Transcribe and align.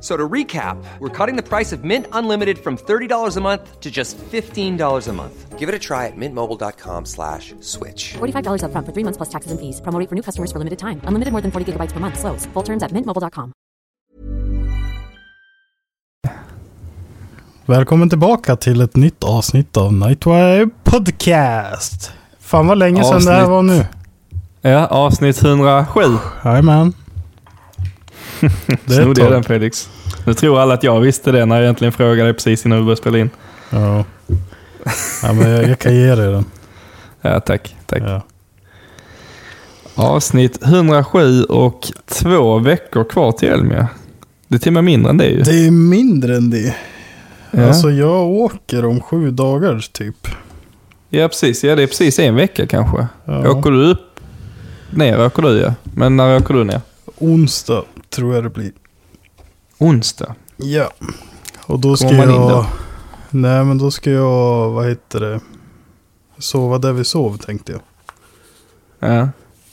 F- 0.00 0.04
So 0.04 0.16
to 0.16 0.28
recap, 0.32 0.76
we're 0.98 1.26
cutting 1.26 1.36
the 1.36 1.42
price 1.48 1.76
of 1.76 1.84
Mint 1.84 2.06
Unlimited 2.12 2.58
from 2.58 2.76
$30 2.78 3.36
a 3.36 3.40
month 3.40 3.80
to 3.80 3.90
just 3.90 4.16
$15 4.32 5.08
a 5.08 5.12
month. 5.12 5.58
Give 5.58 5.68
it 5.68 5.74
a 5.74 5.78
try 5.78 6.06
at 6.06 6.16
mintmobile.com 6.16 7.04
slash 7.06 7.54
switch. 7.60 8.14
$45 8.18 8.62
upfront 8.64 8.86
for 8.86 8.92
three 8.94 9.04
months 9.04 9.18
plus 9.18 9.28
taxes 9.28 9.52
and 9.52 9.60
fees. 9.60 9.80
Promo 9.82 10.08
for 10.08 10.14
new 10.14 10.22
customers 10.22 10.50
for 10.52 10.58
limited 10.58 10.78
time. 10.78 11.00
Unlimited 11.04 11.32
more 11.32 11.42
than 11.42 11.50
40 11.50 11.64
gigabytes 11.72 11.92
per 11.92 12.00
month. 12.00 12.18
Slows. 12.18 12.48
Full 12.54 12.64
terms 12.64 12.82
at 12.82 12.92
mintmobile.com. 12.92 13.52
Välkommen 17.66 18.08
tillbaka 18.10 18.56
till 18.56 18.80
ett 18.80 18.96
nytt 18.96 19.24
avsnitt 19.24 19.76
av 19.76 19.92
Nightwire 19.92 20.68
Podcast. 20.84 22.12
Fan 22.40 22.66
vad 22.66 22.78
länge 22.78 23.04
sedan 23.04 23.24
det 23.24 23.32
här 23.32 23.46
var 23.46 23.62
nu. 23.62 23.86
Ja, 24.62 24.86
avsnitt 24.86 25.42
107. 25.44 26.00
Jajamän. 26.44 26.92
Det 28.66 28.94
är 28.94 28.98
ett 28.98 29.04
Snodde 29.04 29.20
jag 29.20 29.32
den 29.32 29.44
Felix? 29.44 29.88
Nu 30.24 30.34
tror 30.34 30.60
alla 30.60 30.74
att 30.74 30.82
jag 30.82 31.00
visste 31.00 31.32
det 31.32 31.46
när 31.46 31.56
jag 31.56 31.62
egentligen 31.62 31.92
frågade 31.92 32.22
dig 32.22 32.32
precis 32.34 32.66
innan 32.66 32.78
vi 32.78 32.84
började 32.84 33.00
spela 33.00 33.18
in. 33.18 33.30
Ja. 33.70 34.04
ja 35.22 35.32
men 35.32 35.50
jag, 35.50 35.68
jag 35.68 35.78
kan 35.78 35.94
ge 35.94 36.14
dig 36.14 36.32
den. 36.32 36.44
Ja, 37.22 37.40
tack. 37.40 37.76
tack. 37.86 38.02
Ja. 38.02 38.22
Avsnitt 39.94 40.62
107 40.62 41.44
och 41.44 41.92
två 42.06 42.58
veckor 42.58 43.04
kvar 43.04 43.32
till 43.32 43.48
Elmia. 43.48 43.88
Det 44.48 44.54
är 44.54 44.58
till 44.58 44.68
och 44.68 44.72
med 44.72 44.84
mindre 44.84 45.10
än 45.10 45.16
det 45.16 45.26
ju. 45.26 45.42
Det 45.42 45.66
är 45.66 45.70
mindre 45.70 46.36
än 46.36 46.50
det. 46.50 46.74
Ja. 47.50 47.66
Alltså 47.66 47.90
jag 47.90 48.26
åker 48.26 48.84
om 48.84 49.00
sju 49.00 49.30
dagar 49.30 49.78
typ. 49.92 50.28
ja, 51.10 51.28
precis. 51.28 51.64
Ja, 51.64 51.76
det 51.76 51.82
är 51.82 51.86
precis 51.86 52.18
en 52.18 52.34
vecka 52.34 52.66
kanske. 52.66 53.06
Ja. 53.24 53.50
Åker 53.50 53.70
du 53.70 53.90
upp? 53.90 54.20
Ner 54.90 55.26
åker 55.26 55.42
du 55.42 55.60
ja. 55.60 55.74
Men 55.82 56.16
när 56.16 56.36
åker 56.36 56.54
du 56.54 56.64
ner? 56.64 56.80
Onsdag 57.18 57.84
tror 58.10 58.34
jag 58.34 58.44
det 58.44 58.50
blir. 58.50 58.72
Onsdag. 59.78 60.34
Ja. 60.56 60.90
Och 61.66 61.78
då 61.80 61.96
ska 61.96 62.08
Kommer 62.08 62.26
man 62.26 62.34
in 62.34 62.40
jag... 62.40 62.50
då? 62.50 62.66
Nej 63.30 63.64
men 63.64 63.78
då 63.78 63.90
ska 63.90 64.10
jag, 64.10 64.70
vad 64.70 64.88
heter 64.88 65.20
det? 65.20 65.40
Sova 66.38 66.78
där 66.78 66.92
vi 66.92 67.04
sov 67.04 67.36
tänkte 67.38 67.72
jag. 67.72 67.80
Ja. 69.10 69.28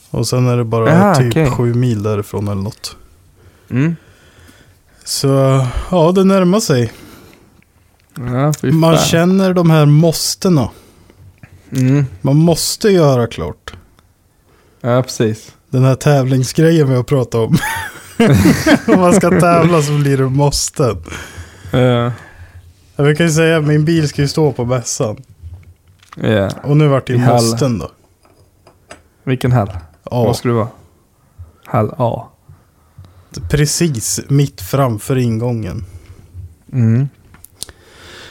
Och 0.10 0.28
sen 0.28 0.48
är 0.48 0.58
det 0.58 0.64
bara 0.64 0.92
Aha, 0.92 1.16
typ 1.16 1.32
okej. 1.32 1.52
sju 1.52 1.74
mil 1.74 2.04
därifrån 2.04 2.48
eller 2.48 2.62
något. 2.62 2.96
Mm. 3.70 3.96
Så 5.04 5.28
ja, 5.92 6.12
det 6.12 6.24
närmar 6.24 6.60
sig. 6.60 6.92
Ja, 8.16 8.54
Man 8.72 8.98
känner 8.98 9.54
de 9.54 9.70
här 9.70 9.86
måstena. 9.86 10.70
Mm. 11.72 12.06
Man 12.22 12.36
måste 12.36 12.90
göra 12.90 13.28
klart. 13.28 13.74
Ja, 14.82 15.04
precis. 15.04 15.54
Den 15.70 15.84
här 15.84 15.96
tävlingsgrejen 15.96 16.90
vi 16.90 16.96
har 16.96 17.04
pratat 17.04 17.36
om. 17.36 17.58
om 18.88 19.00
man 19.00 19.14
ska 19.14 19.30
tävla 19.30 19.82
så 19.82 19.92
blir 19.98 20.18
det 20.18 20.30
måsten. 20.30 20.98
Ja. 21.72 22.12
Ja, 22.96 23.04
vi 23.04 23.16
kan 23.16 23.26
ju 23.26 23.32
säga 23.32 23.58
att 23.58 23.64
min 23.64 23.86
bil 23.86 24.10
ska 24.10 24.22
ju 24.22 24.28
stå 24.28 24.52
på 24.52 24.66
mässan. 24.66 25.18
Ja. 26.16 26.50
Och 26.64 26.78
nu 26.78 26.88
vart 26.88 27.08
det 27.08 27.14
ju 27.14 27.20
måsten 27.20 27.80
då. 27.80 27.92
Vilken 29.24 29.52
hall? 29.52 29.70
Ja, 30.12 30.24
Vad 30.24 30.36
ska 30.36 30.48
det 30.48 30.54
vara? 30.56 30.68
Hall 31.66 31.94
A. 31.98 32.28
precis 33.50 34.20
mitt 34.28 34.62
framför 34.62 35.18
ingången. 35.18 35.86
Mm. 36.74 37.10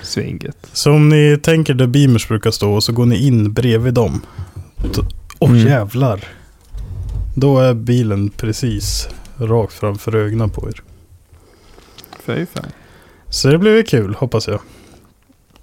Svinget. 0.02 0.56
Så 0.72 0.92
om 0.92 1.08
ni 1.08 1.38
tänker 1.42 1.74
där 1.74 1.86
Beamers 1.86 2.28
brukar 2.28 2.50
stå 2.50 2.72
och 2.74 2.84
så 2.84 2.92
går 2.92 3.06
ni 3.06 3.26
in 3.26 3.52
bredvid 3.52 3.94
dem. 3.94 4.20
Åh 5.38 5.50
Mm. 5.50 5.66
jävlar. 5.66 6.24
Då 7.34 7.58
är 7.58 7.74
bilen 7.74 8.28
precis 8.30 9.08
rakt 9.38 9.72
framför 9.72 10.14
ögonen 10.14 10.50
på 10.50 10.68
er. 10.68 10.82
Fy 12.20 12.46
fan. 12.46 12.72
Så 13.28 13.48
det 13.48 13.58
blir 13.58 13.82
kul 13.82 14.14
hoppas 14.14 14.48
jag. 14.48 14.60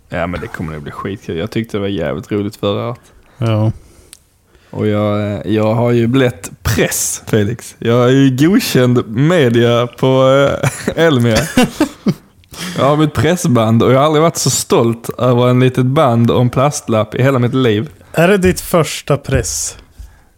Ja 0.10 0.28
men 0.28 0.42
det 0.42 0.48
kommer 0.48 0.74
nog 0.74 0.84
bli 0.84 0.92
skitkul. 0.92 1.38
Jag 1.38 1.52
tyckte 1.52 1.78
det 1.78 1.82
var 1.82 1.88
jävligt 1.88 2.32
roligt 2.32 2.56
förra 2.56 2.90
året. 2.90 3.00
Ja. 3.38 3.72
Och 4.70 4.88
jag, 4.88 5.32
eh, 5.32 5.54
jag 5.54 5.74
har 5.74 5.92
ju 5.92 6.08
blivit 6.08 6.52
press 6.64 7.24
Felix. 7.28 7.76
Jag 7.80 8.04
är 8.04 8.10
ju 8.10 8.36
godkänd 8.36 9.08
media 9.08 9.88
på 9.88 10.28
äh, 10.28 10.98
Elmia. 11.06 11.38
Jag 12.78 12.86
har 12.86 12.98
mitt 12.98 13.14
pressband 13.14 13.84
och 13.84 13.92
jag 13.92 13.98
har 13.98 14.06
aldrig 14.06 14.22
varit 14.22 14.38
så 14.38 14.50
stolt 14.50 15.10
över 15.18 15.48
en 15.48 15.60
litet 15.60 15.86
band 15.86 16.32
och 16.32 16.42
en 16.42 16.50
plastlapp 16.50 17.16
i 17.16 17.24
hela 17.24 17.40
mitt 17.40 17.54
liv. 17.54 17.90
Är 18.12 18.28
det 18.28 18.38
ditt 18.38 18.62
första 18.62 19.18
press? 19.18 19.78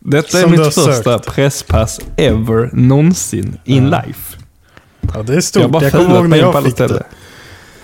Detta 0.07 0.39
är 0.41 0.47
mitt 0.47 0.63
första 0.73 1.03
sökt. 1.03 1.25
presspass 1.27 1.99
ever 2.17 2.69
någonsin 2.73 3.57
in 3.65 3.83
Ja. 3.91 4.01
life. 4.05 4.37
Ja 5.13 5.23
det 5.23 5.35
är 5.35 5.41
stort. 5.41 5.63
Jag 5.73 5.83
Jag, 5.83 5.91
kommer 5.91 6.15
ihåg 6.15 6.29
när 6.29 6.37
jag 6.37 6.63
fick 6.63 6.77
det. 6.77 7.03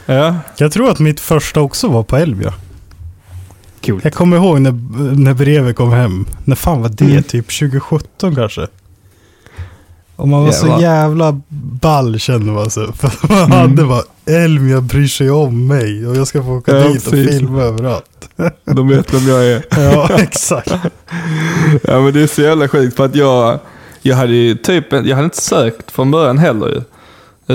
Ja, 0.06 0.36
Jag 0.58 0.72
tror 0.72 0.90
att 0.92 1.00
mitt 1.00 1.20
första 1.20 1.62
också 1.62 1.88
var 1.88 2.04
på 2.04 2.18
Elvia. 2.18 2.54
coolt. 3.86 4.04
Jag 4.04 4.14
kommer 4.14 4.38
ihåg 4.38 4.62
när, 4.62 4.72
när 5.16 5.34
brevet 5.34 5.76
kom 5.76 5.92
hem. 5.92 6.26
När 6.46 6.56
fan 6.56 6.82
var 6.82 6.90
det? 6.90 7.06
Mm. 7.06 7.24
Typ 7.24 7.46
2017 7.60 8.36
kanske? 8.36 8.68
Och 10.22 10.28
man 10.28 10.44
var 10.44 10.52
Jävlar. 10.52 10.76
så 10.78 10.82
jävla 10.82 11.42
ball 11.82 12.20
kände 12.20 12.52
man 12.52 12.70
sig. 12.70 12.88
För 12.96 13.12
man 13.28 13.38
Mm. 13.38 13.52
hade 13.52 13.84
bara 13.86 14.02
Elmia 14.26 14.82
bryr 14.82 15.08
sig 15.08 15.32
om 15.32 15.68
mig. 15.68 16.08
Och 16.08 16.16
jag 16.16 16.28
ska 16.28 16.44
få 16.44 16.58
åka 16.58 16.78
Ja, 16.78 16.88
dit 16.88 17.06
och 17.08 17.12
precis. 17.12 17.38
filma 17.40 17.62
överallt. 17.62 18.30
De 18.66 18.88
vet 18.88 19.14
vem 19.14 19.28
jag 19.28 19.46
är. 19.46 19.64
Ja 19.78 20.10
exakt. 20.20 20.72
Ja 21.84 22.02
men 22.02 22.14
det 22.14 22.22
är 22.22 22.28
så 22.28 22.42
jävla 22.42 22.68
sjukt 22.68 22.96
för 22.98 23.06
att 23.06 23.16
jag, 23.16 23.60
jag 24.02 24.16
hade 24.16 24.34
ju 24.34 24.56
typ, 24.56 24.92
jag 24.94 25.16
hade 25.16 25.24
inte 25.24 25.42
sökt 25.42 25.92
från 25.92 26.12
början 26.12 26.38
heller 26.38 26.68
ju. 26.68 26.82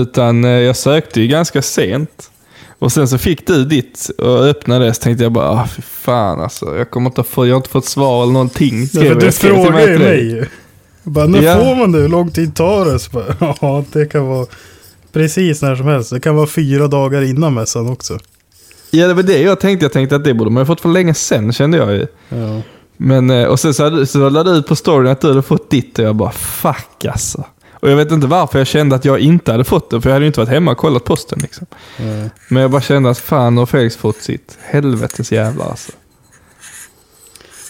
Utan 0.01 0.45
eh, 0.45 0.51
jag 0.51 0.77
sökte 0.77 1.21
ju 1.21 1.27
ganska 1.29 1.63
sent. 1.63 2.31
Och 2.79 2.93
sen 2.93 3.09
så 3.09 3.19
fick 3.19 3.47
du 3.47 3.65
ditt 3.65 4.11
och 4.19 4.45
öppnade 4.45 4.85
det 4.85 4.95
så 4.95 5.03
tänkte 5.03 5.25
jag 5.25 5.33
bara, 5.33 5.51
ah, 5.51 5.69
fy 5.77 5.83
fan 5.83 6.41
alltså. 6.41 6.77
Jag 6.79 6.91
kommer 6.91 7.11
inte 7.11 7.23
få, 7.25 7.47
jag 7.47 7.55
har 7.55 7.57
inte 7.57 7.69
fått 7.71 7.87
svar 7.87 8.23
eller 8.23 8.33
någonting. 8.33 8.87
Skrev 8.89 9.13
för 9.13 9.21
du 9.21 9.33
frågar 9.33 9.89
ju 9.89 9.99
mig. 9.99 10.49
Bara, 11.11 11.27
när 11.27 11.43
Ja. 11.43 11.55
får 11.59 11.77
man 11.77 11.93
det? 11.93 11.99
Hur 11.99 12.09
lång 12.09 12.31
tid 12.31 12.55
tar 12.55 12.85
det? 12.85 12.99
Så 12.99 13.11
bara, 13.11 13.25
ja, 13.61 13.85
det 13.93 14.07
kan 14.07 14.27
vara 14.27 14.47
precis 15.13 15.63
när 15.63 15.77
som 15.77 15.87
helst. 15.87 16.11
Det 16.11 16.21
kan 16.21 16.37
vara 16.37 16.47
fyra 16.47 16.87
dagar 16.89 17.23
innan 17.23 17.55
mässan 17.55 17.89
också. 17.91 18.19
Ja 18.91 19.07
det 19.09 19.15
var 19.15 19.23
det 19.23 19.39
jag 19.43 19.61
tänkte. 19.61 19.85
Jag 19.85 19.93
tänkte 19.93 20.17
att 20.17 20.25
det 20.25 20.35
borde 20.35 20.51
man 20.51 20.61
ju 20.63 20.67
fått 20.67 20.81
för 20.81 20.89
länge 20.89 21.15
sen 21.15 21.53
kände 21.53 21.77
jag 21.79 21.93
ju. 21.93 22.07
Ja. 22.29 22.61
Men, 22.97 23.31
eh, 23.31 23.45
och 23.45 23.61
sen 23.61 23.75
så, 23.75 23.85
hade, 23.85 24.07
så 24.07 24.29
lade 24.29 24.51
du 24.53 24.57
ut 24.59 24.67
på 24.67 24.77
storyn 24.77 25.11
att 25.13 25.21
du 25.21 25.29
hade 25.29 25.43
fått 25.43 25.71
ditt 25.71 25.99
och 25.99 26.05
jag 26.05 26.17
bara 26.17 26.31
fuck 26.33 27.05
alltså. 27.05 27.45
Och 27.73 27.91
jag 27.91 27.97
vet 27.97 28.13
inte 28.13 28.27
varför 28.27 28.59
jag 28.59 28.67
kände 28.67 28.97
att 28.97 29.05
jag 29.05 29.19
inte 29.19 29.53
hade 29.53 29.65
fått 29.65 29.91
det, 29.91 30.01
för 30.01 30.11
jag 30.11 30.15
hade 30.15 30.25
ju 30.25 30.27
inte 30.27 30.41
varit 30.41 30.49
hemma 30.51 30.71
och 30.71 30.77
kollat 30.79 31.05
posten. 31.05 31.39
Liksom. 31.43 31.67
Ja. 31.97 32.05
Men 32.49 32.63
jag 32.63 32.71
bara 32.71 32.81
kände 32.83 33.11
att 33.11 33.19
fan 33.19 33.57
har 33.59 33.67
Felix 33.67 33.97
fått 33.97 34.17
sitt. 34.23 34.59
Helvetes 34.63 35.33
jävlar 35.33 35.67
alltså. 35.71 35.93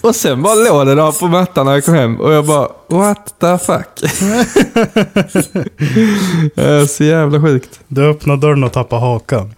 Och 0.02 0.16
sen 0.16 0.42
bara 0.42 0.54
låg 0.54 0.86
det 0.86 0.94
där 0.94 1.20
på 1.20 1.26
mattan 1.26 1.66
när 1.66 1.72
jag 1.72 1.84
kom 1.84 1.94
hem 1.94 2.20
och 2.20 2.32
jag 2.32 2.46
bara 2.46 2.68
what 2.88 3.34
the 3.40 3.58
fuck. 3.58 4.10
Så 6.90 7.04
jävla 7.04 7.40
sjukt. 7.40 7.80
Du 7.88 8.10
öppnar 8.10 8.36
dörren 8.36 8.64
och 8.64 8.72
tappar 8.72 8.98
hakan. 8.98 9.54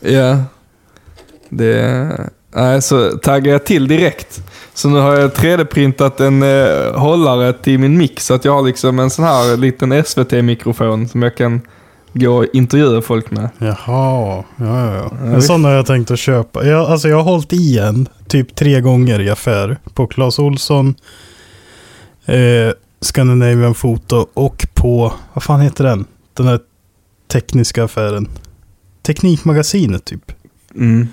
Ja. 0.00 0.36
Det... 1.48 2.30
Nej, 2.54 2.82
så 2.82 3.10
taggar 3.10 3.52
jag 3.52 3.64
till 3.64 3.88
direkt. 3.88 4.42
Så 4.74 4.88
nu 4.88 4.98
har 4.98 5.16
jag 5.16 5.30
3D-printat 5.30 6.20
en 6.20 6.42
eh, 6.42 7.00
hållare 7.00 7.52
till 7.52 7.78
min 7.78 7.98
mix. 7.98 8.26
Så 8.26 8.34
att 8.34 8.44
jag 8.44 8.52
har 8.52 8.62
liksom 8.62 8.98
en 8.98 9.10
sån 9.10 9.24
här 9.24 9.56
liten 9.56 10.04
SVT-mikrofon 10.04 11.08
som 11.08 11.22
jag 11.22 11.36
kan 11.36 11.60
gå 12.12 12.36
och 12.36 12.46
intervjua 12.52 13.02
folk 13.02 13.30
med. 13.30 13.48
Jaha, 13.58 13.74
ja, 13.86 14.44
ja, 14.56 14.94
ja. 14.94 15.26
En 15.26 15.42
sån 15.42 15.64
har 15.64 15.72
jag 15.72 15.86
tänkt 15.86 16.10
att 16.10 16.18
köpa. 16.18 16.66
Jag, 16.66 16.90
alltså 16.90 17.08
jag 17.08 17.16
har 17.16 17.24
hållit 17.24 17.52
i 17.52 17.78
en 17.78 18.08
typ 18.28 18.54
tre 18.54 18.80
gånger 18.80 19.20
i 19.20 19.30
affär. 19.30 19.76
På 19.94 20.06
Clas 20.06 20.38
Olsson, 20.38 20.94
eh, 22.26 22.72
Scandinavian 23.00 23.74
Photo 23.74 24.26
och 24.34 24.66
på, 24.74 25.12
vad 25.34 25.42
fan 25.42 25.60
heter 25.60 25.84
den? 25.84 26.04
Den 26.34 26.46
här 26.46 26.60
tekniska 27.32 27.84
affären. 27.84 28.28
Teknikmagasinet 29.02 30.04
typ. 30.04 30.32
Mm. 30.74 31.08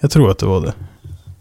Jag 0.00 0.10
tror 0.10 0.30
att 0.30 0.38
det 0.38 0.46
var 0.46 0.60
det. 0.60 0.72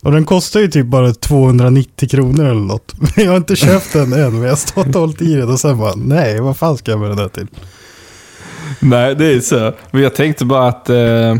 Och 0.01 0.11
den 0.11 0.25
kostar 0.25 0.59
ju 0.59 0.67
typ 0.67 0.85
bara 0.85 1.13
290 1.13 2.09
kronor 2.09 2.45
eller 2.45 2.61
något. 2.61 2.95
Men 2.99 3.09
jag 3.25 3.31
har 3.31 3.37
inte 3.37 3.55
köpt 3.55 3.93
den 3.93 4.13
än. 4.13 4.33
Men 4.33 4.41
jag 4.41 4.49
har 4.49 4.55
stått 4.55 4.87
och 4.87 5.01
hållit 5.01 5.21
i 5.21 5.35
den 5.35 5.49
och 5.49 5.59
sen 5.59 5.77
bara, 5.77 5.95
nej 5.95 6.39
vad 6.39 6.57
fan 6.57 6.77
ska 6.77 6.91
jag 6.91 6.99
med 6.99 7.09
den 7.09 7.17
här 7.17 7.27
till? 7.27 7.47
Nej, 8.79 9.15
det 9.15 9.25
är 9.25 9.39
så. 9.39 9.73
Men 9.91 10.01
jag 10.03 10.15
tänkte 10.15 10.45
bara 10.45 10.67
att... 10.67 10.89
Eh, 10.89 11.35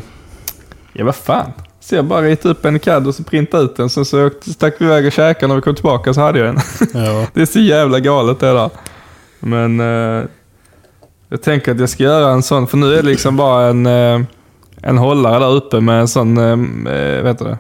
ja, 0.94 1.06
vad 1.06 1.15
fan. 1.15 1.51
Så 1.80 1.95
jag 1.95 2.06
bara 2.06 2.21
ritade 2.21 2.51
upp 2.53 2.65
en 2.65 2.80
CAD 2.80 3.07
och 3.07 3.15
så 3.15 3.24
printade 3.24 3.63
ut 3.63 3.75
den. 3.75 3.89
Sen 3.89 4.06
så 4.06 4.30
stack 4.41 4.75
vi 4.80 4.85
iväg 4.85 5.06
och 5.06 5.12
käkade. 5.12 5.47
När 5.47 5.56
vi 5.56 5.62
kom 5.62 5.75
tillbaka 5.75 6.13
så 6.13 6.21
hade 6.21 6.39
jag 6.39 6.47
en. 6.47 6.59
Ja. 6.94 7.27
det 7.33 7.41
är 7.41 7.45
så 7.45 7.59
jävla 7.59 8.00
galet 8.00 8.39
det 8.39 8.53
där. 8.53 8.69
Men 9.39 9.80
eh, 9.80 10.24
jag 11.30 11.41
tänker 11.41 11.71
att 11.71 11.80
jag 11.80 11.89
ska 11.89 12.03
göra 12.03 12.33
en 12.33 12.44
sån. 12.44 12.68
För 12.68 12.77
nu 12.77 12.94
är 12.94 12.95
det 12.95 13.09
liksom 13.09 13.38
bara 13.38 13.65
en, 13.65 13.85
eh, 13.85 14.21
en 14.81 14.97
hållare 14.97 15.39
där 15.39 15.51
uppe 15.51 15.80
med 15.80 16.00
en 16.00 16.07
sån, 16.07 16.38
eh, 16.38 16.94
eh, 16.94 17.21
vad 17.21 17.31
heter 17.31 17.45
det? 17.45 17.57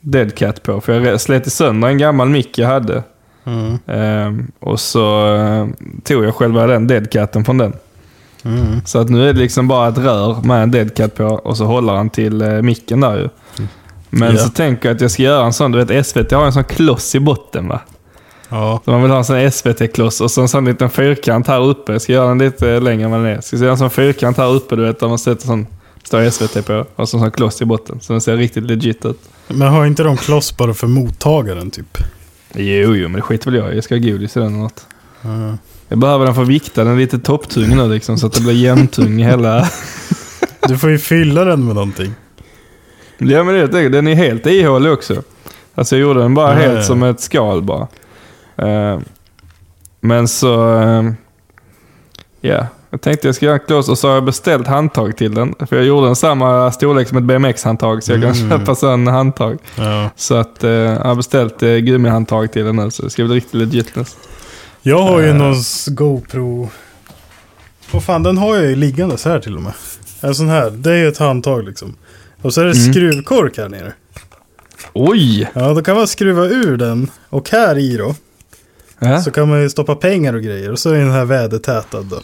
Dead 0.00 0.34
cat 0.34 0.62
på. 0.62 0.80
För 0.80 1.00
jag 1.00 1.20
slet 1.20 1.52
sönder 1.52 1.88
en 1.88 1.98
gammal 1.98 2.28
mick 2.28 2.58
jag 2.58 2.68
hade. 2.68 3.02
Mm. 3.44 3.78
Eh, 3.86 4.44
och 4.60 4.80
så 4.80 5.34
eh, 5.34 5.66
tog 6.04 6.24
jag 6.24 6.34
själva 6.34 6.66
den 6.66 6.86
deadcaten 6.86 7.44
från 7.44 7.58
den. 7.58 7.72
Mm. 8.44 8.80
Så 8.84 8.98
att 8.98 9.08
nu 9.08 9.28
är 9.28 9.32
det 9.32 9.40
liksom 9.40 9.68
bara 9.68 9.88
ett 9.88 9.98
rör 9.98 10.36
med 10.42 10.62
en 10.62 10.70
deadcat 10.70 11.14
på 11.14 11.24
och 11.24 11.56
så 11.56 11.64
håller 11.64 11.92
han 11.92 12.10
till 12.10 12.42
eh, 12.42 12.62
micken 12.62 13.00
där 13.00 13.16
ju. 13.16 13.28
Men 14.10 14.34
Ja. 14.36 14.42
så 14.42 14.48
tänker 14.48 14.88
jag 14.88 14.94
att 14.94 15.00
jag 15.00 15.10
ska 15.10 15.22
göra 15.22 15.46
en 15.46 15.52
sån, 15.52 15.72
du 15.72 15.84
vet 15.84 16.06
SVT 16.06 16.32
har 16.32 16.46
en 16.46 16.52
sån 16.52 16.64
kloss 16.64 17.14
i 17.14 17.20
botten 17.20 17.68
va? 17.68 17.80
Ja. 18.48 18.80
Så 18.84 18.90
man 18.90 19.02
vill 19.02 19.10
ha 19.10 19.18
en 19.18 19.24
sån 19.24 19.50
SVT-kloss 19.50 20.20
och 20.20 20.30
så 20.30 20.40
en 20.42 20.48
sån 20.48 20.64
liten 20.64 20.90
fyrkant 20.90 21.46
här 21.46 21.60
uppe. 21.60 21.92
Jag 21.92 22.02
ska 22.02 22.12
göra 22.12 22.28
den 22.28 22.38
lite 22.38 22.80
längre 22.80 23.04
än 23.04 23.10
vad 23.10 23.20
den 23.20 23.26
är. 23.28 23.34
Jag 23.34 23.44
ska 23.44 23.56
göra 23.56 23.70
en 23.70 23.78
sån 23.78 23.90
fyrkant 23.90 24.36
här 24.36 24.50
uppe, 24.54 24.76
du 24.76 24.82
vet, 24.82 25.00
där 25.00 25.08
man 25.08 25.18
sätter 25.18 25.46
sån, 25.46 25.66
står 26.02 26.30
SVT 26.30 26.66
på. 26.66 26.84
Och 26.96 27.08
så 27.08 27.16
en 27.16 27.20
sån 27.22 27.30
kloss 27.30 27.62
i 27.62 27.64
botten. 27.64 28.00
Så 28.00 28.12
den 28.12 28.20
ser 28.20 28.36
riktigt 28.36 28.64
legit 28.64 29.04
ut. 29.04 29.20
Men 29.48 29.68
har 29.68 29.86
inte 29.86 30.02
de 30.02 30.16
kloss 30.16 30.56
bara 30.56 30.74
för 30.74 30.86
mottagaren 30.86 31.70
typ? 31.70 31.98
Jo, 32.54 32.94
jo, 32.94 33.08
men 33.08 33.12
det 33.12 33.22
skiter 33.22 33.50
väl 33.50 33.60
jag 33.60 33.72
i. 33.72 33.74
Jag 33.74 33.84
ska 33.84 33.94
ha 33.94 34.00
godis 34.00 34.36
i 34.36 34.40
den 34.40 34.48
eller 34.48 34.58
något. 34.62 34.86
Ja. 35.22 35.56
Jag 35.88 35.98
behöver 35.98 36.24
den 36.26 36.34
för 36.34 36.42
att 36.42 36.48
vikta. 36.48 36.84
Den 36.84 36.98
lite 36.98 37.18
topptung 37.18 37.76
nu 37.76 37.88
liksom, 37.88 38.18
så 38.18 38.26
att 38.26 38.32
det 38.32 38.40
blir 38.40 38.54
jämntung 38.54 39.20
i 39.20 39.24
hela... 39.24 39.68
Du 40.68 40.78
får 40.78 40.90
ju 40.90 40.98
fylla 40.98 41.44
den 41.44 41.64
med 41.66 41.74
någonting. 41.74 42.14
Ja 43.18 43.44
men 43.44 43.54
det 43.54 43.62
enkelt. 43.62 43.92
Den 43.92 44.06
är 44.08 44.14
helt 44.14 44.46
ihålig 44.46 44.92
också. 44.92 45.22
Alltså 45.74 45.96
jag 45.96 46.02
gjorde 46.02 46.20
den 46.20 46.34
bara 46.34 46.52
helt 46.54 46.84
som 46.84 47.02
ett 47.02 47.20
skal 47.20 47.62
bara. 47.62 47.86
Eh, 48.56 48.98
men 50.00 50.28
så... 50.28 50.78
eh, 50.80 51.02
Ja, 52.40 52.66
jag 52.90 53.00
tänkte 53.00 53.28
jag 53.28 53.34
ska 53.34 53.46
göra 53.46 53.54
en 53.58 53.66
kloss 53.66 53.88
och 53.88 53.98
så 53.98 54.08
har 54.08 54.14
jag 54.14 54.24
beställt 54.24 54.66
handtag 54.66 55.16
till 55.16 55.34
den. 55.34 55.54
För 55.68 55.76
jag 55.76 55.84
gjorde 55.84 56.06
den 56.06 56.16
samma 56.16 56.72
storlek 56.72 57.08
som 57.08 57.18
ett 57.18 57.24
BMX-handtag 57.24 58.02
så 58.02 58.12
jag 58.12 58.22
kan 58.22 58.32
Mm. 58.32 58.50
köpa 58.50 58.74
sån 58.74 59.06
handtag. 59.06 59.58
Ja. 59.76 60.10
Så 60.16 60.34
att 60.34 60.64
eh, 60.64 60.70
jag 60.70 60.98
har 61.04 61.14
beställt 61.14 61.62
eh, 61.62 61.70
gummihandtag 61.76 62.52
till 62.52 62.64
den 62.64 62.76
nu 62.76 62.90
så 62.90 63.02
det 63.02 63.10
ska 63.10 63.24
bli 63.24 63.34
riktigt 63.36 63.54
legit 63.54 63.96
nu. 63.96 64.04
Jag 64.86 65.02
har 65.02 65.20
ju 65.20 65.28
Eh. 65.28 65.34
någon 65.34 65.56
GoPro. 65.86 66.70
Vad 67.92 68.04
fan, 68.04 68.22
den 68.22 68.38
har 68.38 68.56
jag 68.56 68.64
ju 68.64 68.76
liggande 68.76 69.16
så 69.18 69.28
här 69.28 69.40
till 69.40 69.56
och 69.56 69.62
med. 69.62 69.72
En 70.20 70.34
sån 70.34 70.48
här, 70.48 70.70
det 70.70 70.92
är 70.96 71.08
ett 71.08 71.18
handtag 71.18 71.64
liksom. 71.64 71.96
Och 72.42 72.54
så 72.54 72.60
är 72.60 72.64
det 72.64 72.72
Mm. 72.78 72.92
skruvkork 72.92 73.58
här 73.58 73.68
nere. 73.68 73.92
Oj! 74.92 75.50
Ja, 75.54 75.74
då 75.74 75.82
kan 75.82 75.96
man 75.96 76.06
skruva 76.08 76.44
ur 76.44 76.76
den. 76.76 77.10
Och 77.28 77.50
här 77.50 77.78
i 77.78 77.96
då, 77.96 78.14
Ja, 78.98 79.22
så 79.22 79.30
kan 79.30 79.48
man 79.48 79.62
ju 79.62 79.70
stoppa 79.70 79.94
pengar 79.94 80.34
och 80.34 80.42
grejer. 80.42 80.72
Och 80.72 80.78
så 80.78 80.90
är 80.90 80.98
den 80.98 81.10
här 81.10 81.24
vädertätad 81.24 82.02
då. 82.04 82.20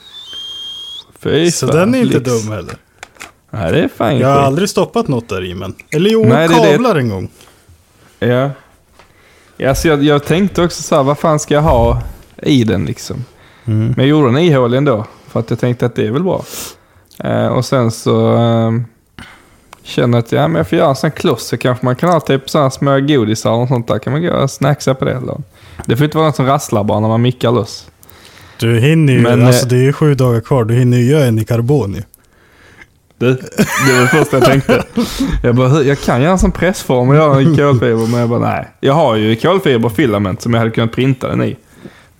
fy 1.20 1.50
Så 1.50 1.66
fan, 1.66 1.76
den 1.76 1.94
är 1.94 1.98
inte 2.02 2.18
lyx. 2.18 2.30
dum 2.30 2.52
heller. 2.52 2.74
Nej, 3.50 3.72
det 3.72 3.78
är 3.82 3.88
fan 3.88 4.18
Jag 4.18 4.28
har 4.28 4.34
skit. 4.36 4.44
aldrig 4.46 4.68
stoppat 4.68 5.08
något 5.08 5.28
där 5.28 5.44
i 5.44 5.54
men. 5.54 5.74
Eller 5.90 6.10
jo, 6.10 6.24
Nej, 6.24 6.44
är 6.44 6.48
det- 6.48 6.54
kablar 6.72 6.96
en 6.96 7.08
gång. 7.08 7.28
Ja. 8.18 8.50
ja 9.56 9.74
så 9.74 9.88
jag, 9.88 10.02
jag 10.04 10.24
tänkte 10.24 10.62
också 10.62 10.82
så 10.82 10.96
här, 10.96 11.02
vad 11.02 11.18
fan 11.18 11.38
ska 11.40 11.54
jag 11.54 11.62
ha 11.62 12.02
i 12.42 12.64
den 12.64 12.84
liksom? 12.84 13.24
Mm. 13.64 13.86
Men 13.86 13.94
jag 13.96 14.06
gjorde 14.06 14.26
den 14.28 14.38
ihålig 14.38 14.78
ändå. 14.78 15.06
För 15.28 15.40
att 15.40 15.50
jag 15.50 15.58
tänkte 15.58 15.86
att 15.86 15.94
det 15.94 16.06
är 16.06 16.10
väl 16.10 16.22
bra. 16.22 16.44
Eh, 17.24 17.46
och 17.46 17.64
sen 17.64 17.90
så 17.90 18.34
eh, 18.36 18.72
känner 19.82 20.18
jag 20.18 20.24
att 20.24 20.32
ja, 20.32 20.48
men 20.48 20.56
jag 20.56 20.68
får 20.68 20.78
göra 20.78 20.88
en 20.88 20.96
sån 20.96 21.10
kloss. 21.10 21.46
Så 21.46 21.56
kanske 21.56 21.84
man 21.84 21.96
kan 21.96 22.10
ha 22.10 22.20
typ 22.20 22.50
sådana 22.50 22.70
små 22.70 23.00
godisar 23.00 23.50
och 23.50 23.68
sånt 23.68 23.88
där. 23.88 23.98
Kan 23.98 24.12
man 24.12 24.22
gå 24.22 24.30
och 24.32 24.50
snacksa 24.50 24.94
på 24.94 25.04
det. 25.04 25.12
Eller? 25.14 25.36
Det 25.86 25.96
får 25.96 26.04
inte 26.04 26.16
vara 26.16 26.26
något 26.26 26.36
som 26.36 26.46
rasslar 26.46 26.84
bara 26.84 27.00
när 27.00 27.08
man 27.08 27.22
mickar 27.22 27.52
loss. 27.52 27.86
Du 28.58 28.78
hinner 28.78 29.12
ju, 29.12 29.20
Men, 29.20 29.46
alltså 29.46 29.66
eh, 29.66 29.68
det 29.68 29.76
är 29.76 29.82
ju 29.82 29.92
sju 29.92 30.14
dagar 30.14 30.40
kvar. 30.40 30.64
Du 30.64 30.74
hinner 30.74 30.96
ju 30.98 31.04
göra 31.04 31.24
en 31.24 31.38
i 31.38 31.44
karbon 31.44 31.94
ju. 31.94 32.02
Du, 33.18 33.34
det 33.34 33.92
var 33.94 34.00
det 34.00 34.08
första 34.08 34.36
jag 34.36 34.44
tänkte. 34.46 34.84
Jag, 35.42 35.54
bara, 35.54 35.68
"Hur- 35.68 35.82
jag 35.82 36.00
kan 36.00 36.20
göra 36.22 36.32
en 36.32 36.38
sån 36.38 36.52
pressform 36.52 37.08
och 37.08 37.14
göra 37.14 37.36
en 37.38 37.56
kolfiber. 37.56 38.06
Men 38.10 38.20
jag 38.20 38.28
bara 38.28 38.40
nej. 38.40 38.68
Jag 38.80 38.92
har 38.94 39.16
ju 39.16 39.36
kolfiber 39.36 39.88
filament 39.88 40.42
som 40.42 40.54
jag 40.54 40.58
hade 40.60 40.70
kunnat 40.70 40.92
printa 40.92 41.28
den 41.28 41.42
i. 41.42 41.56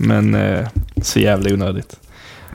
Men 0.01 0.35
eh, 0.35 0.67
så 1.03 1.19
jävla 1.19 1.55
onödigt. 1.55 1.97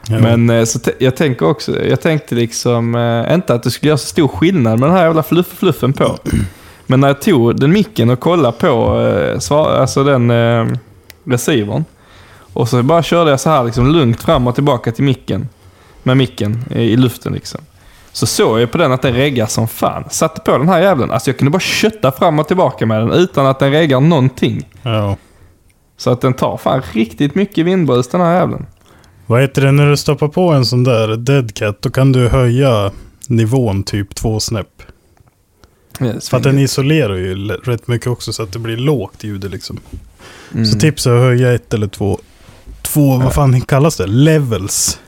Ja. 0.10 0.20
Men 0.20 0.50
eh, 0.50 0.66
så 0.66 0.80
jag 1.00 1.16
tänker 1.16 1.46
också, 1.46 1.84
jag 1.84 2.02
tänkte 2.02 2.36
liksom 2.36 2.96
eh, 2.96 3.34
inte 3.34 3.54
att 3.54 3.64
det 3.64 3.72
skulle 3.72 3.90
göra 3.90 3.98
så 3.98 4.08
stor 4.08 4.28
skillnad 4.28 4.80
med 4.80 4.90
den 4.90 4.96
här 4.98 5.04
jävla 5.04 5.24
fluff-fluffen 5.24 5.94
på. 5.94 6.18
Men 6.88 7.00
när 7.00 7.08
jag 7.08 7.22
tog 7.22 7.60
den 7.60 7.72
micken 7.72 8.10
och 8.10 8.20
kollade 8.20 8.58
på 8.58 9.02
eh, 9.02 9.40
svar, 9.40 9.74
alltså 9.74 10.04
den 10.04 10.32
eh, 10.32 10.68
receivern. 11.24 11.86
Och 12.54 12.70
så 12.70 12.84
bara 12.84 13.04
körde 13.04 13.30
jag 13.30 13.40
så 13.40 13.50
här 13.50 13.64
liksom 13.64 13.88
lugnt 13.88 14.24
fram 14.24 14.48
och 14.48 14.56
tillbaka 14.56 14.92
till 14.92 15.04
micken. 15.04 15.50
Med 16.04 16.18
micken 16.18 16.64
i, 16.70 16.80
i 16.80 16.98
luften 16.98 17.34
liksom. 17.34 17.62
Så 18.12 18.26
såg 18.26 18.60
jag 18.60 18.72
på 18.72 18.78
den 18.78 18.92
att 18.92 19.02
den 19.02 19.14
reggar 19.14 19.46
som 19.46 19.68
fan. 19.68 20.04
Satte 20.10 20.42
på 20.42 20.58
den 20.58 20.70
här 20.70 20.82
jävlen. 20.82 21.12
Alltså 21.12 21.30
jag 21.30 21.38
kunde 21.38 21.52
bara 21.52 21.60
kötta 21.60 22.12
fram 22.12 22.40
och 22.40 22.48
tillbaka 22.48 22.86
med 22.86 23.02
den 23.02 23.12
utan 23.12 23.46
att 23.46 23.60
den 23.60 23.72
reggar 23.72 24.00
någonting. 24.00 24.68
ja. 24.82 25.18
Så 25.98 26.10
att 26.10 26.22
den 26.22 26.34
tar 26.34 26.58
fan 26.58 26.82
riktigt 26.92 27.36
mycket 27.36 27.66
vindbrus 27.66 28.08
den 28.08 28.22
här 28.22 28.34
jävlen. 28.34 28.66
Vad 29.26 29.42
heter 29.42 29.62
det 29.62 29.72
när 29.72 29.90
du 29.90 29.98
stoppar 29.98 30.28
på 30.28 30.50
en 30.50 30.66
sån 30.66 30.84
där 30.84 31.18
deadcat? 31.18 31.82
Då 31.82 31.90
kan 31.90 32.12
du 32.12 32.28
höja 32.28 32.92
nivån 33.28 33.84
typ 33.84 34.16
två 34.16 34.40
snäpp. 34.40 34.82
För 36.30 36.38
att 36.38 36.44
den 36.44 36.60
isolerar 36.60 37.16
ju 37.16 37.48
rätt 37.48 37.88
mycket 37.88 38.08
också 38.08 38.34
så 38.34 38.44
att 38.44 38.52
det 38.52 38.60
blir 38.60 38.78
lågt 38.78 39.24
ljud 39.24 39.52
liksom. 39.52 39.80
Mm. 40.54 40.66
Så 40.66 40.80
tips 40.80 41.08
är 41.08 41.12
att 41.12 41.22
höja 41.22 41.54
ett 41.54 41.74
eller 41.74 41.88
två. 41.88 42.20
Två, 42.82 43.18
vad 43.18 43.34
fan 43.34 43.62
kallas 43.62 43.98
det? 43.98 44.08
Levels. 44.08 45.00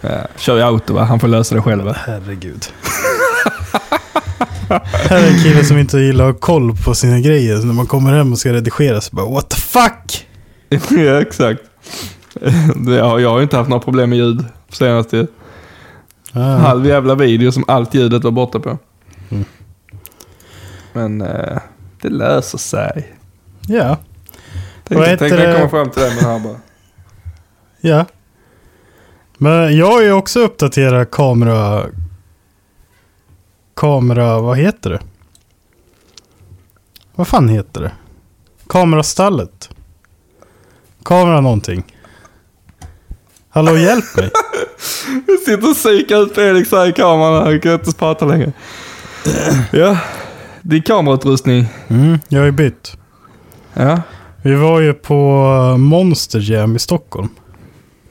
Ja, 0.00 0.26
kör 0.36 0.58
i 0.58 0.62
auto 0.62 0.94
va? 0.94 1.04
Han 1.04 1.20
får 1.20 1.28
lösa 1.28 1.54
det 1.54 1.62
själv 1.62 1.84
va? 1.84 1.96
Herregud. 2.06 2.64
Här 4.92 5.22
är 5.22 5.30
en 5.30 5.42
kille 5.42 5.64
som 5.64 5.78
inte 5.78 5.98
gillar 5.98 6.28
att 6.28 6.34
ha 6.34 6.40
koll 6.40 6.76
på 6.84 6.94
sina 6.94 7.20
grejer. 7.20 7.58
Så 7.58 7.66
när 7.66 7.74
man 7.74 7.86
kommer 7.86 8.12
hem 8.12 8.32
och 8.32 8.38
ska 8.38 8.52
redigera 8.52 9.00
så 9.00 9.16
bara 9.16 9.30
what 9.30 9.50
the 9.50 9.56
fuck? 9.56 10.26
ja, 10.90 11.20
exakt. 11.20 11.62
Det, 12.76 12.94
ja, 12.94 13.20
jag 13.20 13.30
har 13.30 13.36
ju 13.38 13.42
inte 13.42 13.56
haft 13.56 13.70
några 13.70 13.82
problem 13.82 14.10
med 14.10 14.18
ljud 14.18 14.44
senaste 14.68 15.26
Ah, 16.32 16.56
halv 16.56 16.86
jävla 16.86 17.14
video 17.14 17.52
som 17.52 17.64
allt 17.68 17.94
ljudet 17.94 18.24
var 18.24 18.30
borta 18.30 18.60
på. 18.60 18.78
Mm. 19.30 19.44
Men 20.92 21.20
eh, 21.22 21.58
det 22.02 22.08
löser 22.08 22.58
sig. 22.58 23.16
ja, 23.66 23.96
Tänkte, 24.84 25.10
heter 25.10 25.16
tänkte 25.28 25.42
jag 25.42 25.48
det? 25.54 25.56
komma 25.56 25.68
fram 25.70 25.90
till 25.90 26.02
det 26.02 26.08
med 26.08 26.18
det 26.24 26.26
här 26.28 26.38
bara. 26.38 26.56
ja. 27.80 28.04
Men 29.38 29.76
jag 29.76 29.86
har 29.86 30.02
ju 30.02 30.12
också 30.12 30.40
uppdaterat 30.40 31.10
kamera... 31.10 31.86
Kamera, 33.76 34.40
vad 34.40 34.58
heter 34.58 34.90
det? 34.90 35.00
Vad 37.14 37.28
fan 37.28 37.48
heter 37.48 37.80
det? 37.80 37.92
Kamerastallet. 38.68 39.70
Kamera 41.04 41.40
någonting. 41.40 41.84
Hallå 43.50 43.76
hjälp 43.76 44.16
mig. 44.16 44.30
Jag 45.26 45.38
sitter 45.38 45.70
och 45.70 45.76
psykar 45.76 46.22
ut 46.22 46.34
Felix 46.34 46.72
här 46.72 46.86
i 46.86 46.92
kameran. 46.92 47.52
Jag 47.52 47.62
kan 47.62 47.72
inte 47.72 47.92
prata 47.92 48.24
längre. 48.24 48.52
Ja, 49.70 49.98
din 50.62 50.82
kamerautrustning. 50.82 51.66
Mm, 51.88 52.18
jag 52.28 52.38
har 52.40 52.46
ju 52.46 52.52
bytt. 52.52 52.96
Ja. 53.74 54.02
Vi 54.42 54.54
var 54.54 54.80
ju 54.80 54.94
på 54.94 55.16
Monster 55.78 56.50
Jam 56.50 56.76
i 56.76 56.78
Stockholm. 56.78 57.28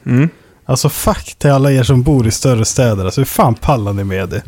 Mm. 0.05 0.29
Alltså 0.65 0.89
fuck 0.89 1.35
till 1.37 1.51
alla 1.51 1.71
er 1.71 1.83
som 1.83 2.03
bor 2.03 2.27
i 2.27 2.31
större 2.31 2.65
städer. 2.65 3.05
Alltså 3.05 3.21
hur 3.21 3.25
fan 3.25 3.55
pallar 3.55 3.93
ni 3.93 4.03
med 4.03 4.29
det? 4.29 4.43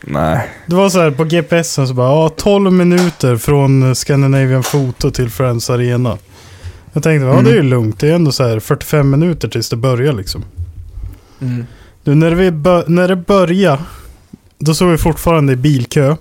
Nej. 0.00 0.48
Det 0.66 0.74
var 0.74 0.88
så 0.88 1.00
här 1.00 1.10
på 1.10 1.24
GPSen 1.24 1.88
så 1.88 1.94
bara, 1.94 2.08
ja 2.08 2.28
12 2.28 2.72
minuter 2.72 3.36
från 3.36 3.94
Scandinavian 3.94 4.62
Photo 4.62 5.10
till 5.10 5.30
Friends 5.30 5.70
Arena. 5.70 6.18
Jag 6.92 7.02
tänkte, 7.02 7.26
ja 7.26 7.42
det 7.42 7.50
är 7.50 7.54
ju 7.54 7.62
lugnt. 7.62 7.98
Det 7.98 8.08
är 8.08 8.14
ändå 8.14 8.32
så 8.32 8.44
här 8.44 8.60
45 8.60 9.10
minuter 9.10 9.48
tills 9.48 9.68
det 9.68 9.76
börjar 9.76 10.12
liksom. 10.12 10.44
Mm. 11.40 11.66
Du, 12.04 12.14
när, 12.14 12.30
vi 12.30 12.50
när 12.86 13.08
det 13.08 13.16
började, 13.16 13.82
då 14.58 14.74
såg 14.74 14.90
vi 14.90 14.98
fortfarande 14.98 15.52
i 15.52 15.56
bilkö. 15.56 16.16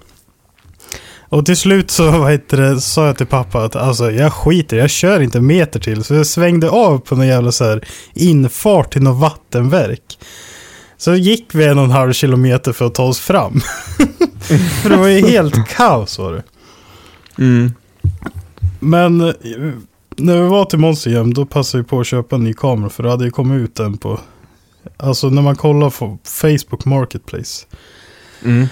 Och 1.29 1.45
till 1.45 1.57
slut 1.57 1.91
så 1.91 2.11
vad 2.19 2.31
heter 2.31 2.57
det, 2.57 2.81
sa 2.81 3.05
jag 3.05 3.17
till 3.17 3.27
pappa 3.27 3.63
att 3.63 3.75
alltså, 3.75 4.11
jag 4.11 4.33
skiter 4.33 4.77
jag 4.77 4.89
kör 4.89 5.19
inte 5.19 5.41
meter 5.41 5.79
till. 5.79 6.03
Så 6.03 6.13
jag 6.13 6.25
svängde 6.25 6.69
av 6.69 6.97
på 6.97 7.15
någon 7.15 7.27
jävla 7.27 7.51
så 7.51 7.63
här 7.63 7.87
infart 8.13 8.93
till 8.93 9.03
något 9.03 9.21
vattenverk. 9.21 10.19
Så 10.97 11.15
gick 11.15 11.55
vi 11.55 11.65
en 11.65 11.77
och 11.77 11.83
en 11.83 11.91
halv 11.91 12.13
kilometer 12.13 12.73
för 12.73 12.85
att 12.85 12.95
ta 12.95 13.03
oss 13.03 13.19
fram. 13.19 13.61
för 14.81 14.89
det 14.89 14.97
var 14.97 15.07
ju 15.07 15.27
helt 15.27 15.67
kaos 15.67 16.19
var 16.19 16.33
det. 16.33 16.43
Mm. 17.43 17.73
Men 18.79 19.33
när 20.17 20.41
vi 20.41 20.49
var 20.49 20.65
till 20.65 20.79
Monsterhjem 20.79 21.33
då 21.33 21.45
passade 21.45 21.83
vi 21.83 21.89
på 21.89 21.99
att 21.99 22.07
köpa 22.07 22.35
en 22.35 22.43
ny 22.43 22.53
kamera. 22.53 22.89
För 22.89 23.03
det 23.03 23.09
hade 23.09 23.25
ju 23.25 23.31
kommit 23.31 23.61
ut 23.61 23.79
en 23.79 23.97
på... 23.97 24.19
Alltså 24.97 25.29
när 25.29 25.41
man 25.41 25.55
kollar 25.55 25.89
på 25.89 26.17
Facebook 26.23 26.85
Marketplace. 26.85 27.65
Mm. 28.43 28.67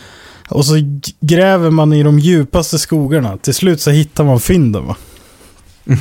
Och 0.49 0.65
så 0.65 0.73
gräver 1.19 1.69
man 1.69 1.93
i 1.93 2.03
de 2.03 2.19
djupaste 2.19 2.79
skogarna. 2.79 3.37
Till 3.37 3.53
slut 3.53 3.81
så 3.81 3.91
hittar 3.91 4.23
man 4.23 4.39
fynden 4.39 4.85
va. 4.85 4.95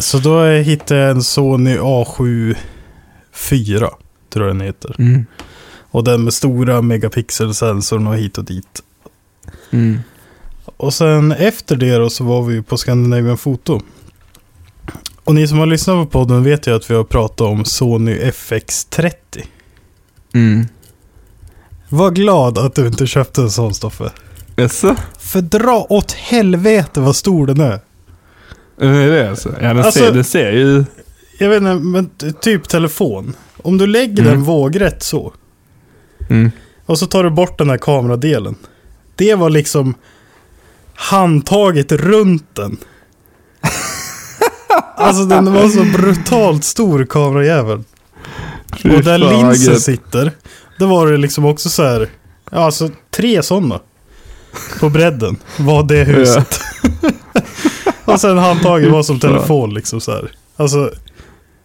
Så 0.00 0.18
då 0.18 0.44
hittade 0.44 1.00
jag 1.00 1.10
en 1.10 1.22
Sony 1.22 1.76
A7 1.78 2.56
4. 3.32 3.90
Tror 4.30 4.46
jag 4.46 4.56
den 4.56 4.66
heter. 4.66 4.96
Mm. 4.98 5.26
Och 5.90 6.04
den 6.04 6.24
med 6.24 6.34
stora 6.34 6.82
megapixelsensorn 6.82 8.06
och 8.06 8.16
hit 8.16 8.38
och 8.38 8.44
dit. 8.44 8.82
Mm. 9.70 10.00
Och 10.76 10.94
sen 10.94 11.32
efter 11.32 11.76
det 11.76 11.96
då 11.96 12.10
så 12.10 12.24
var 12.24 12.42
vi 12.42 12.62
på 12.62 12.76
Scandinavian 12.76 13.36
Photo. 13.36 13.80
Och 15.26 15.34
ni 15.34 15.48
som 15.48 15.58
har 15.58 15.66
lyssnat 15.66 15.96
på 15.96 16.06
podden 16.06 16.42
vet 16.44 16.66
ju 16.66 16.74
att 16.76 16.90
vi 16.90 16.94
har 16.94 17.04
pratat 17.04 17.40
om 17.40 17.64
Sony 17.64 18.18
FX30. 18.18 19.12
Mm. 20.34 20.66
Var 21.88 22.10
glad 22.10 22.58
att 22.58 22.74
du 22.74 22.86
inte 22.86 23.06
köpte 23.06 23.40
en 23.42 23.50
sån 23.50 23.74
Stoffe. 23.74 24.10
Jaså? 24.56 24.96
För 25.18 25.40
dra 25.40 25.86
åt 25.88 26.12
helvete 26.12 27.00
vad 27.00 27.16
stor 27.16 27.46
den 27.46 27.60
är. 27.60 27.80
Är 28.80 28.92
det 28.92 29.06
det 29.10 29.30
alltså? 29.30 29.54
Ja, 29.60 29.68
den, 29.68 29.78
Alltså- 29.78 30.00
ser, 30.00 30.12
den 30.12 30.24
ser 30.24 30.52
ju... 30.52 30.84
Jag 31.38 31.48
vet 31.48 31.56
inte, 31.56 31.74
men 31.74 32.10
typ 32.40 32.68
telefon. 32.68 33.34
Om 33.62 33.78
du 33.78 33.86
lägger 33.86 34.22
Mm. 34.22 34.32
den 34.34 34.42
vågrätt 34.42 35.02
så. 35.02 35.32
Mm. 36.30 36.50
Och 36.86 36.98
så 36.98 37.06
tar 37.06 37.24
du 37.24 37.30
bort 37.30 37.58
den 37.58 37.70
här 37.70 37.78
kameradelen. 37.78 38.54
Det 39.16 39.34
var 39.34 39.50
liksom 39.50 39.94
handtaget 40.94 41.92
runt 41.92 42.54
den. 42.54 42.76
Alltså 44.96 45.24
den 45.24 45.52
var 45.52 45.68
så 45.68 45.84
brutalt 45.98 46.64
stor 46.64 47.04
kamerajävel. 47.04 47.82
Och 48.70 49.02
där 49.04 49.18
linsen 49.18 49.80
sitter. 49.80 50.32
Då 50.78 50.86
var 50.86 51.06
det 51.06 51.16
liksom 51.16 51.44
också 51.44 51.68
så 51.68 51.82
här. 51.82 52.08
Ja, 52.50 52.58
alltså 52.64 52.90
tre 53.10 53.42
sådana. 53.42 53.80
På 54.80 54.88
bredden 54.88 55.36
var 55.58 55.82
det 55.82 56.04
huset. 56.04 56.60
och 58.04 58.20
sen 58.20 58.38
handtaget 58.38 58.92
var 58.92 59.02
som 59.02 59.20
telefon 59.20 59.74
liksom 59.74 60.00
så 60.00 60.12
här. 60.12 60.30
Alltså. 60.56 60.90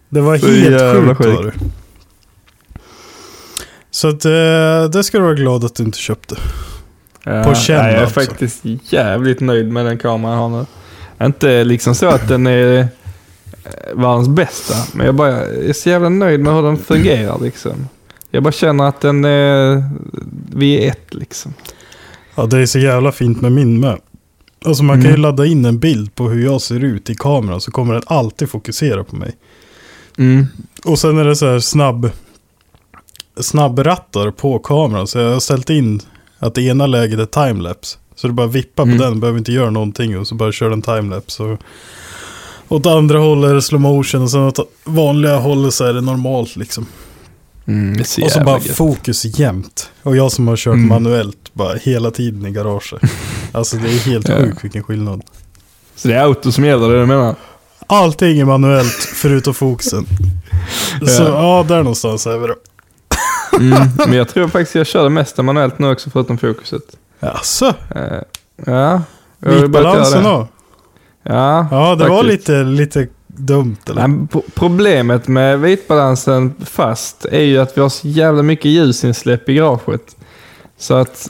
Det 0.08 0.20
var 0.20 0.38
Så 0.38 0.46
helt 0.46 1.18
sjukt 1.18 1.36
var 1.36 1.44
det. 1.44 1.52
Så 3.90 4.08
att 4.08 4.24
eh, 4.24 4.90
det 4.92 5.04
ska 5.04 5.18
du 5.18 5.24
vara 5.24 5.34
glad 5.34 5.64
att 5.64 5.74
du 5.74 5.82
inte 5.82 5.98
köpte. 5.98 6.36
Ja, 7.24 7.44
På 7.44 7.54
känn 7.54 7.76
ja, 7.76 7.82
Jag 7.84 7.92
är 7.92 8.00
alltså. 8.00 8.20
faktiskt 8.20 8.60
jävligt 8.84 9.40
nöjd 9.40 9.72
med 9.72 9.86
den 9.86 9.98
kameran 9.98 10.32
jag 10.34 10.48
har 10.48 10.48
nu. 10.48 10.66
Inte 11.26 11.64
liksom 11.64 11.94
så 11.94 12.06
att 12.06 12.28
den 12.28 12.46
är 12.46 12.88
världens 13.94 14.28
bästa, 14.28 14.74
men 14.94 15.06
jag 15.06 15.14
bara 15.14 15.30
jag 15.30 15.64
är 15.64 15.72
så 15.72 15.88
jävla 15.88 16.08
nöjd 16.08 16.40
med 16.40 16.54
hur 16.54 16.62
den 16.62 16.76
fungerar 16.76 17.38
liksom. 17.40 17.88
Jag 18.30 18.42
bara 18.42 18.52
känner 18.52 18.84
att 18.84 19.00
den 19.00 19.24
är, 19.24 19.84
vi 20.54 20.84
är 20.86 20.90
ett 20.90 21.14
liksom. 21.14 21.54
Ja, 22.34 22.46
det 22.46 22.58
är 22.58 22.66
så 22.66 22.78
jävla 22.78 23.12
fint 23.12 23.40
med 23.40 23.52
min 23.52 23.80
med. 23.80 23.98
Alltså 24.64 24.82
man 24.84 24.96
kan 24.96 25.04
ju 25.04 25.08
Mm. 25.08 25.20
ladda 25.20 25.46
in 25.46 25.64
en 25.64 25.78
bild 25.78 26.14
på 26.14 26.28
hur 26.28 26.44
jag 26.44 26.60
ser 26.60 26.84
ut 26.84 27.10
i 27.10 27.14
kameran 27.14 27.60
så 27.60 27.70
kommer 27.70 27.94
den 27.94 28.02
alltid 28.06 28.50
fokusera 28.50 29.04
på 29.04 29.16
mig. 29.16 29.32
Mm. 30.18 30.46
Och 30.84 30.98
sen 30.98 31.18
är 31.18 31.24
det 31.24 31.36
så 31.36 31.46
här 31.46 31.58
snabb 31.58 32.10
snabbrattar 33.40 34.30
på 34.30 34.58
kameran. 34.58 35.06
Så 35.06 35.18
jag 35.18 35.32
har 35.32 35.40
ställt 35.40 35.70
in 35.70 36.00
att 36.38 36.54
det 36.54 36.62
ena 36.62 36.86
läget 36.86 37.18
är 37.18 37.46
timelapse. 37.46 37.98
Så 38.14 38.26
du 38.26 38.32
bara 38.32 38.46
vippar 38.46 38.82
Mm. 38.82 38.98
på 38.98 39.04
den, 39.04 39.20
behöver 39.20 39.38
inte 39.38 39.52
göra 39.52 39.70
någonting 39.70 40.18
och 40.18 40.26
så 40.26 40.34
bara 40.34 40.52
kör 40.52 40.70
den 40.70 40.82
timelapse. 40.82 41.42
Och 41.42 41.60
åt 42.74 42.86
andra 42.86 43.18
hållet 43.18 43.50
är 43.50 43.54
det 43.54 43.62
slow 43.62 43.80
motion 43.80 44.22
och 44.22 44.30
sen 44.30 44.40
åt 44.40 44.58
vanliga 44.84 45.36
hållet 45.38 45.74
så 45.74 45.84
är 45.84 45.92
det 45.92 46.00
normalt 46.00 46.56
liksom. 46.56 46.86
Mm, 47.66 48.00
och 48.00 48.06
så 48.30 48.40
bara 48.44 48.58
gött. 48.58 48.76
fokus 48.76 49.24
jämt. 49.24 49.90
Och 50.02 50.16
jag 50.16 50.32
som 50.32 50.48
har 50.48 50.56
kört 50.56 50.74
Mm. 50.74 50.88
manuellt 50.88 51.50
bara 51.52 51.74
hela 51.74 52.10
tiden 52.10 52.46
i 52.46 52.50
garaget. 52.50 53.00
alltså 53.52 53.76
det 53.76 53.88
är 53.88 53.98
helt 53.98 54.28
Ja. 54.28 54.36
sjukt 54.38 54.64
vilken 54.64 54.82
skillnad. 54.82 55.22
Så 55.96 56.08
det 56.08 56.14
är 56.14 56.20
auto 56.22 56.52
som 56.52 56.64
gäller, 56.64 56.88
det 56.88 57.00
du 57.00 57.06
menar? 57.06 57.34
Allting 57.86 58.40
är 58.40 58.44
manuellt 58.44 59.08
förutom 59.14 59.54
fokusen. 59.54 60.06
Så 61.06 61.22
Ja. 61.22 61.28
ja, 61.58 61.64
där 61.68 61.76
någonstans 61.78 62.26
är 62.26 62.38
vi 62.38 62.46
då. 62.46 62.54
Mm. 63.60 63.88
Men 63.96 64.12
jag 64.12 64.28
tror 64.28 64.48
faktiskt 64.48 64.74
jag 64.74 64.86
kör 64.86 65.02
det 65.02 65.10
mesta 65.10 65.42
manuellt 65.42 65.78
nu 65.78 65.90
också 65.92 66.10
förutom 66.10 66.38
fokuset. 66.38 66.82
Jaså? 67.20 67.66
Eh, 67.94 68.02
ja, 68.66 69.02
det. 69.40 69.68
då? 70.22 70.48
Ja, 71.22 71.66
Ja, 71.70 71.94
det 71.94 72.08
var 72.08 72.22
faktiskt. 72.22 72.48
lite, 72.48 72.62
lite 72.64 73.06
dumt 73.26 73.76
eller? 73.90 74.08
Nej, 74.08 74.26
pro- 74.32 74.42
problemet 74.54 75.28
med 75.28 75.60
vitbalansen 75.60 76.54
fast 76.64 77.24
är 77.24 77.40
ju 77.42 77.58
att 77.58 77.76
vi 77.76 77.80
har 77.82 77.88
så 77.88 78.08
jävla 78.08 78.42
mycket 78.42 78.64
ljusinsläpp 78.70 79.48
i 79.48 79.54
garaget. 79.54 80.16
Så 80.78 80.94
att 80.94 81.28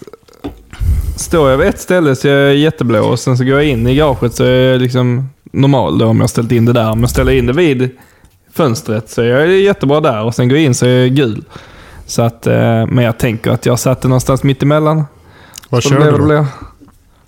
står 1.16 1.50
jag 1.50 1.58
vid 1.58 1.66
ett 1.68 1.80
ställe 1.80 2.16
så 2.16 2.28
är 2.28 2.32
jag 2.32 2.56
jätteblå 2.56 3.04
och 3.04 3.18
sen 3.18 3.38
så 3.38 3.44
går 3.44 3.54
jag 3.54 3.64
in 3.64 3.86
i 3.86 3.94
garaget 3.94 4.34
så 4.34 4.44
är 4.44 4.70
jag 4.72 4.80
liksom 4.80 5.28
normal 5.52 5.98
då 5.98 6.06
om 6.06 6.20
jag 6.20 6.30
ställt 6.30 6.52
in 6.52 6.64
det 6.64 6.72
där. 6.72 6.90
Om 6.90 7.00
jag 7.00 7.10
ställer 7.10 7.32
in 7.32 7.46
det 7.46 7.52
vid 7.52 7.90
fönstret 8.52 9.10
så 9.10 9.22
är 9.22 9.26
jag 9.26 9.48
jättebra 9.48 10.00
där 10.00 10.22
och 10.22 10.34
sen 10.34 10.48
går 10.48 10.58
jag 10.58 10.64
in 10.64 10.74
så 10.74 10.86
är 10.86 11.00
jag 11.00 11.10
gul. 11.14 11.44
Så 12.06 12.22
att, 12.22 12.46
eh, 12.46 12.86
men 12.86 12.98
jag 13.04 13.18
tänker 13.18 13.50
att 13.50 13.66
jag 13.66 13.78
satte 13.78 14.08
någonstans 14.08 14.42
mitt 14.42 14.62
emellan. 14.62 15.04
Vad 15.68 15.82
Så 15.82 15.88
kör 15.88 15.98
det 15.98 16.18
du 16.18 16.36
då? 16.36 16.46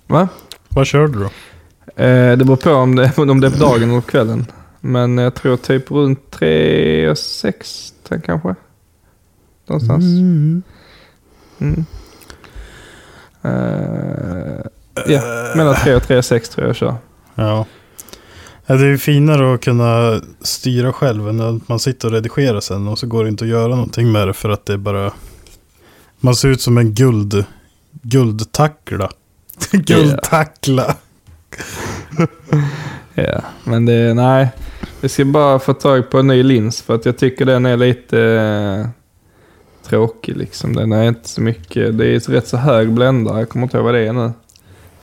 Va? 0.07 0.27
Vad 0.69 0.87
kör 0.87 1.07
du 1.07 1.19
då? 1.19 1.29
Eh, 1.95 2.37
det 2.37 2.45
beror 2.45 2.55
på 2.55 2.71
om 2.71 2.95
det, 2.95 3.17
om 3.17 3.41
det 3.41 3.47
är 3.47 3.51
på 3.51 3.57
dagen 3.57 3.83
eller 3.83 4.01
på 4.01 4.07
kvällen. 4.07 4.45
Men 4.81 5.17
jag 5.17 5.35
tror 5.35 5.57
typ 5.57 5.91
runt 5.91 6.31
3 6.31 7.09
och 7.09 7.17
6 7.17 7.93
kanske. 8.25 8.55
Någonstans. 9.67 10.03
Mm. 10.03 10.63
Mm. 11.59 11.85
Eh, 13.41 14.65
ja, 15.07 15.21
mellan 15.55 15.75
3 15.75 15.95
och 15.95 16.03
3 16.03 16.17
och 16.17 16.25
6 16.25 16.49
tror 16.49 16.63
jag 16.63 16.69
jag 16.69 16.75
kör. 16.75 16.95
Ja. 17.35 17.65
Ja, 18.65 18.75
Det 18.75 18.83
är 18.83 18.89
ju 18.89 18.97
finare 18.97 19.53
att 19.53 19.61
kunna 19.61 20.21
styra 20.41 20.93
själv 20.93 21.29
än 21.29 21.41
att 21.41 21.69
man 21.69 21.79
sitter 21.79 22.07
och 22.07 22.13
redigerar 22.13 22.59
sen 22.59 22.87
och 22.87 22.99
så 22.99 23.07
går 23.07 23.23
det 23.23 23.29
inte 23.29 23.43
att 23.43 23.49
göra 23.49 23.67
någonting 23.67 24.11
med 24.11 24.27
det 24.27 24.33
för 24.33 24.49
att 24.49 24.65
det 24.65 24.73
är 24.73 24.77
bara... 24.77 25.13
Man 26.19 26.35
ser 26.35 26.49
ut 26.49 26.61
som 26.61 26.77
en 26.77 26.93
guld... 26.93 27.45
Guldtackla. 28.01 29.09
Guldtackla. 29.71 30.95
Ja, 33.17 33.41
men 33.63 33.85
det, 33.85 34.13
nej. 34.13 34.49
Jag 35.01 35.11
ska 35.11 35.25
bara 35.25 35.59
få 35.59 35.73
tag 35.73 36.09
på 36.09 36.19
en 36.19 36.27
ny 36.27 36.43
lins 36.43 36.81
för 36.81 36.95
att 36.95 37.05
jag 37.05 37.17
tycker 37.17 37.45
den 37.45 37.65
är 37.65 37.77
lite 37.77 38.19
eh, 38.21 38.87
tråkig 39.89 40.37
liksom. 40.37 40.75
Den 40.75 40.91
är 40.91 41.03
inte 41.07 41.29
så 41.29 41.41
mycket, 41.41 41.97
det 41.97 42.07
är 42.07 42.17
ett 42.17 42.29
rätt 42.29 42.47
så 42.47 42.57
hög 42.57 42.91
bländare, 42.91 43.39
jag 43.39 43.49
kommer 43.49 43.63
inte 43.65 43.77
ihåg 43.77 43.85
vad 43.85 43.93
det 43.93 44.07
är 44.07 44.13
nu. 44.13 44.31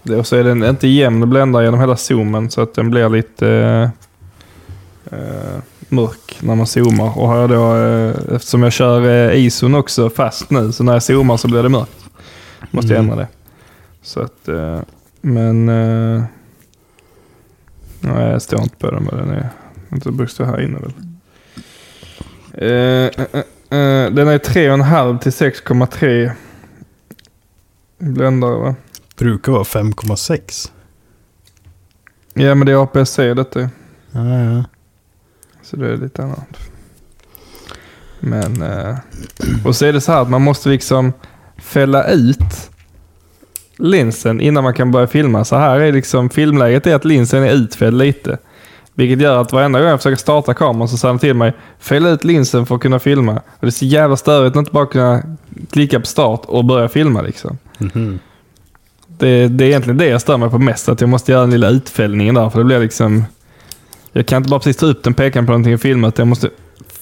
Det, 0.02 0.16
och 0.16 0.26
så 0.26 0.37
är 0.37 0.44
den 0.44 0.64
inte 0.64 0.88
jämn 0.88 1.30
bländare 1.30 1.64
genom 1.64 1.80
hela 1.80 1.97
zoomen 1.97 2.50
så 2.50 2.61
att 2.61 2.75
den 2.75 2.90
blir 2.90 3.09
lite 3.09 3.49
eh, 3.49 3.82
eh, 5.18 5.59
mörk 5.88 6.38
när 6.40 6.54
man 6.54 6.66
zoomar. 6.66 7.18
Och 7.18 7.28
har 7.28 7.37
jag 7.40 7.50
då, 7.50 7.76
eh, 7.76 8.35
eftersom 8.37 8.62
jag 8.62 8.73
kör 8.73 9.30
eh, 9.30 9.44
ISOn 9.44 9.75
också 9.75 10.11
fast 10.11 10.50
nu, 10.50 10.73
så 10.73 10.85
när 10.85 10.92
jag 10.92 11.02
zoomar 11.02 11.37
så 11.37 11.49
blir 11.49 11.62
det 11.62 11.68
mörkt. 11.68 11.99
Måste 12.71 12.92
jag 12.92 12.99
Mm. 12.99 13.11
ändra 13.11 13.25
det. 13.25 13.28
Så 14.02 14.21
att, 14.21 14.49
men... 15.21 15.71
Eh, 18.04 18.14
nej, 18.14 18.30
jag 18.30 18.42
står 18.42 18.62
inte 18.62 18.76
på 18.76 18.90
den 18.90 19.04
vad 19.04 19.18
den 19.21 19.30
är. 19.30 19.49
Inte 19.92 20.12
brukar 20.12 20.32
stå 20.32 20.44
här 20.44 20.61
inne 20.61 20.78
väl. 20.78 20.92
Eh, 22.54 23.25
eh, 23.25 23.38
eh, 23.80 24.12
den 24.12 24.28
är 24.28 24.38
3,5 24.38 25.18
till 25.18 25.32
6,3 25.32 26.32
bländare 27.99 28.59
va? 28.59 28.75
Brukar 29.16 29.52
vara 29.52 29.62
5,6. 29.62 30.71
Ja 32.35 32.54
men 32.54 32.66
det 32.66 32.73
är 32.73 32.82
APS-C 32.82 33.35
detta 33.35 33.61
ju. 33.61 33.68
Ja, 34.12 34.42
ja. 34.42 34.64
Så 35.62 35.76
det 35.76 35.92
är 35.92 35.97
lite 35.97 36.23
annat. 36.23 36.59
Men, 38.21 38.62
eh, 38.62 38.97
och 39.64 39.76
så 39.76 39.85
är 39.87 39.92
det 39.92 40.00
så 40.00 40.12
här 40.12 40.23
att 40.23 40.30
man 40.30 40.42
måste 40.42 40.68
liksom 40.68 41.12
fälla 41.56 42.04
ut 42.04 42.71
linsen 43.83 44.41
innan 44.41 44.65
man 44.65 44.75
kan 44.75 44.91
börja 44.91 45.07
filma. 45.07 45.45
Så 45.45 45.57
här 45.57 45.81
är 45.81 45.93
liksom 45.93 46.31
filmläget 46.31 46.87
är 46.87 46.95
att 46.95 47.05
linsen 47.05 47.43
är 47.43 47.53
utfälld 47.53 47.99
lite. 47.99 48.39
Vilket 48.95 49.21
gör 49.21 49.41
att 49.41 49.53
varenda 49.53 49.81
gång 49.81 49.89
jag 49.89 49.99
försöker 49.99 50.17
starta 50.17 50.55
kameran 50.55 50.89
så 50.89 50.97
säger 50.97 51.12
den 51.12 51.19
till 51.19 51.35
mig, 51.35 51.53
fälla 51.79 52.11
ut 52.11 52.25
linsen 52.25 52.67
för 52.67 52.75
att 52.75 52.81
kunna 52.81 52.99
filma. 52.99 53.33
Och 53.33 53.61
det 53.61 53.67
är 53.67 53.71
så 53.71 53.85
jävla 53.85 54.17
störigt 54.17 54.57
att 54.57 54.61
inte 54.61 54.73
bara 54.73 54.87
kunna 54.87 55.23
klicka 55.71 56.01
på 56.01 56.07
start 56.07 56.43
och 56.45 56.65
börja 56.65 56.89
filma 56.89 57.23
liksom. 57.23 57.59
Mhm. 57.79 58.19
Det, 59.19 59.49
det 59.49 59.65
är 59.65 59.69
egentligen 59.69 59.99
det 59.99 60.07
jag 60.07 60.21
stör 60.21 60.37
mig 60.37 60.51
på 60.51 60.59
mest, 60.59 60.89
att 60.89 61.01
jag 61.01 61.11
måste 61.11 61.33
göra 61.33 61.41
den 61.41 61.51
lilla 61.51 61.69
utfällningen 61.69 62.35
där. 62.35 62.51
För 62.51 62.59
det 62.59 62.65
blir 62.65 62.81
liksom... 62.81 63.25
Jag 64.12 64.27
kan 64.27 64.37
inte 64.37 64.51
bara 64.51 64.61
precis 64.61 64.77
ta 64.77 64.87
upp 64.87 65.03
den, 65.03 65.15
peka 65.15 65.41
på 65.41 65.47
någonting 65.47 65.75
och 65.75 65.81
filma, 65.81 66.09
utan 66.09 66.23
jag 66.23 66.29
måste 66.29 66.51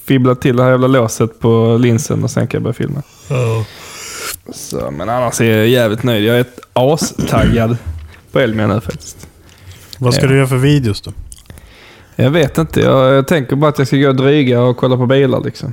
fibbla 0.04 0.34
till 0.34 0.56
det 0.56 0.62
här 0.62 0.70
jävla 0.70 0.86
låset 0.86 1.40
på 1.40 1.76
linsen 1.80 2.24
och 2.24 2.30
sen 2.30 2.46
kan 2.46 2.58
jag 2.58 2.62
börja 2.62 2.74
filma. 2.74 3.02
Ja. 3.28 3.64
Så, 4.52 4.90
men 4.90 5.08
annars 5.08 5.40
är 5.40 5.56
jag 5.56 5.68
jävligt 5.68 6.02
nöjd. 6.02 6.24
Jag 6.24 6.36
är 6.36 6.40
ett 6.40 6.60
astaggad 6.72 7.76
på 8.32 8.40
Elmia 8.40 8.66
nu 8.66 8.80
faktiskt. 8.80 9.26
Vad 9.98 10.14
ska 10.14 10.22
Ja. 10.24 10.28
du 10.28 10.36
göra 10.36 10.46
för 10.46 10.56
videos 10.56 11.00
då? 11.00 11.12
Jag 12.16 12.30
vet 12.30 12.58
inte. 12.58 12.80
Jag, 12.80 13.14
jag 13.14 13.28
tänker 13.28 13.56
bara 13.56 13.68
att 13.68 13.78
jag 13.78 13.86
ska 13.86 13.96
gå 13.96 14.08
och 14.08 14.16
dryga 14.16 14.60
och 14.60 14.76
kolla 14.76 14.96
på 14.96 15.06
bilar 15.06 15.40
liksom. 15.44 15.72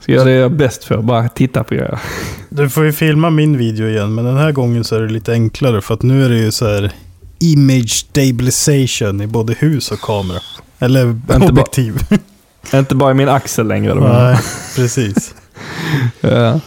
Ska 0.00 0.12
göra 0.12 0.24
det 0.24 0.30
jag 0.32 0.44
är 0.44 0.48
bäst 0.48 0.84
för. 0.84 1.02
Bara 1.02 1.28
titta 1.28 1.64
på 1.64 1.74
grejer. 1.74 1.98
Du 2.52 2.68
får 2.70 2.84
ju 2.84 2.92
filma 2.92 3.30
min 3.30 3.58
video 3.58 3.88
igen, 3.88 4.14
men 4.14 4.24
den 4.24 4.36
här 4.36 4.52
gången 4.52 4.84
så 4.84 4.96
är 4.96 5.00
det 5.00 5.08
lite 5.12 5.32
enklare 5.32 5.80
för 5.80 5.94
att 5.94 6.02
nu 6.02 6.24
är 6.24 6.28
det 6.28 6.36
ju 6.38 6.50
så 6.50 6.66
här 6.68 6.92
image 7.38 7.90
stabilization 7.90 9.20
i 9.20 9.26
både 9.26 9.52
hus 9.54 9.90
och 9.90 10.00
kamera. 10.00 10.38
Eller 10.78 11.06
bara- 11.06 11.48
objektiv. 11.48 11.98
Inte 12.74 12.94
bara 12.94 13.10
i 13.10 13.14
min 13.14 13.28
axel 13.28 13.68
längre. 13.68 13.94
Nej, 13.94 14.38
precis. 14.76 15.34
Ja. 16.20 16.60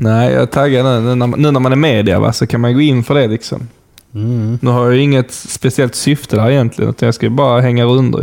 Nej, 0.00 0.32
jag 0.32 0.50
taggar 0.50 1.00
nu. 1.00 1.14
Nu 1.14 1.50
när, 1.50 1.60
man 1.60 1.72
är 1.72 1.76
media 1.76 2.20
va, 2.20 2.32
så 2.32 2.46
kan 2.46 2.60
man 2.60 2.74
gå 2.74 2.80
in 2.80 3.04
för 3.04 3.14
det 3.14 3.26
liksom. 3.26 3.68
Mm, 4.14 4.58
Nu 4.62 4.70
har 4.70 4.84
jag 4.90 4.96
inget 5.02 5.32
speciellt 5.32 5.94
syfte 5.94 6.36
där 6.36 6.50
egentligen. 6.50 6.90
Utan 6.90 7.06
jag 7.06 7.14
ska 7.14 7.26
ju 7.26 7.30
bara 7.30 7.60
hänga 7.60 7.84
runt. 7.84 8.16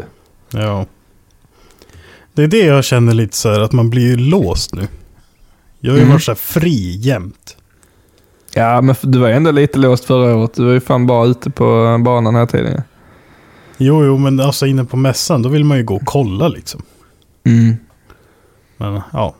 ja. 0.51 0.86
Det 2.34 2.44
är 2.44 2.48
det 2.48 2.65
jag 2.65 2.84
känner 2.86 3.13
lite 3.13 3.38
så 3.38 3.50
här 3.51 3.60
att 3.60 3.72
man 3.72 3.89
blir 3.89 4.01
ju 4.03 4.15
låst 4.17 4.74
nu. 4.75 4.88
Jag 5.79 5.91
har 5.91 5.98
ju 5.98 6.01
Mm. 6.03 6.13
varit 6.13 6.24
så 6.24 6.32
här 6.32 6.36
fri 6.36 6.98
jämt. 6.98 7.58
Ja, 8.53 8.82
men 8.82 8.96
du 9.01 9.20
var 9.20 9.27
ju 9.27 9.34
ändå 9.34 9.51
lite 9.51 9.79
låst 9.79 10.05
förra 10.05 10.36
året. 10.36 10.53
Du 10.53 10.65
var 10.65 10.74
ju 10.74 10.79
fan 10.79 11.08
bara 11.08 11.25
ute 11.27 11.50
på 11.50 11.98
banan 12.05 12.36
här 12.36 12.46
tiden. 12.46 12.82
Jo, 13.77 14.05
jo, 14.05 14.17
men 14.17 14.39
alltså 14.39 14.65
inne 14.65 14.86
på 14.86 14.98
mässan 14.98 15.41
då 15.41 15.50
vill 15.50 15.63
man 15.65 15.77
ju 15.77 15.84
gå 15.84 15.96
och 15.96 16.05
kolla 16.05 16.48
liksom. 16.48 16.82
Mm. 17.46 17.75
Men 18.77 19.01
ja. 19.13 19.36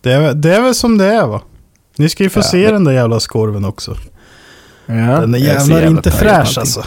Det 0.00 0.12
är, 0.12 0.34
det 0.34 0.54
är 0.56 0.62
väl 0.62 0.74
som 0.74 0.98
det 0.98 1.04
är 1.06 1.26
va? 1.26 1.40
Ni 1.96 2.08
ska 2.08 2.22
ju 2.24 2.30
få 2.30 2.38
Ja, 2.38 2.42
se 2.42 2.64
men- 2.64 2.72
den 2.72 2.84
där 2.84 2.92
jävla 2.92 3.20
skorven 3.20 3.64
också. 3.64 3.96
Ja, 4.86 4.94
Den 4.94 5.34
är 5.34 5.38
jag 5.38 5.46
jävlar 5.54 5.86
inte 5.86 6.10
fräsch 6.10 6.58
alltså. 6.58 6.84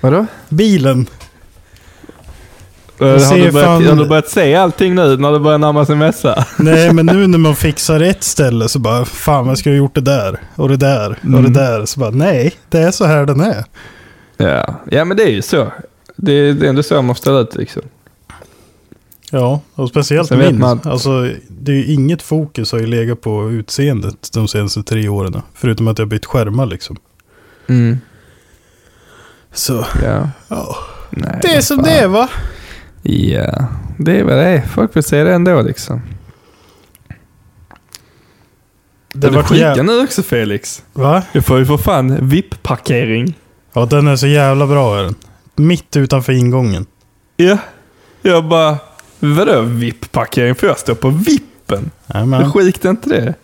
Vadå? 0.00 0.26
Bilen. 0.48 1.06
Jag 3.00 3.06
har, 3.06 3.36
du 3.36 3.52
börjat, 3.52 3.66
fan- 3.68 3.86
har 3.86 3.96
du 3.96 4.06
börjat 4.08 4.28
se 4.28 4.54
allting 4.54 4.94
nu 4.94 5.16
när 5.16 5.32
det 5.32 5.40
börjar 5.40 5.58
närma 5.58 5.86
sig 5.86 5.96
mässa? 5.96 6.44
Nej, 6.56 6.92
men 6.92 7.06
nu 7.06 7.26
när 7.26 7.38
man 7.38 7.56
fixar 7.66 8.00
ett 8.00 8.22
ställe 8.24 8.68
så 8.68 8.78
bara, 8.78 9.04
fan 9.04 9.46
jag 9.46 9.58
skulle 9.58 9.74
ha 9.74 9.78
gjort 9.78 9.94
det 9.94 10.00
där 10.00 10.40
och 10.54 10.68
det 10.68 10.76
där 10.76 11.10
och 11.10 11.24
Mm. 11.24 11.52
det 11.52 11.60
där. 11.60 11.86
Så 11.86 12.00
bara, 12.00 12.10
nej, 12.10 12.52
det 12.68 12.78
är 12.78 12.90
så 12.90 13.04
här 13.04 13.26
den 13.26 13.40
är. 13.40 13.64
Ja, 14.36 14.80
ja 14.90 15.04
men 15.04 15.16
det 15.16 15.22
är 15.22 15.30
ju 15.30 15.42
så. 15.42 15.72
Det 16.16 16.32
är, 16.32 16.52
det 16.52 16.66
är 16.66 16.70
ändå 16.70 16.82
så 16.82 17.02
man 17.02 17.16
ställa 17.16 17.38
ut 17.40 17.54
liksom. 17.56 17.82
Ja, 19.32 19.60
och 19.74 19.88
speciellt 19.88 20.30
min. 20.30 20.58
man- 20.58 20.80
Alltså, 20.84 21.30
det 21.48 21.72
är 21.72 21.76
ju 21.76 21.84
inget 21.92 22.22
fokus 22.22 22.72
har 22.72 22.78
ju 22.78 22.86
legat 22.86 23.20
på 23.20 23.50
utseendet 23.50 24.28
de 24.32 24.48
senaste 24.48 24.82
tre 24.82 25.08
åren. 25.08 25.42
Förutom 25.54 25.88
att 25.88 25.98
jag 25.98 26.08
bytt 26.08 26.26
skärmar 26.26 26.66
liksom. 26.66 26.96
Mm. 27.68 27.98
Så, 29.52 29.84
Ja. 30.04 30.28
ja. 30.48 30.76
Nej, 31.10 31.38
Det 31.42 31.48
är 31.54 31.60
som 31.60 31.76
fan. 31.76 31.84
det 31.86 31.92
är 31.98 32.08
va? 32.08 32.28
Ja, 33.02 33.66
det 33.98 34.18
är 34.20 34.24
vad 34.24 34.34
det 34.36 34.44
är. 34.44 34.60
Folk 34.66 34.96
vill 34.96 35.02
se 35.02 35.24
det 35.24 35.34
ändå 35.34 35.62
liksom. 35.62 36.00
Det 39.12 39.26
är 39.26 39.30
du 39.30 39.36
var 39.36 39.42
skicka 39.42 39.74
jä- 39.74 39.82
nu 39.82 40.00
också 40.04 40.22
Felix? 40.22 40.82
Va? 40.92 41.22
Du 41.32 41.42
får 41.42 41.58
ju 41.58 41.66
för 41.66 41.76
fan 41.76 42.28
VIP-parkering. 42.28 43.34
Ja, 43.72 43.86
den 43.86 44.06
är 44.08 44.16
så 44.16 44.26
jävla 44.26 44.66
bra 44.66 44.98
är 44.98 45.02
den. 45.02 45.14
Mitt 45.56 45.96
utanför 45.96 46.32
ingången. 46.32 46.86
Ja. 47.36 47.58
Jag 48.22 48.44
bara, 48.48 48.76
vadå 49.20 49.62
VIP-parkering? 49.62 50.54
Får 50.54 50.68
jag 50.68 50.78
stå 50.78 50.94
på 50.94 51.10
VIPen? 51.10 51.90
Hur 52.06 52.14
Jajamän. 52.14 52.52
skikt 52.52 52.84
är 52.84 52.90
inte 52.90 53.08
det? 53.08 53.34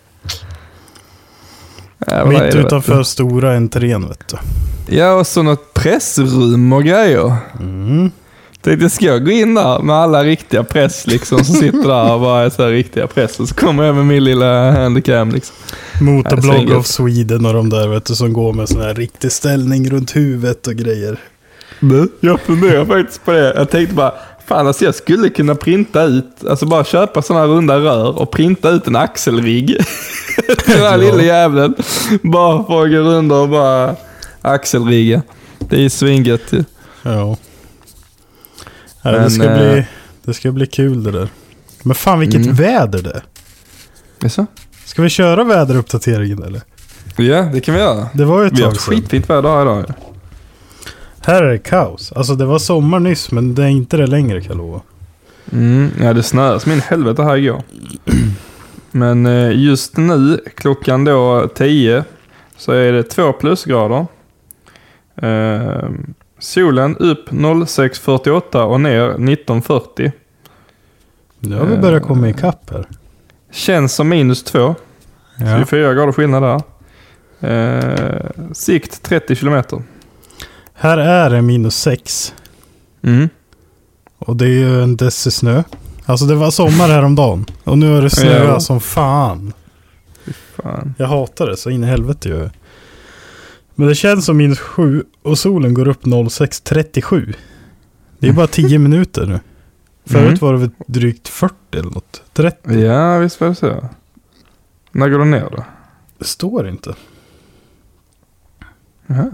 Ja, 2.07 2.25
vad 2.25 2.35
är 2.35 2.43
Mitt 2.43 2.51
det, 2.51 2.57
vet 2.57 2.65
utanför 2.65 3.03
stora 3.03 3.55
entrén 3.55 4.07
vet 4.07 4.27
du. 4.27 4.37
Ja, 4.95 5.13
och 5.13 5.27
så 5.27 5.43
något 5.43 5.73
pressrum 5.73 6.73
och 6.73 6.83
grejer. 6.83 7.35
Mm. 7.59 8.11
Tänkte, 8.61 8.89
ska 8.89 9.05
jag 9.05 9.25
gå 9.25 9.31
in 9.31 9.55
där 9.55 9.79
med 9.79 9.95
alla 9.95 10.23
riktiga 10.23 10.63
press 10.63 11.07
liksom, 11.07 11.43
som 11.43 11.55
sitter 11.55 11.87
där 11.87 12.13
och 12.13 12.21
bara 12.21 12.45
är 12.45 12.49
så 12.49 12.63
här 12.63 12.69
riktiga 12.69 13.07
press. 13.07 13.39
Och 13.39 13.49
så 13.49 13.55
kommer 13.55 13.83
jag 13.83 13.95
med 13.95 14.05
min 14.05 14.23
lilla 14.23 14.71
handicam 14.71 15.31
liksom. 15.31 15.55
Motorblogg 16.01 16.55
svinget. 16.55 16.77
of 16.77 16.85
Sweden 16.85 17.45
och 17.45 17.53
de 17.53 17.69
där 17.69 17.87
vet 17.87 18.05
du 18.05 18.15
som 18.15 18.33
går 18.33 18.53
med 18.53 18.69
sån 18.69 18.81
här 18.81 18.93
riktig 18.93 19.31
ställning 19.31 19.89
runt 19.89 20.15
huvudet 20.15 20.67
och 20.67 20.73
grejer. 20.73 21.19
Du, 21.79 22.11
jag 22.19 22.39
funderar 22.39 22.85
faktiskt 22.85 23.25
på 23.25 23.31
det. 23.31 23.53
Jag 23.55 23.69
tänkte 23.69 23.95
bara, 23.95 24.13
fan 24.45 24.67
alltså 24.67 24.85
jag 24.85 24.95
skulle 24.95 25.29
kunna 25.29 25.55
printa 25.55 26.03
ut, 26.03 26.45
alltså 26.49 26.65
bara 26.65 26.83
köpa 26.83 27.21
sådana 27.21 27.45
runda 27.47 27.79
rör 27.79 28.19
och 28.19 28.31
printa 28.31 28.69
ut 28.69 28.87
en 28.87 28.95
axelrigg. 28.95 29.67
Den 30.65 30.77
här 30.79 30.97
lilla 30.97 31.21
jäveln. 31.21 31.75
Bara 32.23 32.59
att 32.59 32.67
gå 32.67 32.85
runt 32.85 33.31
och 33.31 33.49
bara 33.49 33.95
axelrigga. 34.41 35.21
Det 35.59 35.85
är 35.85 35.89
svingött 35.89 36.41
ju. 36.53 36.63
Ja. 37.03 37.37
ja 39.01 39.11
det, 39.11 39.19
Men, 39.19 39.31
ska 39.31 39.43
eh, 39.43 39.57
bli, 39.73 39.85
det 40.25 40.33
ska 40.33 40.51
bli 40.51 40.67
kul 40.67 41.03
det 41.03 41.11
där. 41.11 41.27
Men 41.83 41.95
fan 41.95 42.19
vilket 42.19 42.41
Mm. 42.45 42.55
väder 42.55 43.01
det 43.01 43.11
är. 43.11 43.23
Jaså? 44.21 44.45
Ska 44.85 45.01
vi 45.01 45.09
köra 45.09 45.43
väderuppdateringen 45.43 46.43
eller? 46.43 46.61
Ja, 47.17 47.41
det 47.53 47.61
kan 47.61 47.73
vi 47.75 47.79
göra. 47.79 48.07
Det 48.13 48.25
var 48.25 48.41
ju 48.41 48.47
ett 48.47 48.53
Vi 48.59 48.63
har 48.63 48.71
tag 48.71 48.81
sedan. 48.81 48.95
skitfint 48.95 49.29
väder 49.29 49.61
idag 49.61 49.77
ju. 49.87 49.93
Här 51.25 51.43
är 51.43 51.51
det 51.51 51.57
kaos. 51.57 52.11
Alltså 52.11 52.35
det 52.35 52.45
var 52.45 52.59
sommar 52.59 52.99
nyss 52.99 53.31
men 53.31 53.55
det 53.55 53.63
är 53.63 53.67
inte 53.67 53.97
det 53.97 54.07
längre 54.07 54.41
kan 54.41 54.49
jag 54.49 54.57
lova. 54.57 54.81
Mm, 55.51 55.91
ja, 56.01 56.13
det 56.13 56.23
snöade 56.23 56.59
som 56.59 56.71
in 56.71 56.81
helvete 56.81 57.23
här 57.23 57.37
igår. 57.37 57.61
Men 58.91 59.25
eh, 59.25 59.51
just 59.51 59.97
nu, 59.97 60.39
klockan 60.55 61.05
då 61.05 61.47
10, 61.55 62.03
så 62.57 62.71
är 62.71 62.91
det 62.91 63.03
två 63.03 63.33
plusgrader. 63.33 64.05
Eh, 65.15 65.89
solen 66.39 66.97
upp 66.97 67.29
06.48 67.29 68.61
och 68.61 68.81
ner 68.81 69.09
19.40. 69.09 70.11
Nu 71.39 71.55
har 71.55 71.65
vi 71.65 71.77
börjat 71.77 72.03
komma 72.03 72.29
ikapp 72.29 72.69
här. 72.69 72.85
Känns 73.51 73.93
som 73.93 74.09
minus 74.09 74.43
2. 74.43 74.75
Ja. 75.37 75.57
24 75.57 75.93
grader 75.93 76.11
skillnad 76.11 76.43
där. 76.43 76.61
Eh, 77.39 78.29
sikt 78.53 79.03
30 79.03 79.35
kilometer. 79.35 79.83
Här 80.77 80.97
är 80.97 81.29
det 81.29 81.41
minus 81.41 81.75
sex. 81.75 82.33
Mm. 83.01 83.29
Och 84.17 84.35
det 84.35 84.45
är 84.45 84.49
ju 84.49 84.83
en 84.83 84.95
deci 84.97 85.31
snö. 85.31 85.63
Alltså 86.05 86.25
det 86.25 86.35
var 86.35 86.51
sommar 86.51 86.87
häromdagen. 86.89 87.45
Och 87.63 87.77
nu 87.77 87.97
är 87.97 88.01
det 88.01 88.09
snö 88.09 88.43
Ja. 88.45 88.59
som 88.59 88.79
fan. 88.81 89.53
Fan. 90.55 90.93
Jag 90.97 91.07
hatar 91.07 91.47
det 91.47 91.57
så 91.57 91.69
in 91.69 91.83
i 91.83 91.87
helvete 91.87 92.29
gör 92.29 92.41
jag. 92.41 92.51
Men 93.75 93.87
det 93.87 93.95
känns 93.95 94.25
som 94.25 94.37
minus 94.37 94.59
sju 94.59 95.03
och 95.21 95.39
solen 95.39 95.73
går 95.73 95.87
upp 95.87 96.03
06.37. 96.05 97.33
Det 98.19 98.27
är 98.27 98.33
bara 98.33 98.47
10 98.47 98.79
minuter 98.79 99.25
nu. 99.25 99.39
Förut 100.05 100.25
Mm. 100.27 100.37
var 100.41 100.53
det 100.53 100.59
väl 100.59 100.69
drygt 100.87 101.27
40 101.27 101.55
eller 101.71 101.89
något. 101.91 102.21
30. 102.33 102.73
Ja, 102.79 103.17
visst 103.17 103.41
var 103.41 103.47
det 103.47 103.55
så. 103.55 103.89
När 104.91 105.09
går 105.09 105.19
det 105.19 105.25
ner 105.25 105.49
då? 105.51 105.63
Det 106.17 106.25
står 106.25 106.67
inte. 106.69 106.95
Jaha. 109.07 109.31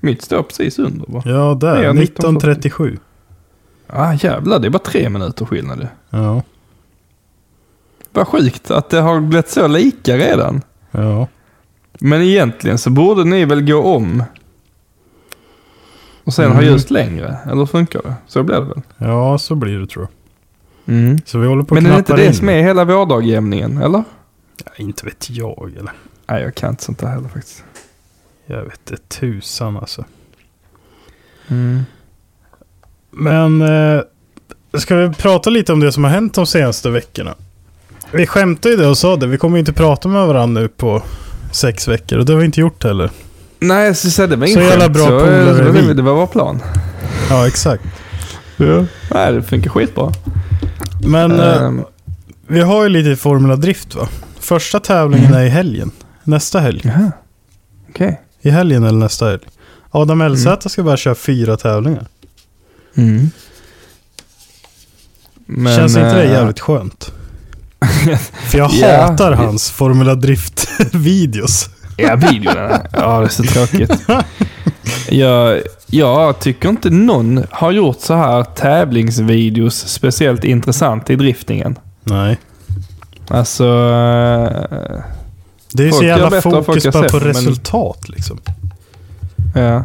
Mitt 0.00 0.22
står 0.22 0.42
precis 0.42 0.78
under 0.78 1.06
bara. 1.06 1.22
Ja, 1.26 1.54
där. 1.60 1.82
Ja, 1.82 1.92
19.37. 1.92 2.98
Ah, 3.86 4.12
jävlar, 4.14 4.58
det 4.58 4.66
är 4.68 4.70
bara 4.70 4.78
tre 4.78 5.08
minuter 5.08 5.44
skillnad. 5.44 5.88
Ja. 6.10 6.42
Vad 8.12 8.28
sjukt 8.28 8.70
att 8.70 8.90
det 8.90 9.00
har 9.00 9.20
blivit 9.20 9.48
så 9.48 9.66
lika 9.66 10.16
redan. 10.16 10.62
Ja. 10.90 11.26
Men 12.00 12.22
egentligen 12.22 12.78
så 12.78 12.90
borde 12.90 13.24
ni 13.24 13.44
väl 13.44 13.64
gå 13.70 13.82
om. 13.82 14.22
Och 16.24 16.34
sen 16.34 16.50
ha 16.52 16.58
Mm. 16.58 16.72
ljust 16.72 16.90
längre. 16.90 17.38
Eller 17.50 17.66
funkar 17.66 18.02
det? 18.02 18.14
Så 18.26 18.42
blir 18.42 18.56
det 18.56 18.64
väl? 18.66 18.82
Ja, 18.98 19.38
så 19.38 19.54
blir 19.54 19.78
det 19.78 19.86
tror 19.86 20.06
jag. 20.86 20.94
Mm. 20.94 21.18
Så 21.24 21.38
vi 21.38 21.46
håller 21.46 21.62
på 21.62 21.74
Men 21.74 21.86
är 21.86 21.90
det 21.92 21.98
inte 21.98 22.16
det 22.16 22.26
in. 22.26 22.34
som 22.34 22.48
är 22.48 22.62
hela 22.62 22.84
vårdagjämningen, 22.84 23.78
eller? 23.78 24.04
Ja, 24.64 24.70
inte 24.76 25.06
vet 25.06 25.30
jag 25.30 25.72
eller. 25.78 25.92
Nej, 26.26 26.42
jag 26.42 26.54
kan 26.54 26.70
inte 26.70 26.84
sånt 26.84 26.98
där 26.98 27.06
heller 27.08 27.28
faktiskt. 27.28 27.64
Jag 28.50 28.64
vet 28.64 28.90
inte 28.90 29.02
tusan 29.02 29.76
alltså. 29.76 30.04
Mm. 31.48 31.84
Men 33.10 33.62
eh, 33.62 34.02
ska 34.78 34.96
vi 34.96 35.14
prata 35.14 35.50
lite 35.50 35.72
om 35.72 35.80
det 35.80 35.92
som 35.92 36.04
har 36.04 36.10
hänt 36.10 36.34
de 36.34 36.46
senaste 36.46 36.90
veckorna? 36.90 37.34
Vi 38.12 38.26
skämtade 38.26 38.74
ju 38.74 38.80
det 38.80 38.86
och 38.86 38.98
sa 38.98 39.16
det. 39.16 39.26
Vi 39.26 39.38
kommer 39.38 39.58
inte 39.58 39.72
prata 39.72 40.08
med 40.08 40.26
varandra 40.26 40.60
nu 40.60 40.68
på 40.68 41.02
sex 41.52 41.88
veckor. 41.88 42.18
Och 42.18 42.24
det 42.24 42.32
har 42.32 42.40
vi 42.40 42.44
inte 42.46 42.60
gjort 42.60 42.84
heller. 42.84 43.10
Nej, 43.58 43.94
säga 43.94 44.26
det 44.26 44.36
var 44.36 44.46
Så 44.46 44.52
ingen 44.52 44.64
jävla 44.64 44.88
bra 44.88 45.06
så, 45.06 45.10
polare 45.20 45.68
eh, 45.68 45.72
det, 45.72 45.94
det 45.94 46.02
var 46.02 46.14
vår 46.14 46.26
plan. 46.26 46.62
Ja, 47.30 47.46
exakt. 47.46 47.84
Ja. 48.56 48.84
Nej, 49.14 49.32
det 49.32 49.42
funkar 49.42 49.70
skitbra. 49.70 50.12
Men 51.06 51.40
eh, 51.40 51.62
Ehm, 51.62 51.84
vi 52.46 52.60
har 52.60 52.82
ju 52.82 52.88
lite 52.88 53.16
Formula 53.16 53.56
Drift 53.56 53.94
va? 53.94 54.08
Första 54.40 54.80
tävlingen 54.80 55.34
är 55.34 55.44
i 55.44 55.48
helgen. 55.48 55.90
Nästa 56.24 56.60
helg. 56.60 56.92
Okej. 57.90 58.20
I 58.42 58.50
helgen 58.50 58.84
eller 58.84 58.98
nästa 58.98 59.26
helg. 59.28 59.42
Adam 59.90 60.20
Elsäter 60.20 60.68
ska 60.68 60.82
bara 60.82 60.96
köra 60.96 61.14
fyra 61.14 61.56
tävlingar. 61.56 62.06
Mm. 62.96 63.30
Men, 65.46 65.76
Känns 65.76 65.96
inte 65.96 66.14
det 66.14 66.22
eh, 66.22 66.32
jävligt 66.32 66.60
skönt? 66.60 67.12
För 68.48 68.58
jag 68.58 68.70
Ja. 68.72 69.02
hatar 69.02 69.32
hans 69.32 69.70
Formula 69.70 70.14
Drift-videos. 70.14 71.68
Ja, 71.96 72.16
videorna. 72.16 72.80
Ja, 72.92 73.20
det 73.20 73.26
är 73.26 73.28
så 73.28 73.42
tråkigt. 73.42 73.90
Jag, 75.10 75.60
jag 75.86 76.38
tycker 76.40 76.68
inte 76.68 76.90
någon 76.90 77.44
har 77.50 77.72
gjort 77.72 78.00
så 78.00 78.14
här 78.14 78.44
tävlingsvideos 78.44 79.74
speciellt 79.88 80.44
intressant 80.44 81.10
i 81.10 81.16
driftingen. 81.16 81.78
Nej. 82.04 82.38
Alltså... 83.28 83.64
Det 85.72 85.82
är 85.82 85.86
ju 85.86 85.92
så 85.92 86.04
jävla 86.04 86.42
fokus 86.42 86.84
bara 86.84 87.08
på 87.08 87.16
men- 87.16 87.26
resultat 87.26 88.08
liksom. 88.08 88.40
Ja. 89.54 89.84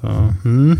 Så, 0.00 0.06
mm. 0.44 0.78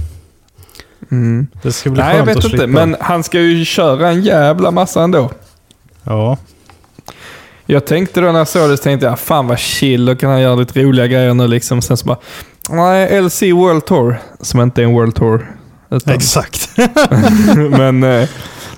Mm. 1.10 1.46
Det 1.62 1.72
ska 1.72 1.90
bli 1.90 2.02
Nej, 2.02 2.16
jag 2.16 2.24
vet 2.24 2.44
inte. 2.44 2.66
Men 2.66 2.96
han 3.00 3.22
ska 3.22 3.40
ju 3.40 3.64
köra 3.64 4.08
en 4.08 4.22
jävla 4.22 4.70
massa 4.70 5.02
ändå. 5.02 5.30
Ja. 6.04 6.36
Jag 7.66 7.86
tänkte 7.86 8.20
då 8.20 8.32
när 8.32 8.38
jag 8.38 8.48
såg 8.48 8.70
det 8.70 8.76
så 8.76 8.82
tänkte 8.82 9.06
jag, 9.06 9.18
fan 9.18 9.46
vad 9.46 9.58
chill, 9.58 10.04
då 10.04 10.16
kan 10.16 10.30
han 10.30 10.40
göra 10.40 10.54
lite 10.54 10.82
roliga 10.82 11.06
grejer 11.06 11.34
nu 11.34 11.48
liksom. 11.48 11.82
Sen 11.82 11.96
så 11.96 12.06
bara, 12.06 12.18
nej, 12.70 13.22
LC 13.22 13.42
World 13.42 13.84
Tour, 13.84 14.20
som 14.40 14.60
inte 14.60 14.82
är 14.82 14.84
en 14.84 14.92
World 14.92 15.14
Tour. 15.14 15.50
Utan, 15.90 16.14
Exakt. 16.14 16.70
men 17.70 18.02
eh, 18.02 18.28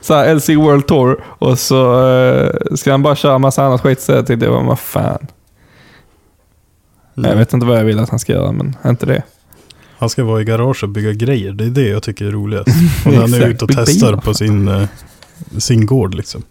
så 0.06 0.14
här, 0.14 0.34
LC 0.34 0.48
World 0.48 0.86
Tour 0.86 1.24
och 1.24 1.58
så 1.58 2.08
eh, 2.08 2.50
ska 2.74 2.90
han 2.90 3.02
bara 3.02 3.16
köra 3.16 3.38
massa 3.38 3.64
annat 3.64 3.80
skit. 3.80 4.00
Så 4.00 4.12
jag 4.12 4.26
tänkte, 4.26 4.48
vad 4.48 4.78
fan. 4.78 5.26
Jag 7.14 7.36
vet 7.36 7.52
inte 7.52 7.66
vad 7.66 7.78
jag 7.78 7.84
vill 7.84 7.98
att 7.98 8.08
han 8.10 8.18
ska 8.18 8.32
göra, 8.32 8.52
men 8.52 8.76
inte 8.86 9.06
det. 9.06 9.22
Han 9.98 10.08
ska 10.10 10.24
vara 10.24 10.40
i 10.40 10.44
garage 10.44 10.82
och 10.82 10.88
bygga 10.88 11.12
grejer. 11.12 11.52
Det 11.52 11.64
är 11.64 11.70
det 11.70 11.88
jag 11.88 12.02
tycker 12.02 12.24
är 12.24 12.30
roligast. 12.30 12.68
Och 13.06 13.12
när 13.12 13.20
han 13.20 13.34
är 13.34 13.46
ute 13.46 13.64
och 13.64 13.70
testar 13.74 14.16
på 14.16 14.34
sin, 14.34 14.68
eh, 14.68 14.88
sin 15.58 15.86
gård 15.86 16.14
liksom. 16.14 16.42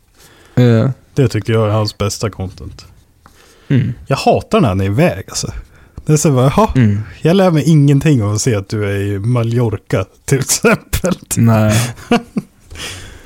Ja. 0.55 0.91
Det 1.13 1.27
tycker 1.27 1.53
jag 1.53 1.67
är 1.67 1.71
hans 1.71 1.97
bästa 1.97 2.29
content. 2.29 2.85
Mm. 3.67 3.93
Jag 4.07 4.17
hatar 4.17 4.61
när 4.61 4.67
han 4.67 4.81
är 4.81 4.85
iväg 4.85 5.23
alltså. 5.27 5.51
Det 6.05 6.13
är 6.13 6.17
så 6.17 6.31
bara, 6.31 6.45
jaha, 6.55 6.69
Mm. 6.75 6.99
jag 7.21 7.35
lär 7.35 7.51
mig 7.51 7.63
ingenting 7.69 8.23
av 8.23 8.33
att 8.33 8.41
se 8.41 8.55
att 8.55 8.69
du 8.69 8.85
är 8.85 8.95
i 8.95 9.19
Mallorca 9.19 10.05
till 10.25 10.39
exempel. 10.39 11.13
Nej. 11.37 11.93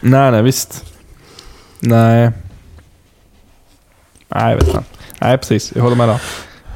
nej, 0.01 0.31
nej, 0.31 0.43
visst. 0.43 0.85
Nej. 1.79 2.31
Nej, 4.27 4.49
jag 4.49 4.55
vet 4.55 4.67
inte. 4.67 4.83
Nej, 5.21 5.37
precis. 5.37 5.71
Jag 5.75 5.83
håller 5.83 5.95
med 5.95 6.07
där. 6.07 6.21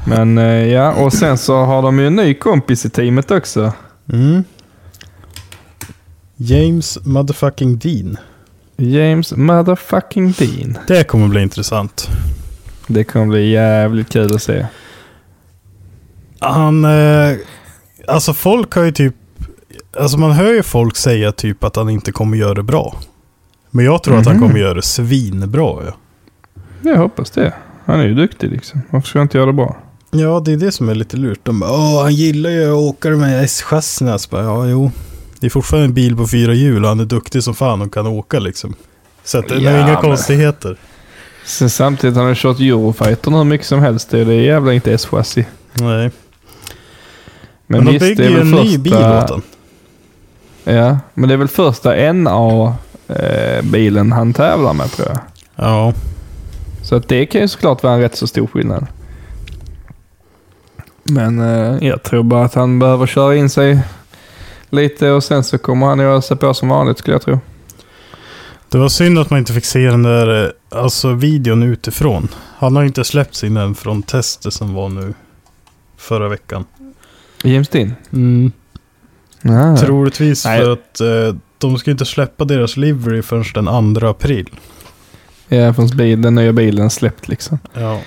Men 0.08 0.38
eh, 0.38 0.68
ja, 0.68 0.94
och 0.94 1.14
sen 1.14 1.38
så 1.38 1.56
har 1.56 1.82
de 1.82 2.00
ju 2.00 2.08
en 2.08 2.16
ny 2.16 2.34
kompis 2.34 2.86
i 2.86 2.90
teamet 2.90 3.32
också. 3.32 3.74
Mm. 4.14 4.44
James 6.36 7.00
motherfucking 7.06 7.78
Dean. 7.78 8.18
James 8.78 9.34
motherfucking 9.36 10.32
Dean. 10.32 10.78
Det 10.88 11.04
kommer 11.04 11.28
bli 11.28 11.42
intressant. 11.42 12.10
Det 12.88 13.04
kommer 13.04 13.26
bli 13.26 13.52
jävligt 13.52 14.10
kul 14.10 14.36
att 14.36 14.42
se. 14.42 14.66
Han, 16.40 16.86
eh, 16.86 17.36
alltså 18.08 18.34
folk 18.34 18.76
har 18.76 18.84
ju 18.84 18.92
typ, 18.92 19.16
alltså 20.00 20.18
man 20.18 20.32
hör 20.32 20.54
ju 20.54 20.64
folk 20.64 20.96
säga 20.96 21.32
typ 21.32 21.64
att 21.64 21.76
han 21.76 21.90
inte 21.90 22.12
kommer 22.12 22.38
göra 22.38 22.54
det 22.54 22.64
bra. 22.64 22.96
Men 23.76 23.86
jag 23.86 24.04
tror 24.04 24.18
att 24.18 24.26
han 24.26 24.36
Mhm. 24.38 24.48
kommer 24.48 24.60
göra 24.60 24.74
det 24.74 24.82
svinbra. 24.82 25.84
Ja. 25.86 25.94
Jag 26.82 26.98
hoppas 26.98 27.32
det. 27.32 27.54
Han 27.86 28.00
är 28.00 28.04
ju 28.08 28.14
duktig 28.14 28.52
liksom. 28.52 28.82
Varför 28.90 29.08
ska 29.08 29.20
han 29.20 29.26
inte 29.26 29.38
göra 29.38 29.46
det 29.48 29.54
bra? 29.54 29.78
ja, 30.12 30.40
det 30.46 30.52
är 30.54 30.58
det 30.58 30.72
som 30.72 30.90
är 30.90 30.96
lite 30.96 31.18
lurt. 31.18 31.40
De 31.44 31.60
bara, 31.60 31.72
åh, 31.72 32.02
han 32.02 32.14
gillar 32.16 32.50
ju 32.50 32.64
att 32.72 32.74
åka 32.78 33.10
de 33.10 33.22
här 33.22 33.44
S-chassina. 33.44 34.20
Så 34.20 34.30
bara, 34.30 34.44
Ja, 34.44 34.66
jo. 34.68 34.92
Det 35.40 35.48
är 35.48 35.50
fortfarande 35.50 35.86
en 35.86 35.94
bil 35.94 36.16
på 36.18 36.28
fyra 36.28 36.54
hjul 36.54 36.84
och 36.84 36.90
han 36.90 37.00
är 37.00 37.06
duktig 37.06 37.44
som 37.44 37.56
fan 37.56 37.82
och 37.82 37.94
kan 37.94 38.08
åka 38.08 38.40
liksom. 38.40 38.74
Så 39.24 39.38
att 39.40 39.48
det 39.50 39.56
Ja, 39.60 39.70
är 39.72 39.78
inga 39.78 39.88
men- 39.94 40.02
konstigheter. 40.02 40.78
Sen 41.46 41.70
samtidigt 41.70 42.16
har 42.18 42.24
han 42.24 42.36
kört 42.36 42.60
Eurofighter 42.60 43.32
hur 43.32 43.44
mycket 43.44 43.68
som 43.68 43.80
helst. 43.80 44.10
Det 44.10 44.20
är 44.20 44.26
det 44.26 44.34
jävla 44.36 44.74
inte 44.74 44.94
S-chassi. 44.94 45.46
Nej. 45.74 45.88
Men, 45.88 46.12
Men, 47.68 47.86
de 47.86 47.92
visst, 47.92 48.00
det 48.06 48.08
bygger 48.10 48.24
är 48.24 48.30
ju 48.30 48.36
väl 48.38 48.48
en 48.48 48.54
första... 48.54 48.64
ny 48.72 48.78
bil 48.78 48.94
åt 48.94 49.30
han. 49.30 49.42
Ja, 50.64 51.00
men 51.14 51.28
det 51.30 51.34
är 51.34 51.38
väl 51.38 51.48
första 51.48 51.96
NA-bilen 53.14 54.12
han 54.12 54.34
tävlar 54.34 54.74
med 54.74 54.92
tror 54.92 55.08
jag. 55.08 55.20
Ja. 55.56 55.94
Så 56.84 56.96
att 56.96 57.08
det 57.08 57.26
kan 57.26 57.42
ju 57.42 57.48
såklart 57.48 57.84
vara 57.84 57.94
en 57.94 58.00
rätt 58.00 58.16
så 58.16 58.28
stor 58.28 58.48
skillnad. 58.48 58.88
Men 61.04 61.40
eh, 61.40 61.88
jag 61.88 62.04
tror 62.04 62.24
bara 62.24 62.46
att 62.46 62.54
han 62.54 62.80
behöver 62.80 63.08
köra 63.08 63.36
in 63.36 63.50
sig 63.50 63.80
lite 64.70 65.10
och 65.12 65.24
sen 65.24 65.44
så 65.44 65.58
kommer 65.58 65.88
han 65.88 66.00
göra 66.00 66.22
sig 66.22 66.38
på 66.38 66.54
som 66.54 66.70
vanligt 66.70 66.98
skulle 66.98 67.16
jag 67.16 67.22
tro. 67.22 67.40
Det 68.70 68.78
var 68.78 68.90
synd 68.90 69.20
att 69.20 69.30
man 69.30 69.40
inte 69.40 69.54
fick 69.54 69.66
se 69.66 69.88
den 69.88 70.04
där 70.04 70.46
eh, 70.46 70.80
alltså, 70.80 71.14
videon 71.14 71.64
utifrån. 71.64 72.28
Han 72.58 72.76
har 72.76 72.84
inte 72.84 73.04
släppt 73.04 73.36
sin 73.36 73.58
än 73.58 73.76
från 73.76 74.04
testet 74.04 74.54
som 74.54 74.74
var 74.74 74.90
nu 74.90 75.14
förra 75.98 76.30
veckan. 76.30 76.66
James 77.44 77.70
Dean? 77.70 77.94
Mm. 78.14 78.52
Ah. 79.44 79.78
Troligtvis 79.78 80.46
Nej. 80.46 80.62
för 80.62 80.72
att 80.72 81.02
eh, 81.02 81.36
de 81.70 81.78
ska 81.78 81.92
inte 81.92 82.06
släppa 82.06 82.46
deras 82.46 82.78
livery 82.78 83.22
förrän 83.22 83.66
den 83.66 83.96
2 83.96 84.08
april. 84.08 84.50
Ja, 85.48 85.74
bil, 85.96 86.22
den 86.22 86.36
nya 86.36 86.54
bilen 86.54 86.90
släppt 86.90 87.28
liksom. 87.28 87.60
Ja. 87.74 88.02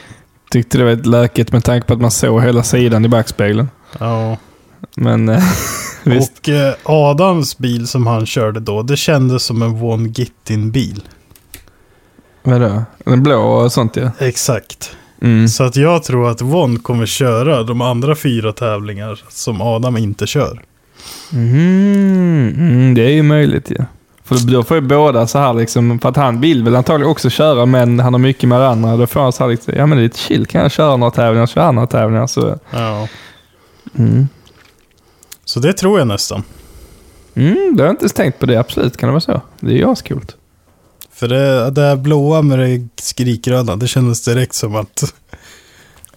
Tyckte 0.50 0.78
det 0.78 0.84
var 0.84 0.90
ett 0.90 1.06
lökigt 1.06 1.52
med 1.52 1.64
tanke 1.64 1.86
på 1.86 1.92
att 1.92 2.00
man 2.00 2.10
såg 2.10 2.42
hela 2.42 2.62
sidan 2.62 3.04
i 3.04 3.08
backspegeln. 3.08 3.68
ja. 3.98 4.36
Men 4.94 5.28
eh, 5.28 5.44
visst. 6.04 6.38
Och 6.38 6.48
eh, 6.48 6.74
Adams 6.84 7.58
bil 7.58 7.86
som 7.88 8.06
han 8.06 8.26
körde 8.26 8.60
då, 8.60 8.82
det 8.82 8.96
kändes 8.96 9.42
som 9.42 9.62
en 9.62 9.78
Von 9.78 10.12
Gittin-bil. 10.12 11.02
Vadå? 12.42 12.82
Den 13.04 13.22
blå 13.22 13.42
och 13.42 13.72
sånt 13.72 13.96
ja. 13.96 14.10
Exakt. 14.18 14.96
Mm. 15.20 15.48
Så 15.48 15.64
att 15.64 15.76
jag 15.76 16.02
tror 16.02 16.30
att 16.30 16.40
Von 16.40 16.78
kommer 16.78 17.06
köra 17.06 17.62
de 17.62 17.80
andra 17.80 18.16
fyra 18.16 18.52
tävlingar 18.52 19.20
som 19.28 19.60
Adam 19.60 19.96
inte 19.96 20.26
kör. 20.26 20.62
Mm, 21.32 22.54
mm, 22.58 22.94
det 22.94 23.02
är 23.02 23.10
ju 23.10 23.22
möjligt 23.22 23.70
ja. 23.78 23.84
För 24.24 24.52
då 24.52 24.62
får 24.62 24.76
ju 24.76 24.80
båda 24.80 25.26
så 25.26 25.38
här 25.38 25.54
liksom, 25.54 25.98
för 25.98 26.08
att 26.08 26.16
han 26.16 26.40
vill 26.40 26.64
väl 26.64 26.76
antagligen 26.76 27.10
också 27.10 27.30
köra 27.30 27.66
men 27.66 28.00
han 28.00 28.14
har 28.14 28.18
mycket 28.18 28.48
med 28.48 28.60
andra. 28.60 28.96
Då 28.96 29.06
får 29.06 29.20
han 29.20 29.32
så 29.32 29.44
här 29.44 29.50
liksom, 29.50 29.74
ja 29.76 29.86
men 29.86 29.98
det 29.98 30.02
är 30.02 30.04
lite 30.04 30.18
chill, 30.18 30.46
kan 30.46 30.62
jag 30.62 30.70
köra 30.70 30.96
några 30.96 31.10
tävlingar, 31.10 31.46
köra 31.46 31.64
andra 31.64 31.86
tävlingar 31.86 32.26
så. 32.26 32.58
Ja. 32.70 33.08
Mm. 33.98 34.28
Så 35.44 35.60
det 35.60 35.72
tror 35.72 35.98
jag 35.98 36.08
nästan. 36.08 36.42
Mm, 37.34 37.76
det 37.76 37.82
har 37.82 37.86
jag 37.86 37.92
inte 37.92 38.02
ens 38.02 38.12
tänkt 38.12 38.38
på 38.38 38.46
det, 38.46 38.56
absolut 38.56 38.96
kan 38.96 39.06
det 39.06 39.12
vara 39.12 39.20
så. 39.20 39.40
Det 39.60 39.72
är 39.72 39.76
ju 39.76 39.90
ascoolt. 39.90 40.36
För 41.12 41.28
det, 41.28 41.70
det 41.70 41.82
här 41.82 41.96
blåa 41.96 42.42
med 42.42 42.58
det 42.58 42.88
skrikgröna, 43.02 43.76
det 43.76 43.88
kändes 43.88 44.24
direkt 44.24 44.54
som 44.54 44.76
att 44.76 45.14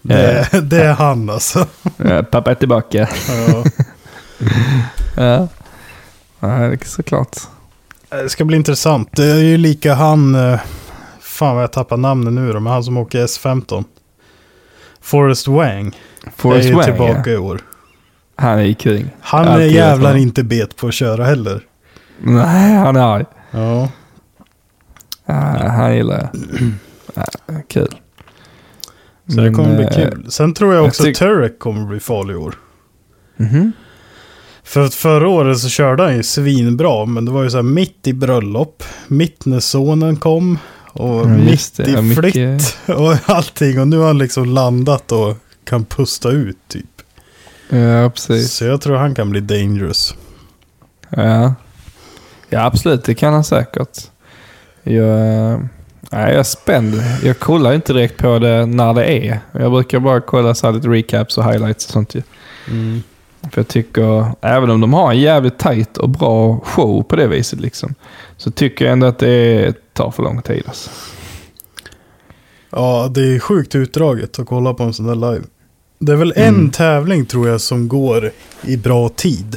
det, 0.02 0.48
det 0.62 0.82
är 0.82 0.92
han 0.92 1.30
alltså. 1.30 1.66
Ja, 1.96 2.22
pappa 2.22 2.50
är 2.50 2.54
tillbaka. 2.54 3.08
Ja. 3.28 3.64
Ja, 5.16 5.48
det 6.40 6.46
är 6.46 6.84
såklart. 6.84 7.36
Det 8.08 8.28
ska 8.28 8.44
bli 8.44 8.56
intressant. 8.56 9.08
Det 9.12 9.24
är 9.24 9.38
ju 9.38 9.56
lika 9.56 9.94
han, 9.94 10.34
eh, 10.34 10.60
fan 11.20 11.54
vad 11.54 11.62
jag 11.62 11.72
tappar 11.72 11.96
namnet 11.96 12.32
nu 12.32 12.52
då, 12.52 12.60
men 12.60 12.72
han 12.72 12.84
som 12.84 12.96
åker 12.96 13.26
S15. 13.26 13.84
Forrest 15.00 15.48
Wang 15.48 15.96
Forrest 16.36 16.64
är 16.64 16.68
ju 16.68 16.74
Wang, 16.74 16.84
tillbaka 16.84 17.30
ja. 17.30 17.32
i 17.32 17.36
år. 17.36 17.60
Han 18.36 18.58
är 18.58 18.62
ju 18.62 18.74
king. 18.74 19.10
Han 19.20 19.44
är 19.44 19.52
Alltid 19.52 19.72
jävlar 19.72 20.16
inte 20.16 20.42
bet 20.42 20.76
på 20.76 20.86
att 20.88 20.94
köra 20.94 21.24
heller. 21.24 21.66
Nej, 22.18 22.74
han 22.74 22.96
är 22.96 23.14
arg. 23.14 23.24
Ja. 23.50 23.88
Ja, 25.26 25.68
han 25.68 25.96
gillar 25.96 26.18
jag. 26.18 26.42
Ja, 27.14 27.54
kul. 27.68 27.94
Så 29.26 29.36
det 29.36 29.42
Men, 29.42 29.54
kommer 29.54 29.76
bli 29.76 29.84
eh, 29.84 29.90
kul. 29.90 30.26
Sen 30.30 30.54
tror 30.54 30.74
jag 30.74 30.82
jag 30.82 30.88
också 30.88 31.08
att 31.08 31.14
Turek 31.14 31.58
kommer 31.58 31.86
bli 31.86 32.00
farlig 32.00 32.34
i 32.34 32.36
år. 32.36 32.54
Mhm. 33.36 33.72
För 34.70 34.80
att 34.84 34.94
förra 34.94 35.28
året 35.28 35.58
så 35.58 35.68
körde 35.68 36.02
han 36.02 36.16
ju 36.16 36.22
svinbra, 36.22 37.04
men 37.06 37.24
det 37.24 37.30
var 37.30 37.42
ju 37.42 37.50
så 37.50 37.56
här 37.56 37.62
mitt 37.62 38.06
i 38.06 38.12
bröllop, 38.12 38.82
mitt 39.08 39.44
när 39.46 39.60
sonen 39.60 40.16
kom 40.16 40.58
och 40.92 41.20
Ja, 41.20 41.24
mitt 41.26 41.76
det. 41.76 41.88
i 41.88 41.92
Ja, 41.92 42.00
mycket- 42.02 42.22
flytt 42.32 42.76
och 42.98 43.16
allting. 43.26 43.80
Och 43.80 43.88
nu 43.88 43.98
har 43.98 44.06
han 44.06 44.18
liksom 44.18 44.44
landat 44.44 45.12
och 45.12 45.36
kan 45.64 45.84
pusta 45.84 46.30
ut 46.30 46.56
typ. 46.68 46.84
Ja, 47.68 48.10
precis. 48.10 48.52
Så 48.52 48.64
jag 48.64 48.80
tror 48.80 48.96
han 48.96 49.14
kan 49.14 49.30
bli 49.30 49.40
dangerous. 49.40 50.14
Ja. 51.08 51.54
ja, 52.48 52.64
absolut. 52.64 53.04
Det 53.04 53.14
kan 53.14 53.32
han 53.32 53.44
säkert. 53.44 53.98
Jag, 54.82 55.60
nej, 56.00 56.30
jag 56.30 56.30
är 56.32 56.42
spänd. 56.42 57.02
Jag 57.24 57.38
kollar 57.38 57.72
inte 57.72 57.92
direkt 57.92 58.16
på 58.18 58.38
det 58.38 58.66
när 58.66 58.94
det 58.94 59.04
är. 59.28 59.40
Jag 59.52 59.72
brukar 59.72 59.98
bara 60.00 60.20
kolla 60.20 60.54
så 60.54 60.66
här 60.66 60.74
lite 60.74 60.88
recaps 60.88 61.38
och 61.38 61.44
highlights 61.52 61.86
och 61.86 61.92
sånt 61.92 62.14
ju. 62.14 62.22
För 63.42 63.58
jag 63.60 63.68
tycker, 63.68 64.32
även 64.40 64.70
om 64.70 64.80
de 64.80 64.92
har 64.92 65.10
en 65.12 65.18
jävligt 65.20 65.58
tight 65.58 65.96
och 65.96 66.08
bra 66.08 66.60
show 66.64 67.02
på 67.02 67.16
det 67.16 67.26
viset 67.26 67.60
liksom, 67.60 67.94
så 68.36 68.50
tycker 68.50 68.84
jag 68.84 68.92
ändå 68.92 69.06
att 69.06 69.18
det 69.18 69.74
tar 69.92 70.10
för 70.10 70.22
lång 70.22 70.42
tid. 70.42 70.62
Alltså. 70.66 70.90
Ja, 72.70 73.10
det 73.14 73.20
är 73.34 73.38
sjukt 73.38 73.74
utdraget 73.74 74.38
att 74.38 74.46
kolla 74.46 74.74
på 74.74 74.82
en 74.82 74.92
sån 74.92 75.06
där 75.06 75.32
live. 75.32 75.44
Det 75.98 76.12
är 76.12 76.16
väl 76.16 76.32
en 76.36 76.54
Mm. 76.54 76.70
tävling 76.70 77.26
tror 77.26 77.48
jag 77.48 77.60
som 77.60 77.88
går 77.88 78.30
i 78.62 78.76
bra 78.76 79.08
tid. 79.08 79.56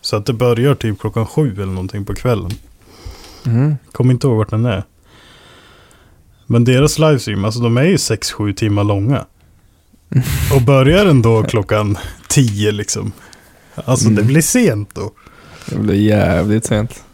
Så 0.00 0.16
att 0.16 0.26
det 0.26 0.32
börjar 0.32 0.74
typ 0.74 0.98
klockan 1.00 1.26
sju 1.26 1.52
eller 1.54 1.66
någonting 1.72 2.04
på 2.04 2.14
kvällen. 2.14 2.50
Mm. 3.46 3.74
Kommer 3.92 4.12
inte 4.14 4.26
ihåg 4.26 4.36
vart 4.36 4.50
den 4.50 4.64
är. 4.64 4.84
Men 6.46 6.64
deras 6.64 6.98
livestream, 6.98 7.44
alltså 7.44 7.60
de 7.60 7.76
är 7.76 7.82
ju 7.82 7.96
6-7 7.96 8.52
timmar 8.54 8.84
långa. 8.84 9.24
Och 10.54 10.62
börjar 10.62 11.04
den 11.04 11.22
då 11.22 11.42
klockan 11.42 11.98
10 12.28 12.72
liksom. 12.72 13.12
Alltså 13.74 14.08
det 14.08 14.12
Mm. 14.20 14.26
blir 14.26 14.42
sent 14.42 14.94
då. 14.94 15.10
Det 15.66 15.76
blir 15.78 15.94
jävligt 15.94 16.64
sent. 16.64 17.04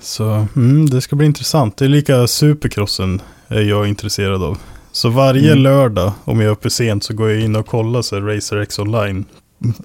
Så 0.00 0.46
mm, 0.56 0.90
det 0.90 1.00
ska 1.00 1.16
bli 1.16 1.26
intressant. 1.26 1.76
Det 1.76 1.84
är 1.84 1.88
lika 1.88 2.26
supercrossen 2.26 3.22
är 3.48 3.60
jag 3.62 3.86
intresserad 3.88 4.42
av. 4.42 4.58
Så 4.92 5.08
varje 5.08 5.52
Mm. 5.52 5.62
lördag 5.62 6.12
om 6.24 6.40
jag 6.40 6.46
är 6.48 6.52
uppe 6.52 6.70
sent 6.70 7.04
så 7.04 7.14
går 7.14 7.30
jag 7.30 7.40
in 7.40 7.56
och 7.56 7.66
kollar 7.66 8.02
så 8.02 8.20
Racer 8.20 8.56
X 8.56 8.78
online 8.78 9.24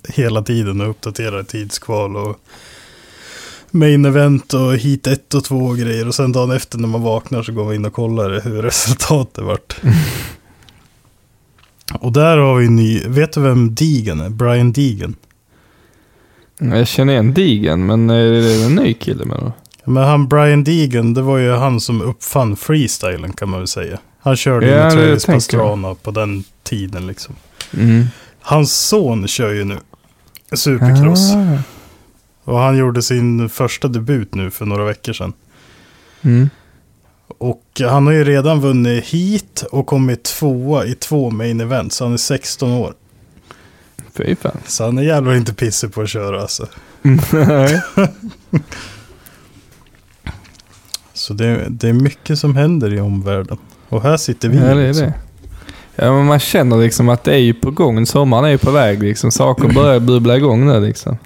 hela 0.09 0.41
tiden 0.41 0.81
och 0.81 0.89
uppdaterar 0.89 1.43
tidskval 1.43 2.15
och 2.17 2.39
main 3.71 4.05
event 4.05 4.53
och 4.53 4.75
hit 4.77 5.07
1 5.07 5.33
och 5.33 5.43
2 5.43 5.55
och 5.57 5.77
grejer. 5.77 6.07
Och 6.07 6.15
sen 6.15 6.31
dagen 6.31 6.51
efter 6.51 6.77
när 6.77 6.87
man 6.87 7.01
vaknar 7.01 7.43
så 7.43 7.51
går 7.51 7.65
man 7.65 7.73
in 7.73 7.85
och 7.85 7.93
kollar 7.93 8.41
hur 8.41 8.61
resultatet 8.61 9.43
vart. 9.43 9.75
och 11.93 12.11
där 12.11 12.37
har 12.37 12.55
vi 12.55 12.69
ny, 12.69 13.01
vet 13.07 13.33
du 13.33 13.41
vem 13.41 13.75
Deegan 13.75 14.19
är? 14.19 14.29
Brian 14.29 14.71
Deegan. 14.71 15.15
Jag 16.59 16.87
känner 16.87 17.13
igen 17.13 17.33
Digen, 17.33 17.85
men 17.85 18.09
är 18.09 18.31
det 18.31 18.63
en 18.65 18.75
ny 18.75 18.93
kille 18.93 19.25
menar 19.25 19.41
du? 19.41 19.51
Men 19.91 20.03
han 20.03 20.27
Brian 20.27 20.63
Deegan, 20.63 21.13
det 21.13 21.21
var 21.21 21.37
ju 21.37 21.51
han 21.51 21.79
som 21.81 22.01
uppfann 22.01 22.55
freestylen 22.55 23.33
kan 23.33 23.49
man 23.49 23.59
väl 23.59 23.67
säga. 23.67 23.99
Han 24.19 24.35
körde 24.35 24.65
ju 24.65 24.71
Ja, 24.71 24.83
med 24.83 24.97
det 24.97 25.19
Travis. 25.19 25.25
Pastrana 25.25 25.95
på 25.95 26.11
den 26.11 26.43
tiden 26.63 27.07
liksom. 27.07 27.35
Mm. 27.77 28.05
Hans 28.41 28.73
son 28.73 29.27
kör 29.27 29.53
ju 29.53 29.63
nu 29.63 29.77
supercross. 30.53 31.33
Ah. 31.33 31.57
Och 32.43 32.59
han 32.59 32.77
gjorde 32.77 33.01
sin 33.01 33.49
första 33.49 33.87
debut 33.87 34.35
nu 34.35 34.51
för 34.51 34.65
några 34.65 34.85
veckor 34.85 35.13
sedan. 35.13 35.33
Mm. 36.21 36.49
Och 37.37 37.62
han 37.79 38.05
har 38.05 38.13
ju 38.13 38.23
redan 38.23 38.61
vunnit 38.61 39.05
hit 39.05 39.63
och 39.71 39.85
kommit 39.85 40.23
tvåa 40.23 40.85
i 40.85 40.95
två 40.95 41.31
main 41.31 41.61
events. 41.61 41.95
Så 41.95 42.03
han 42.03 42.13
är 42.13 42.17
16 42.17 42.71
år. 42.71 42.93
Fy 44.13 44.35
fan. 44.35 44.57
Så 44.65 44.83
han 44.83 44.97
är 44.97 45.03
jävlar 45.03 45.35
inte 45.35 45.53
pissig 45.53 45.93
på 45.93 46.01
att 46.01 46.09
köra 46.09 46.41
alltså. 46.41 46.67
Nej. 47.31 47.81
Så 51.13 51.33
det, 51.33 51.67
det 51.69 51.89
är 51.89 51.93
mycket 51.93 52.39
som 52.39 52.55
händer 52.55 52.93
i 52.93 52.99
omvärlden. 52.99 53.57
Och 53.89 54.03
här 54.03 54.17
sitter 54.17 54.49
vi. 54.49 54.57
Ja, 54.57 54.63
det 54.63 54.81
är 54.81 54.87
liksom. 54.87 55.05
det. 55.05 55.13
Ja, 55.95 56.13
men 56.13 56.25
man 56.25 56.39
känner 56.39 56.77
liksom 56.77 57.09
att 57.09 57.23
det 57.23 57.33
är 57.33 57.37
ju 57.37 57.53
på 57.53 57.71
gång. 57.71 58.05
Sommaren 58.05 58.45
är 58.45 58.49
ju 58.49 58.57
på 58.57 58.71
väg 58.71 59.03
liksom. 59.03 59.31
Saker 59.31 59.73
börjar 59.73 59.99
bubbla 59.99 60.37
igång 60.37 60.65
nu 60.65 60.79
liksom. 60.79 61.17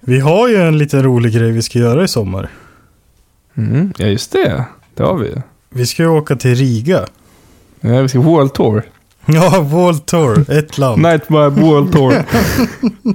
Vi 0.00 0.20
har 0.20 0.48
ju 0.48 0.56
en 0.56 0.78
liten 0.78 1.02
rolig 1.02 1.34
grej 1.34 1.50
vi 1.50 1.62
ska 1.62 1.78
göra 1.78 2.04
i 2.04 2.08
sommar. 2.08 2.50
Mm. 3.56 3.92
Ja, 3.98 4.06
just 4.06 4.32
det. 4.32 4.64
Det 4.94 5.02
har 5.02 5.14
vi. 5.18 5.34
Vi 5.70 5.86
ska 5.86 6.02
ju 6.02 6.08
åka 6.08 6.36
till 6.36 6.54
Riga. 6.54 7.06
Ja, 7.80 8.00
vi 8.02 8.08
ska 8.08 8.20
World 8.20 8.52
Tour. 8.52 8.82
Ja, 9.26 9.60
World 9.60 10.06
Tour, 10.06 10.50
ett 10.50 10.78
land. 10.78 11.02
Nightmare 11.02 11.48
World 11.50 11.92
Tour. 11.92 12.24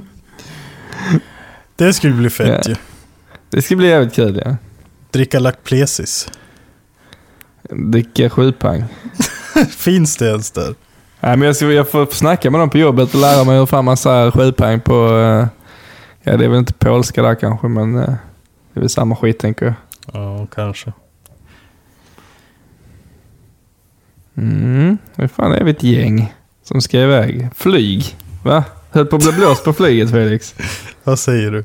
Det 1.76 1.92
skulle 1.92 2.14
bli 2.14 2.30
fett 2.30 2.66
Ja. 2.66 2.70
ju. 2.70 2.76
Det 3.50 3.62
ska 3.62 3.76
bli 3.76 3.88
jävligt 3.88 4.14
kul 4.14 4.42
ja. 4.44 4.56
Dricka 5.10 5.38
Lac 5.38 5.54
Plesis. 5.64 6.28
Dricka 7.70 8.30
sjupang. 8.30 8.84
Finns 9.70 10.16
det 10.16 10.26
ens 10.30 10.50
där? 10.50 10.74
Nej, 11.20 11.36
men 11.36 11.46
jag, 11.46 11.56
ska, 11.56 11.66
jag 11.72 11.90
får 11.90 12.06
snacka 12.06 12.50
med 12.50 12.60
dem 12.60 12.70
på 12.70 12.78
jobbet 12.78 13.14
och 13.14 13.20
lära 13.20 13.44
mig 13.44 13.58
hur 13.58 13.66
fan 13.66 13.84
man 13.84 13.96
säger 13.96 14.30
sjupang 14.30 14.80
på... 14.80 14.92
eh, 14.94 15.46
ja, 16.22 16.36
det 16.36 16.44
är 16.44 16.48
väl 16.48 16.58
inte 16.58 16.72
polska 16.72 17.22
där 17.22 17.34
kanske, 17.34 17.68
men 17.68 17.94
eh, 17.98 18.04
det 18.72 18.78
är 18.78 18.80
väl 18.80 18.88
samma 18.88 19.16
skit 19.16 19.38
tänker 19.38 19.66
jag. 19.66 19.74
Ja, 20.12 20.46
kanske. 20.54 20.92
Mm, 24.36 24.98
vad 25.14 25.30
fan 25.30 25.52
är 25.52 25.64
vi 25.64 25.70
ett 25.70 25.82
gäng 25.82 26.34
som 26.62 26.80
ska 26.80 27.00
iväg? 27.00 27.48
Flyg, 27.54 28.16
va? 28.44 28.64
Höll 28.90 29.06
på 29.06 29.16
att 29.16 29.22
bli 29.22 29.32
blåst 29.32 29.64
på 29.64 29.72
flyget 29.72 30.10
Felix. 30.10 30.54
Vad 31.04 31.18
säger 31.18 31.50
du? 31.50 31.64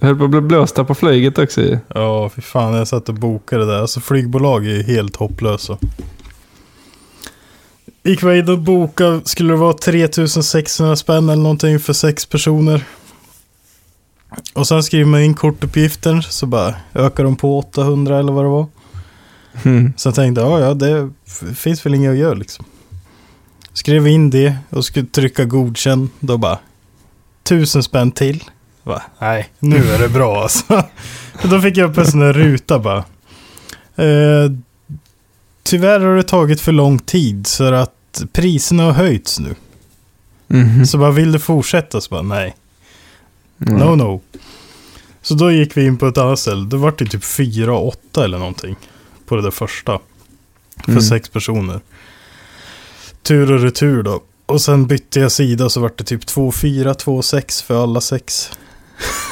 Höll 0.00 0.16
på 0.16 0.24
att 0.24 0.30
bli 0.30 0.40
blåsta 0.40 0.84
på 0.84 0.94
flyget 0.94 1.38
också. 1.38 1.78
Ja, 1.88 2.28
fy 2.28 2.42
fan. 2.42 2.74
Jag 2.74 2.88
satt 2.88 3.08
och 3.08 3.14
bokade 3.14 3.66
där. 3.66 3.80
Alltså 3.80 4.00
flygbolag 4.00 4.66
är 4.66 4.70
ju 4.70 4.82
helt 4.82 5.16
hopplösa. 5.16 5.78
Gick 8.02 8.22
vi 8.22 8.38
in 8.38 8.48
och 8.48 8.58
bokade, 8.58 9.20
skulle 9.24 9.52
det 9.52 9.56
vara 9.56 9.72
3600 9.72 10.96
spänn 10.96 11.28
eller 11.28 11.42
någonting 11.42 11.80
för 11.80 11.92
sex 11.92 12.26
personer. 12.26 12.84
Och 14.52 14.66
sen 14.66 14.82
skriver 14.82 15.04
man 15.04 15.20
in 15.20 15.34
kortuppgiften 15.34 16.22
så 16.22 16.46
bara 16.46 16.74
ökar 16.94 17.24
de 17.24 17.36
på 17.36 17.58
800 17.58 18.18
eller 18.18 18.32
vad 18.32 18.44
det 18.44 18.48
var. 18.48 18.66
Mm. 19.62 19.92
Så 19.96 20.08
jag 20.08 20.14
tänkte, 20.14 20.40
ja 20.40 20.60
ja 20.60 20.74
det 20.74 21.10
finns 21.54 21.86
väl 21.86 21.94
inget 21.94 22.10
att 22.10 22.16
göra 22.16 22.34
liksom. 22.34 22.64
Skrev 23.72 24.06
in 24.06 24.30
det 24.30 24.56
och 24.70 24.84
skulle 24.84 25.06
trycka 25.06 25.44
godkänn. 25.44 26.10
Då 26.20 26.38
bara, 26.38 26.58
tusen 27.42 27.82
spänn 27.82 28.10
till. 28.10 28.44
Va? 28.82 29.02
Nej, 29.18 29.48
nu 29.58 29.76
är 29.76 29.98
det 29.98 30.08
bra 30.08 30.42
alltså. 30.42 30.84
Då 31.42 31.60
fick 31.60 31.76
jag 31.76 31.90
upp 31.90 31.98
en 31.98 32.06
sån 32.06 32.20
där 32.20 32.32
ruta 32.32 32.78
bara. 32.78 33.04
Eh, 33.96 34.50
tyvärr 35.62 36.00
har 36.00 36.16
det 36.16 36.22
tagit 36.22 36.60
för 36.60 36.72
lång 36.72 36.98
tid 36.98 37.46
så 37.46 37.74
att 37.74 38.22
priserna 38.32 38.82
har 38.82 38.92
höjts 38.92 39.38
nu. 39.38 39.54
Mhm. 40.46 40.86
Så 40.86 40.98
bara, 40.98 41.10
vill 41.10 41.32
du 41.32 41.38
fortsätta? 41.38 42.00
Så 42.00 42.10
bara, 42.10 42.22
nej. 42.22 42.54
Mm. 43.66 43.78
No, 43.80 43.94
no. 43.96 44.20
Så 45.22 45.34
då 45.34 45.50
gick 45.52 45.76
vi 45.76 45.86
in 45.86 45.96
på 45.96 46.06
ett 46.06 46.18
annat 46.18 46.38
ställe. 46.38 46.64
Det 46.66 46.76
var 46.76 46.94
det 46.98 47.06
typ 47.06 47.24
4 47.24 47.74
8 47.78 48.24
eller 48.24 48.38
någonting. 48.38 48.76
På 49.26 49.36
det 49.36 49.42
där 49.42 49.50
första. 49.50 49.98
För 50.84 50.90
Mm. 50.90 51.02
sex 51.02 51.28
personer. 51.28 51.80
Tur 53.22 53.52
och 53.52 53.60
retur 53.60 54.02
då. 54.02 54.22
Och 54.46 54.60
sen 54.60 54.86
bytte 54.86 55.20
jag 55.20 55.32
sida 55.32 55.68
så 55.68 55.80
var 55.80 55.92
det 55.96 56.04
typ 56.04 56.26
2 56.26 56.52
4, 56.52 56.94
2 56.94 57.22
6 57.22 57.62
för 57.62 57.82
alla 57.82 58.00
sex. 58.00 58.50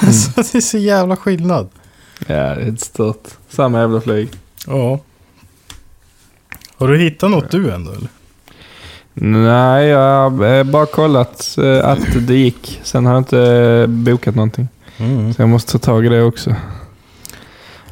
Mm. 0.02 0.14
så 0.14 0.30
det 0.36 0.54
är 0.54 0.60
så 0.60 0.78
jävla 0.78 1.16
skillnad. 1.16 1.68
Ja, 2.26 2.34
det 2.54 2.62
är 2.62 2.76
stört. 2.76 3.28
Samma 3.48 3.78
jävla 3.80 4.00
flyg. 4.00 4.28
Ja. 4.66 5.00
Har 6.76 6.88
du 6.88 6.98
hittat 6.98 7.30
något 7.30 7.50
du 7.50 7.70
ändå 7.72 7.92
eller? 7.92 8.08
Nej, 9.14 9.86
jag 9.86 10.30
har 10.30 10.64
bara 10.64 10.86
kollat 10.86 11.58
eh, 11.58 11.88
att 11.88 12.26
det 12.26 12.34
gick. 12.34 12.80
Sen 12.82 13.06
har 13.06 13.12
jag 13.12 13.20
inte 13.20 13.40
eh, 13.40 13.86
bokat 13.86 14.34
någonting. 14.34 14.68
Mm. 14.96 15.34
Så 15.34 15.42
jag 15.42 15.48
måste 15.48 15.72
ta 15.72 15.78
tag 15.78 16.06
i 16.06 16.08
det 16.08 16.22
också. 16.22 16.50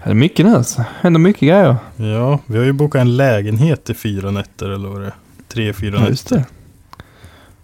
Det 0.04 0.10
är 0.10 0.14
mycket 0.14 0.46
nu 0.46 0.54
alltså. 0.56 0.84
Händer 1.00 1.20
mycket 1.20 1.40
grejer. 1.40 1.76
Ja, 1.96 2.38
vi 2.46 2.58
har 2.58 2.64
ju 2.64 2.72
bokat 2.72 3.00
en 3.00 3.16
lägenhet 3.16 3.90
i 3.90 3.94
fyra 3.94 4.30
nätter 4.30 4.68
eller 4.70 4.88
vad 4.88 5.00
det 5.00 5.06
är. 5.06 5.14
Tre, 5.48 5.72
fyra 5.72 5.98
Ja, 6.00 6.08
just 6.08 6.30
nätter. 6.30 6.44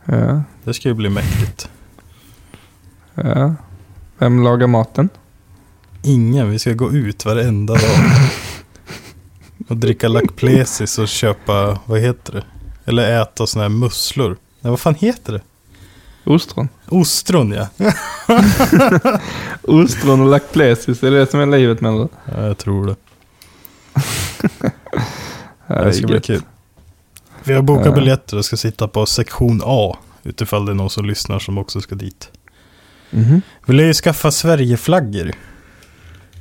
det. 0.05 0.17
Ja, 0.17 0.43
Det 0.65 0.75
ska 0.75 0.89
ju 0.89 0.95
bli 0.95 1.09
mäktigt. 1.09 1.69
ja. 3.15 3.55
Vem 4.19 4.43
lagar 4.45 4.67
maten? 4.67 5.09
Ingen, 6.03 6.51
vi 6.51 6.59
ska 6.59 6.73
gå 6.73 6.93
ut 6.93 7.25
varenda 7.25 7.75
dag. 7.75 7.83
och 9.69 9.77
dricka 9.77 10.09
Lac 10.09 10.23
Plesis 10.37 10.99
och 10.99 11.09
köpa, 11.09 11.79
vad 11.87 12.01
heter 12.01 12.33
det? 12.33 12.43
Eller 12.87 13.23
äta 13.23 13.47
såna 13.47 13.65
här 13.65 13.69
musslor. 13.69 14.37
Nej, 14.61 14.71
vad 14.71 14.81
fan 14.81 14.95
heter 14.95 15.33
det? 15.33 15.41
Ostron. 16.25 16.69
Ostron 16.89 17.53
ja. 17.53 17.69
Ostron 19.63 20.21
och 20.21 20.29
Lac 20.29 20.43
Plesis, 20.53 21.03
är 21.03 21.11
det 21.11 21.19
det 21.19 21.31
som 21.31 21.41
är 21.41 21.47
livet 21.47 21.81
menar 21.81 21.99
du? 21.99 22.09
ja 22.35 22.47
jag 22.47 22.59
tror 22.59 22.87
det. 22.87 22.97
Det 25.85 25.93
ska 25.93 26.07
bli 26.07 26.21
kul. 26.21 26.43
Vi 27.45 27.55
har 27.55 27.63
bokat 27.63 27.95
biljetter 27.95 28.37
och 28.37 28.45
ska 28.45 28.57
sitta 28.57 28.89
på 28.89 29.07
sektion 29.07 29.61
A. 29.65 29.97
Utifall 30.23 30.67
det 30.67 30.73
är 30.73 30.75
någon 30.75 30.91
som 30.91 31.05
lyssnar 31.05 31.39
som 31.39 31.59
också 31.59 31.81
ska 31.81 31.95
dit. 31.95 32.31
Mhm. 33.11 33.43
Vi 33.67 33.75
lär 33.75 33.85
ju 33.85 33.95
skaffa 33.95 34.31
Sverigeflaggor. 34.31 35.33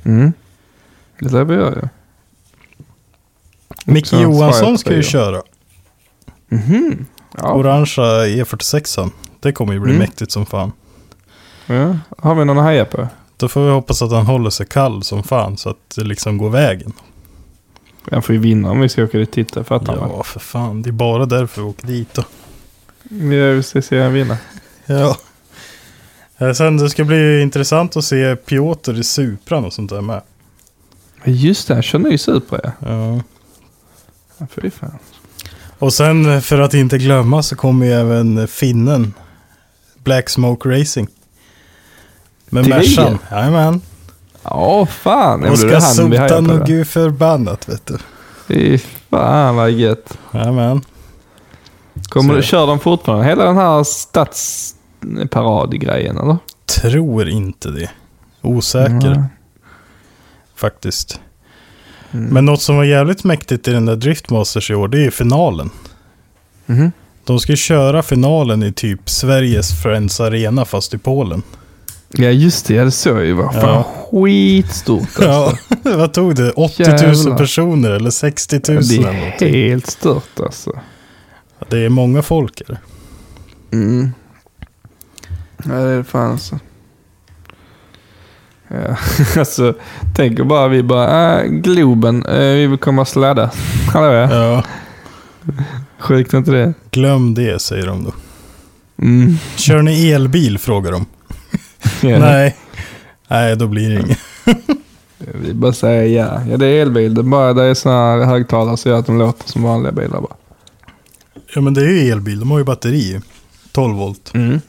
Mm. 0.04 0.32
Det 1.18 1.32
lär 1.32 1.44
vi 1.44 1.54
göra. 1.54 1.88
Micke 3.84 4.12
Johansson 4.12 4.78
ska 4.78 4.94
ju 4.94 5.02
köra. 5.02 5.42
Mhm. 6.48 7.06
Ja. 7.38 7.54
Orangea 7.54 8.26
E46an. 8.26 9.10
Det 9.40 9.52
kommer 9.52 9.72
ju 9.72 9.80
bli 9.80 9.90
Mm. 9.92 10.00
mäktigt 10.00 10.32
som 10.32 10.46
fan. 10.46 10.72
ja. 11.66 11.98
Har 12.18 12.34
vi 12.34 12.44
någon 12.44 12.64
heja 12.64 12.84
på? 12.84 13.08
Då 13.36 13.48
får 13.48 13.64
vi 13.64 13.70
hoppas 13.70 14.02
att 14.02 14.10
han 14.12 14.26
håller 14.26 14.50
sig 14.50 14.66
kall 14.66 15.02
som 15.02 15.22
fan 15.22 15.56
så 15.56 15.68
att 15.70 15.90
det 15.96 16.04
liksom 16.04 16.38
går 16.38 16.50
vägen. 16.50 16.92
Han 18.10 18.22
får 18.22 18.34
ju 18.34 18.40
vinna 18.40 18.70
om 18.70 18.80
vi 18.80 18.88
ska 18.88 19.04
åka 19.04 19.18
dit 19.18 19.28
och 19.28 19.34
titta, 19.34 19.64
fattar 19.64 19.96
man. 19.96 20.10
Ja, 20.10 20.22
för 20.22 20.40
fan. 20.40 20.82
Det 20.82 20.90
är 20.90 20.92
bara 20.92 21.26
därför 21.26 21.62
vi 21.62 21.68
åker 21.68 21.86
dit 21.86 22.14
då. 22.14 22.22
Vi 23.02 23.62
ska 23.62 23.82
se 23.82 24.02
han 24.02 24.12
vinna. 24.12 24.36
Ja. 24.86 25.16
Eh, 26.38 26.52
Sen 26.52 26.76
det 26.76 26.90
ska 26.90 27.04
bli 27.04 27.42
intressant 27.42 27.96
att 27.96 28.04
se 28.04 28.36
Piotr 28.36 28.98
i 28.98 29.04
Supran 29.04 29.64
och 29.64 29.72
sånt 29.72 29.90
där 29.90 30.00
med. 30.00 30.22
Just 31.24 31.68
det, 31.68 31.74
han 31.74 31.82
kör 31.82 31.98
ny 31.98 32.18
Supra 32.18 32.60
ja. 32.64 32.70
Ja. 32.80 33.20
ja 34.38 34.46
fy 34.50 34.70
fan. 34.70 34.98
Och 35.78 35.92
sen 35.92 36.34
eh, 36.34 36.40
för 36.40 36.60
att 36.60 36.74
inte 36.74 36.98
glömma 36.98 37.42
så 37.42 37.56
kommer 37.56 37.86
ju 37.86 37.92
även 37.92 38.48
finnen 38.48 39.14
Black 40.04 40.28
Smoke 40.28 40.68
Racing. 40.68 41.08
Med 42.48 42.68
Mercan. 42.68 43.18
Jajamän. 43.30 43.80
Ja, 44.42 44.86
fan. 44.86 45.40
Blir 45.40 45.56
ska 45.56 45.80
sota 45.80 46.40
då. 46.40 46.64
gud 46.64 46.88
förbannat 46.88 47.68
vet 47.68 47.86
du. 47.86 47.98
Fy 48.46 48.78
fan 49.10 49.56
vad 49.56 49.70
gött. 49.70 50.18
Jajamän. 50.34 50.80
Kommer 52.08 52.34
Så- 52.34 52.36
du, 52.36 52.42
kör 52.42 52.66
de 52.66 52.80
fortfarande 52.80 53.24
hela 53.24 53.44
den 53.44 53.56
här 53.56 53.84
stadsparad-grejen 53.84 56.18
eller? 56.18 56.36
Tror 56.66 57.28
inte 57.28 57.70
det. 57.70 57.90
Osäker 58.42 59.14
Nej. 59.14 59.22
faktiskt. 60.56 61.20
Men 62.10 62.44
något 62.44 62.62
som 62.62 62.76
var 62.76 62.84
jävligt 62.84 63.24
mäktigt 63.24 63.68
i 63.68 63.72
den 63.72 63.86
där 63.86 63.96
Driftmasters 63.96 64.70
i 64.70 64.74
år, 64.74 64.88
det 64.88 64.98
är 64.98 65.02
ju 65.02 65.10
finalen. 65.10 65.70
Mhm. 66.66 66.92
De 67.24 67.40
ska 67.40 67.56
köra 67.56 68.02
finalen 68.02 68.62
i 68.62 68.72
typ 68.72 69.10
Sveriges 69.10 69.82
Friends 69.82 70.20
Arena 70.20 70.64
fast 70.64 70.94
i 70.94 70.98
Polen. 70.98 71.42
Ja 72.10 72.30
just 72.30 72.66
det, 72.66 72.74
ja, 72.74 72.84
det 72.84 72.90
såg 72.90 73.16
jag 73.16 73.24
ju. 73.26 73.32
Vad 73.32 73.54
fan 73.54 73.84
skitstort 74.10 75.00
alltså. 75.02 75.22
Ja, 75.24 75.52
vad 75.96 76.12
tog 76.12 76.34
det? 76.34 76.50
80 76.50 76.82
000 76.82 76.90
Jävlar. 77.00 77.36
personer 77.38 77.90
eller 77.90 78.10
60 78.10 78.60
000 78.72 78.82
det 79.38 79.48
är 79.48 79.68
helt 79.68 79.86
stört 79.86 80.40
alltså. 80.40 80.72
Det 81.70 81.78
är 81.78 81.88
många 81.88 82.22
folk 82.22 82.62
här. 82.68 82.78
Mm. 83.72 84.10
Ja, 85.64 85.72
det 85.74 85.90
är 85.90 85.96
det 85.96 86.04
fan 86.04 86.32
alltså. 86.32 86.58
Ja, 88.68 88.96
alltså, 89.40 89.74
tänk 90.14 90.40
bara 90.40 90.68
vi 90.68 90.82
bara, 90.82 91.42
äh, 91.42 91.50
Globen, 91.50 92.26
äh, 92.26 92.38
vi 92.38 92.66
vill 92.66 92.78
komma 92.78 93.02
och 93.02 93.08
sladda. 93.08 93.50
Hallå 93.92 94.12
ja. 94.12 94.64
Sjukt 95.98 96.34
inte 96.34 96.50
det? 96.50 96.74
glöm 96.90 97.34
det 97.34 97.62
säger 97.62 97.86
de 97.86 98.04
då. 98.04 98.12
Mm. 99.02 99.38
Kör 99.56 99.82
ni 99.82 100.10
elbil 100.10 100.58
frågar 100.58 100.92
de. 100.92 101.06
Ja. 102.08 102.18
Nej. 102.18 102.56
Nej, 103.28 103.56
då 103.56 103.66
blir 103.66 103.90
det 103.90 104.00
inget. 104.00 104.18
Vi 105.18 105.54
bara 105.54 105.72
säger 105.72 106.24
ja. 106.24 106.40
Ja 106.50 106.56
det 106.56 106.66
är 106.66 106.82
elbil, 106.82 107.14
det 107.14 107.20
är 107.20 107.22
bara 107.22 107.52
det 107.52 107.64
är 107.64 107.74
sådana 107.74 108.24
här 108.24 108.24
högtalare 108.24 108.76
så 108.76 108.88
gör 108.88 108.98
att 108.98 109.06
de 109.06 109.18
låter 109.18 109.48
som 109.48 109.62
vanliga 109.62 109.92
bilar 109.92 110.20
bara. 110.20 110.36
Ja, 111.54 111.60
men 111.60 111.74
det 111.74 111.80
är 111.80 111.88
ju 111.88 112.10
elbil. 112.10 112.40
De 112.40 112.50
har 112.50 112.58
ju 112.58 112.64
batteri. 112.64 113.20
12 113.72 113.96
volt. 113.96 114.34
Mm. 114.34 114.60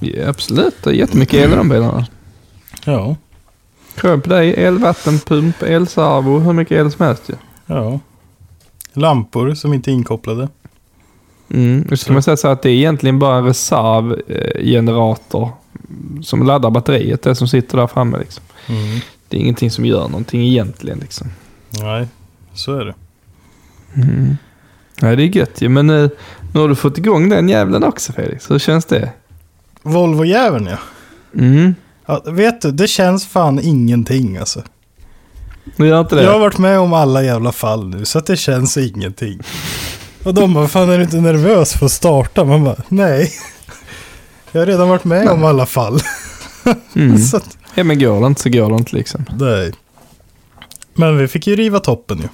Ja 0.00 0.28
absolut, 0.28 0.74
det 0.82 0.90
är 0.90 0.94
jättemycket 0.94 1.34
el 1.34 1.52
i 1.52 1.56
de 1.56 1.68
bilarna. 1.68 2.06
Ja, 2.84 3.16
Kör 4.00 4.18
på 4.18 4.28
dig, 4.28 4.64
elvattenpump, 4.64 5.62
elservo, 5.62 6.38
hur 6.38 6.52
mycket 6.52 6.78
el 6.78 6.90
som 6.90 7.06
helst 7.06 7.28
ju. 7.28 7.34
ja. 7.66 8.00
Lampor 8.92 9.54
som 9.54 9.74
inte 9.74 9.90
är 9.90 9.92
inkopplade. 9.92 10.48
Mm. 11.50 11.86
Nu 11.90 11.96
ska 11.96 12.12
man 12.12 12.22
säga 12.22 12.36
så 12.36 12.48
att 12.48 12.62
det 12.62 12.70
är 12.70 12.74
egentligen 12.74 13.18
bara 13.18 13.38
en 13.38 13.44
reservgenerator 13.44 15.48
som 16.22 16.46
laddar 16.46 16.70
batteriet, 16.70 17.22
det 17.22 17.34
som 17.34 17.48
sitter 17.48 17.78
där 17.78 17.86
framme. 17.86 18.18
Liksom. 18.18 18.44
Mm. 18.68 19.00
Det 19.28 19.36
är 19.36 19.40
ingenting 19.40 19.70
som 19.70 19.84
gör 19.84 20.08
någonting 20.08 20.42
egentligen. 20.42 20.98
Liksom. 20.98 21.26
Nej, 21.80 22.06
så 22.54 22.74
är 22.74 22.84
det. 22.84 22.94
Ja, 25.00 25.16
det 25.16 25.22
är 25.22 25.36
gött 25.36 25.62
ju, 25.62 25.68
men 25.68 25.86
nu, 25.86 26.10
nu 26.54 26.60
har 26.60 26.68
du 26.68 26.74
fått 26.74 26.98
igång 26.98 27.28
den 27.28 27.48
jävlen 27.48 27.84
också 27.84 28.12
Felix. 28.12 28.50
Hur 28.50 28.58
känns 28.58 28.84
det? 28.84 29.10
Volvo-jäveln 29.82 30.66
ja. 30.66 30.78
Mm. 31.40 31.74
Ja. 32.24 32.32
Vet 32.32 32.60
du, 32.62 32.72
det 32.72 32.88
känns 32.88 33.26
fan 33.26 33.60
ingenting 33.62 34.36
alltså. 34.36 34.62
Nu 35.76 35.86
gör 35.86 36.00
inte 36.00 36.14
det? 36.14 36.22
Jag 36.22 36.32
har 36.32 36.38
varit 36.40 36.58
med 36.58 36.78
om 36.78 36.92
alla 36.92 37.22
jävla 37.22 37.52
fall 37.52 37.88
nu, 37.88 38.04
så 38.04 38.18
att 38.18 38.26
det 38.26 38.36
känns 38.36 38.76
ingenting. 38.76 39.40
Och 40.24 40.34
de 40.34 40.54
bara, 40.54 40.68
fan 40.68 40.90
är 40.90 40.96
du 40.98 41.04
inte 41.04 41.16
nervös 41.16 41.72
för 41.72 41.86
att 41.86 41.92
starta? 41.92 42.44
Man 42.44 42.64
bara, 42.64 42.76
nej. 42.88 43.30
Jag 44.52 44.60
har 44.60 44.66
redan 44.66 44.88
varit 44.88 45.04
med 45.04 45.28
om 45.28 45.44
alla 45.44 45.66
fall. 45.66 46.00
Mm. 46.94 47.18
så 47.18 47.36
att, 47.36 47.58
Ja, 47.74 47.84
men 47.84 47.98
går 47.98 48.20
det 48.20 48.26
inte 48.26 48.42
så 48.42 48.48
går 48.50 48.70
det 48.70 48.76
inte 48.76 48.96
liksom. 48.96 49.24
nej. 49.38 49.72
Men 50.94 51.18
vi 51.18 51.28
fick 51.28 51.46
ju 51.46 51.56
riva 51.56 51.80
toppen 51.80 52.18
ju. 52.18 52.28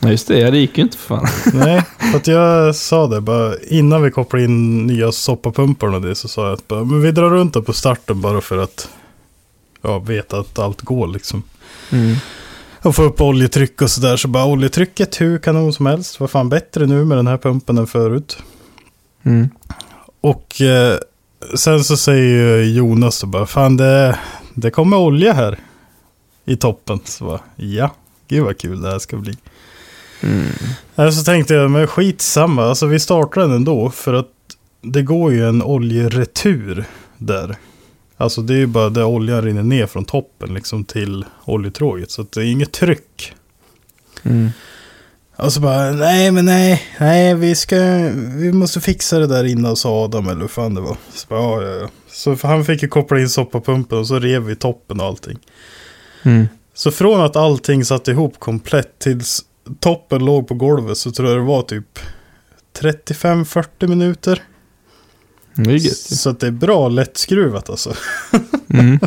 Ja, 0.00 0.10
just 0.10 0.28
det. 0.28 0.38
Ja, 0.38 0.50
det 0.50 0.58
gick 0.58 0.78
ju 0.78 0.84
inte 0.84 0.96
för 0.96 1.16
fan. 1.16 1.28
Nej, 1.54 1.82
för 1.98 2.18
att 2.18 2.26
jag 2.26 2.76
sa 2.76 3.06
det 3.06 3.20
bara 3.20 3.54
innan 3.58 4.02
vi 4.02 4.10
kopplade 4.10 4.44
in 4.44 4.86
nya 4.86 5.12
soppapumpar 5.12 5.94
och 5.94 6.02
det 6.02 6.14
så 6.14 6.28
sa 6.28 6.44
jag 6.44 6.52
att 6.52 6.68
bara, 6.68 6.84
men 6.84 7.02
vi 7.02 7.10
drar 7.10 7.30
runt 7.30 7.54
det 7.54 7.62
på 7.62 7.72
starten 7.72 8.20
bara 8.20 8.40
för 8.40 8.58
att 8.58 8.88
ja, 9.82 9.98
veta 9.98 10.38
att 10.38 10.58
allt 10.58 10.80
går 10.80 11.06
liksom. 11.06 11.42
Mm. 11.90 12.16
Och 12.82 12.94
få 12.94 13.02
upp 13.02 13.20
oljetryck 13.20 13.82
och 13.82 13.90
sådär. 13.90 14.16
Så 14.16 14.28
bara 14.28 14.44
oljetrycket 14.44 15.20
hur 15.20 15.38
kanon 15.38 15.72
som 15.72 15.86
helst. 15.86 16.20
Vad 16.20 16.30
fan 16.30 16.48
bättre 16.48 16.86
nu 16.86 17.04
med 17.04 17.18
den 17.18 17.26
här 17.26 17.38
pumpen 17.38 17.78
än 17.78 17.86
förut. 17.86 18.38
Mm. 19.22 19.48
Och 20.20 20.60
eh, 20.60 20.98
sen 21.54 21.84
så 21.84 21.96
säger 21.96 22.62
Jonas 22.62 23.16
så 23.16 23.26
bara, 23.26 23.46
fan 23.46 23.76
det, 23.76 24.18
det 24.54 24.70
kommer 24.70 24.96
olja 24.96 25.32
här 25.32 25.58
i 26.44 26.56
toppen. 26.56 27.00
Så 27.04 27.24
bara, 27.24 27.40
ja, 27.56 27.94
gud 28.28 28.44
vad 28.44 28.58
kul 28.58 28.82
det 28.82 28.90
här 28.90 28.98
ska 28.98 29.16
bli. 29.16 29.36
Mm. 30.20 31.12
Så 31.12 31.22
tänkte 31.24 31.54
jag, 31.54 31.70
men 31.70 31.86
skitsamma, 31.86 32.64
alltså 32.64 32.86
vi 32.86 33.00
startar 33.00 33.40
den 33.40 33.52
ändå. 33.52 33.90
För 33.90 34.14
att 34.14 34.30
det 34.82 35.02
går 35.02 35.32
ju 35.32 35.48
en 35.48 35.62
oljeretur 35.62 36.84
där. 37.18 37.56
Alltså 38.16 38.42
det 38.42 38.54
är 38.54 38.58
ju 38.58 38.66
bara 38.66 38.90
där 38.90 39.04
oljan 39.04 39.42
rinner 39.42 39.62
ner 39.62 39.86
från 39.86 40.04
toppen 40.04 40.54
liksom 40.54 40.84
till 40.84 41.24
oljetråget. 41.44 42.10
Så 42.10 42.22
att 42.22 42.32
det 42.32 42.40
är 42.40 42.44
inget 42.44 42.72
tryck. 42.72 43.34
Mm. 44.22 44.50
Och 45.36 45.52
så 45.52 45.60
bara, 45.60 45.90
nej 45.90 46.30
men 46.30 46.44
nej, 46.44 46.82
nej 46.98 47.34
vi 47.34 47.54
ska, 47.54 47.76
vi 48.36 48.52
måste 48.52 48.80
fixa 48.80 49.18
det 49.18 49.26
där 49.26 49.44
innan 49.44 49.76
sa 49.76 50.04
Adam 50.04 50.28
eller 50.28 50.40
hur 50.40 50.48
fan 50.48 50.74
det 50.74 50.80
var. 50.80 50.96
Så, 51.12 51.26
bara, 51.28 51.40
ja, 51.40 51.62
ja, 51.62 51.74
ja. 51.74 51.88
så 52.10 52.36
han 52.42 52.64
fick 52.64 52.82
ju 52.82 52.88
koppla 52.88 53.20
in 53.20 53.28
soppapumpen 53.28 53.98
och 53.98 54.06
så 54.06 54.18
rev 54.18 54.42
vi 54.42 54.56
toppen 54.56 55.00
och 55.00 55.06
allting. 55.06 55.38
Mm. 56.22 56.48
Så 56.74 56.90
från 56.90 57.20
att 57.20 57.36
allting 57.36 57.84
satt 57.84 58.08
ihop 58.08 58.38
komplett 58.38 58.98
tills 58.98 59.44
toppen 59.80 60.24
låg 60.24 60.48
på 60.48 60.54
golvet 60.54 60.98
så 60.98 61.10
tror 61.10 61.28
jag 61.28 61.38
det 61.38 61.44
var 61.44 61.62
typ 61.62 61.98
35-40 62.80 63.86
minuter. 63.86 64.42
Gött 65.56 65.82
ju. 65.82 65.90
Så 65.90 66.30
att 66.30 66.40
det 66.40 66.46
är 66.46 66.50
bra 66.50 66.88
lättskruvat 66.88 67.70
alltså. 67.70 67.94
Mm. 68.68 68.98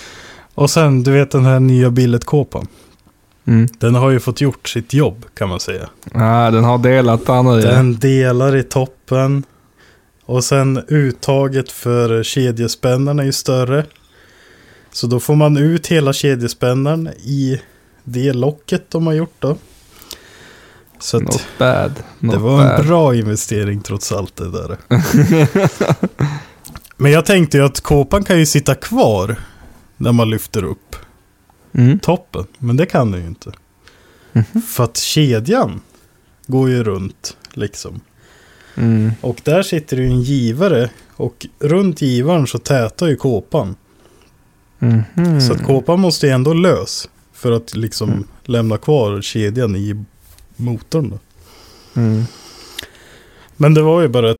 Och 0.54 0.70
sen 0.70 1.02
du 1.02 1.12
vet 1.12 1.30
den 1.30 1.44
här 1.44 1.60
nya 1.60 1.90
billetkåpan. 1.90 2.66
Mm. 3.44 3.68
Den 3.78 3.94
har 3.94 4.10
ju 4.10 4.20
fått 4.20 4.40
gjort 4.40 4.68
sitt 4.68 4.92
jobb 4.92 5.24
kan 5.34 5.48
man 5.48 5.60
säga. 5.60 5.88
Ja, 6.14 6.50
den 6.50 6.64
har 6.64 6.78
delat 6.78 7.20
ja. 7.26 7.42
Den 7.42 7.98
delar 7.98 8.56
i 8.56 8.62
toppen. 8.62 9.44
Och 10.24 10.44
sen 10.44 10.84
uttaget 10.88 11.72
för 11.72 12.22
kedjespännaren 12.22 13.18
är 13.18 13.24
ju 13.24 13.32
större. 13.32 13.86
Så 14.92 15.06
då 15.06 15.20
får 15.20 15.34
man 15.34 15.56
ut 15.56 15.86
hela 15.86 16.12
kedjespännaren 16.12 17.08
i 17.08 17.60
det 18.04 18.32
locket 18.32 18.90
de 18.90 19.06
har 19.06 19.14
gjort 19.14 19.36
då. 19.38 19.56
Så 21.02 21.16
att 21.16 21.22
Not 21.22 21.46
bad. 21.58 21.92
Not 22.18 22.32
det 22.34 22.38
var 22.40 22.56
bad. 22.64 22.80
en 22.80 22.86
bra 22.86 23.14
investering 23.14 23.80
trots 23.82 24.12
allt 24.12 24.36
det 24.36 24.50
där. 24.50 24.76
Men 26.96 27.12
jag 27.12 27.26
tänkte 27.26 27.56
ju 27.58 27.64
att 27.64 27.80
kåpan 27.80 28.24
kan 28.24 28.38
ju 28.38 28.46
sitta 28.46 28.74
kvar 28.74 29.36
när 29.96 30.12
man 30.12 30.30
lyfter 30.30 30.64
upp 30.64 30.96
Mm. 31.74 31.98
toppen. 31.98 32.46
Men 32.58 32.76
det 32.76 32.86
kan 32.86 33.10
den 33.10 33.20
ju 33.20 33.26
inte. 33.26 33.52
För 34.68 34.84
att 34.84 34.96
kedjan 34.96 35.80
går 36.46 36.70
ju 36.70 36.84
runt 36.84 37.36
liksom. 37.52 38.00
Mm. 38.74 39.10
Och 39.20 39.40
där 39.44 39.62
sitter 39.62 39.96
ju 39.96 40.06
en 40.06 40.20
givare. 40.22 40.90
Och 41.16 41.46
runt 41.58 42.02
givaren 42.02 42.46
så 42.46 42.58
tätar 42.58 43.06
ju 43.06 43.16
kåpan. 43.16 43.76
Mhm. 44.78 45.40
Så 45.40 45.52
att 45.52 45.64
kåpan 45.66 46.00
måste 46.00 46.26
ju 46.26 46.32
ändå 46.32 46.52
lös. 46.54 47.08
För 47.32 47.52
att 47.52 47.76
liksom 47.76 48.28
lämna 48.44 48.78
kvar 48.78 49.22
kedjan 49.22 49.76
i 49.76 50.04
motorn 50.62 51.10
då. 51.10 51.18
Mm. 52.00 52.24
Men 53.56 53.74
det 53.74 53.82
var 53.82 54.02
ju 54.02 54.08
bara 54.08 54.30
ett 54.30 54.36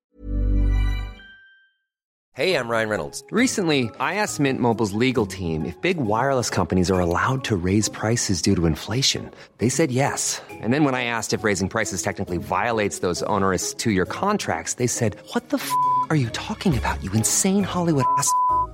Hey, 2.35 2.54
I'm 2.56 2.66
Ryan 2.66 2.88
Reynolds. 2.88 3.22
Recently, 3.30 3.90
I 4.00 4.14
asked 4.14 4.40
Mint 4.40 4.58
Mobile's 4.58 4.94
legal 4.94 5.26
team 5.26 5.66
if 5.66 5.78
big 5.82 5.98
wireless 5.98 6.48
companies 6.48 6.90
are 6.90 6.98
allowed 6.98 7.44
to 7.44 7.56
raise 7.56 7.90
prices 7.90 8.40
due 8.40 8.56
to 8.56 8.64
inflation. 8.64 9.30
They 9.58 9.68
said 9.68 9.92
yes. 9.92 10.40
And 10.50 10.72
then 10.72 10.85
when 10.85 10.94
I 10.94 11.04
asked 11.04 11.35
if 11.35 11.44
raising 11.44 11.68
prices 11.68 12.00
technically 12.00 12.38
violates 12.38 13.00
those 13.00 13.22
onerous 13.24 13.74
two 13.74 13.90
year 13.90 14.06
contracts, 14.06 14.74
they 14.74 14.87
said, 14.87 15.18
What 15.35 15.51
the 15.51 15.59
f 15.59 15.70
are 16.09 16.16
you 16.16 16.30
talking 16.30 16.74
about, 16.78 17.05
you 17.05 17.12
insane 17.12 17.64
Hollywood 17.64 18.07
ass? 18.16 18.32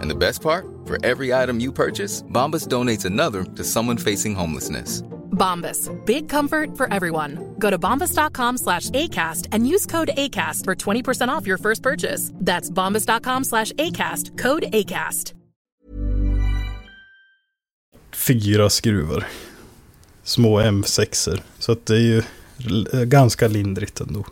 And 0.00 0.10
the 0.10 0.14
best 0.14 0.42
part? 0.42 0.66
For 0.86 0.98
every 1.04 1.32
item 1.32 1.60
you 1.60 1.72
purchase, 1.72 2.22
Bombas 2.22 2.68
donates 2.68 3.04
another 3.04 3.44
to 3.56 3.64
someone 3.64 3.96
facing 3.98 4.34
homelessness. 4.34 5.02
Bombas. 5.30 5.88
Big 6.06 6.28
comfort 6.28 6.76
for 6.76 6.92
everyone. 6.92 7.54
Go 7.58 7.70
to 7.70 7.78
bombas.com 7.78 8.58
slash 8.58 8.90
ACAST 8.90 9.48
and 9.52 9.66
use 9.66 9.86
code 9.86 10.10
ACAST 10.16 10.64
for 10.64 10.74
20% 10.74 11.28
off 11.28 11.46
your 11.46 11.58
first 11.58 11.82
purchase. 11.82 12.32
That's 12.34 12.70
bombas.com 12.70 13.44
slash 13.44 13.72
ACAST. 13.72 14.38
Code 14.38 14.66
ACAST. 14.72 15.34
Fyra 18.12 18.70
skruvar. 18.70 19.26
Små 20.22 20.60
M6er. 20.60 21.42
Så 21.58 21.72
att 21.72 21.86
det 21.86 21.94
är 21.94 22.00
ju 22.00 22.22
ganska 23.04 23.48
lindrigt 23.48 24.00
ändå. 24.00 24.24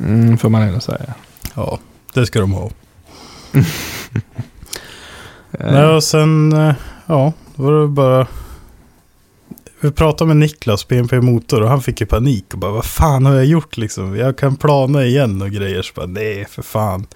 Mm, 0.00 0.38
får 0.38 0.48
man 0.48 0.62
ändå 0.62 0.80
säga. 0.80 1.14
Ja, 1.54 1.78
det 2.14 2.26
ska 2.26 2.40
de 2.40 2.52
ha. 2.52 2.70
Nej, 5.60 5.84
och 5.86 6.04
sen, 6.04 6.52
eh, 6.52 6.74
ja, 7.06 7.32
då 7.56 7.62
var 7.62 7.80
det 7.80 7.88
bara... 7.88 8.26
Vi 9.80 9.90
pratade 9.90 10.28
med 10.28 10.36
Niklas, 10.36 10.88
BNP 10.88 11.20
Motor, 11.20 11.62
och 11.62 11.68
han 11.68 11.82
fick 11.82 12.00
ju 12.00 12.06
panik 12.06 12.44
och 12.52 12.58
bara 12.58 12.70
vad 12.72 12.84
fan 12.84 13.26
har 13.26 13.34
jag 13.34 13.44
gjort 13.44 13.76
liksom? 13.76 14.16
Jag 14.16 14.38
kan 14.38 14.56
plana 14.56 15.04
igen 15.04 15.42
och 15.42 15.50
grejer. 15.50 15.82
Så 15.82 15.92
bara 15.96 16.06
nej, 16.06 16.46
för 16.50 16.62
fan. 16.62 17.06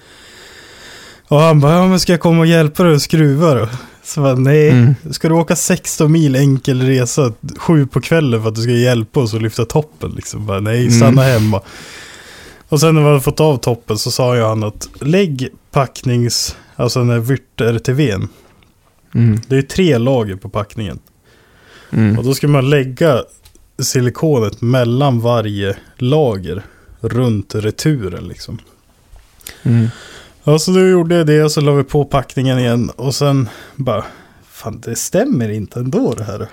Och 1.29 1.41
han 1.41 1.61
bara, 1.61 1.73
ja 1.73 1.87
men 1.89 2.01
ska 2.01 2.13
jag 2.13 2.21
komma 2.21 2.41
och 2.41 2.47
hjälpa 2.47 2.83
dig 2.83 2.95
att 2.95 3.03
skruva 3.03 3.55
då? 3.55 3.69
Så 4.05 4.21
bara, 4.21 4.35
nej, 4.35 4.69
Mm. 4.71 4.95
ska 5.11 5.29
du 5.29 5.35
åka 5.35 5.57
16 5.57 6.13
mil 6.13 6.37
enkel 6.37 6.83
resa 6.83 7.33
sju 7.59 7.87
på 7.87 8.01
kvällen 8.01 8.43
för 8.43 8.49
att 8.49 8.55
du 8.55 8.63
ska 8.63 8.71
hjälpa 8.73 9.21
oss 9.21 9.35
att 9.35 9.43
lyfta 9.43 9.65
toppen 9.65 10.11
liksom? 10.11 10.47
Bara, 10.47 10.61
nej, 10.61 10.91
stanna 10.91 11.23
hemma. 11.23 11.61
Och 12.69 12.81
sen 12.81 12.95
när 12.95 13.03
vi 13.03 13.09
hade 13.09 13.21
fått 13.21 13.41
av 13.41 13.57
toppen 13.57 13.99
så 13.99 14.11
sa 14.11 14.37
jag 14.37 14.49
han 14.49 14.65
att 14.65 14.89
lägg 15.01 15.49
packnings, 15.71 16.57
alltså 16.81 16.99
den 16.99 17.11
här 17.11 17.19
Vyrt 17.19 17.61
RTVn. 17.61 18.29
Mm. 19.15 19.41
Det 19.49 19.57
är 19.57 19.63
tre 19.63 19.99
lager 19.99 20.37
på 20.37 20.49
packningen. 20.49 20.99
Mm. 21.91 22.19
Och 22.19 22.25
då 22.25 22.35
ska 22.35 22.49
man 22.49 22.71
lägga 22.71 23.25
silikonet 23.79 24.61
mellan 24.61 25.21
varje 25.21 25.77
lager 25.97 26.63
runt 27.01 27.55
returen 27.55 28.29
liksom. 28.29 28.59
Mm. 29.63 29.89
Ja, 30.45 30.59
så 30.59 30.71
då 30.71 30.81
gjorde 30.81 31.15
jag 31.15 31.27
det 31.27 31.45
och 31.45 31.53
så 31.53 31.61
la 31.61 31.73
vi 31.73 31.85
på 31.85 32.05
packningen 32.05 32.59
igen 32.59 32.91
och 32.91 33.15
sen 33.15 33.49
bara, 33.77 34.05
fan 34.51 34.81
det 34.81 34.97
stämmer 34.97 35.49
inte 35.49 35.81
ändå 35.81 36.15
det 36.15 36.25
här. 36.25 36.49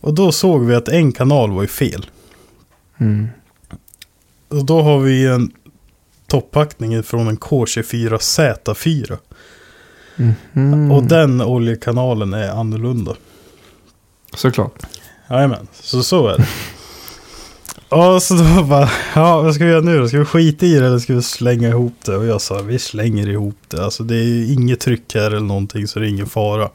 Och 0.00 0.14
då 0.14 0.32
såg 0.32 0.64
vi 0.64 0.74
att 0.74 0.88
en 0.88 1.12
kanal 1.12 1.50
var 1.50 1.62
ju 1.62 1.68
fel. 1.68 2.06
Mm. 2.98 3.28
Och 4.48 4.64
då 4.64 4.82
har 4.82 4.98
vi 4.98 5.26
en 5.26 5.52
toppackning 6.34 7.02
från 7.02 7.28
en 7.28 7.38
K24Z4. 7.38 9.18
Mm. 10.54 10.90
Och 10.92 11.02
den 11.02 11.40
oljekanalen 11.40 12.34
är 12.34 12.48
annorlunda. 12.48 13.14
Såklart. 14.36 14.82
Jajamän, 15.30 15.66
så 15.80 16.02
så 16.02 16.28
är 16.28 16.38
det. 16.38 16.46
Och 17.88 18.22
så 18.22 18.34
då 18.34 18.62
bara, 18.62 18.90
ja 19.14 19.42
vad 19.42 19.54
ska 19.54 19.64
vi 19.64 19.70
göra 19.70 19.80
nu 19.80 19.98
då? 19.98 20.08
Ska 20.08 20.18
vi 20.18 20.24
skita 20.24 20.66
i 20.66 20.74
det 20.74 20.86
eller 20.86 20.98
ska 20.98 21.14
vi 21.14 21.22
slänga 21.22 21.68
ihop 21.68 21.94
det? 22.04 22.16
Och 22.16 22.26
jag 22.26 22.40
sa, 22.40 22.62
vi 22.62 22.78
slänger 22.78 23.28
ihop 23.28 23.58
det. 23.68 23.84
Alltså 23.84 24.02
det 24.02 24.16
är 24.16 24.52
inget 24.52 24.80
tryck 24.80 25.14
här 25.14 25.26
eller 25.26 25.40
någonting 25.40 25.88
så 25.88 25.98
det 25.98 26.06
är 26.06 26.10
ingen 26.10 26.26
fara. 26.26 26.70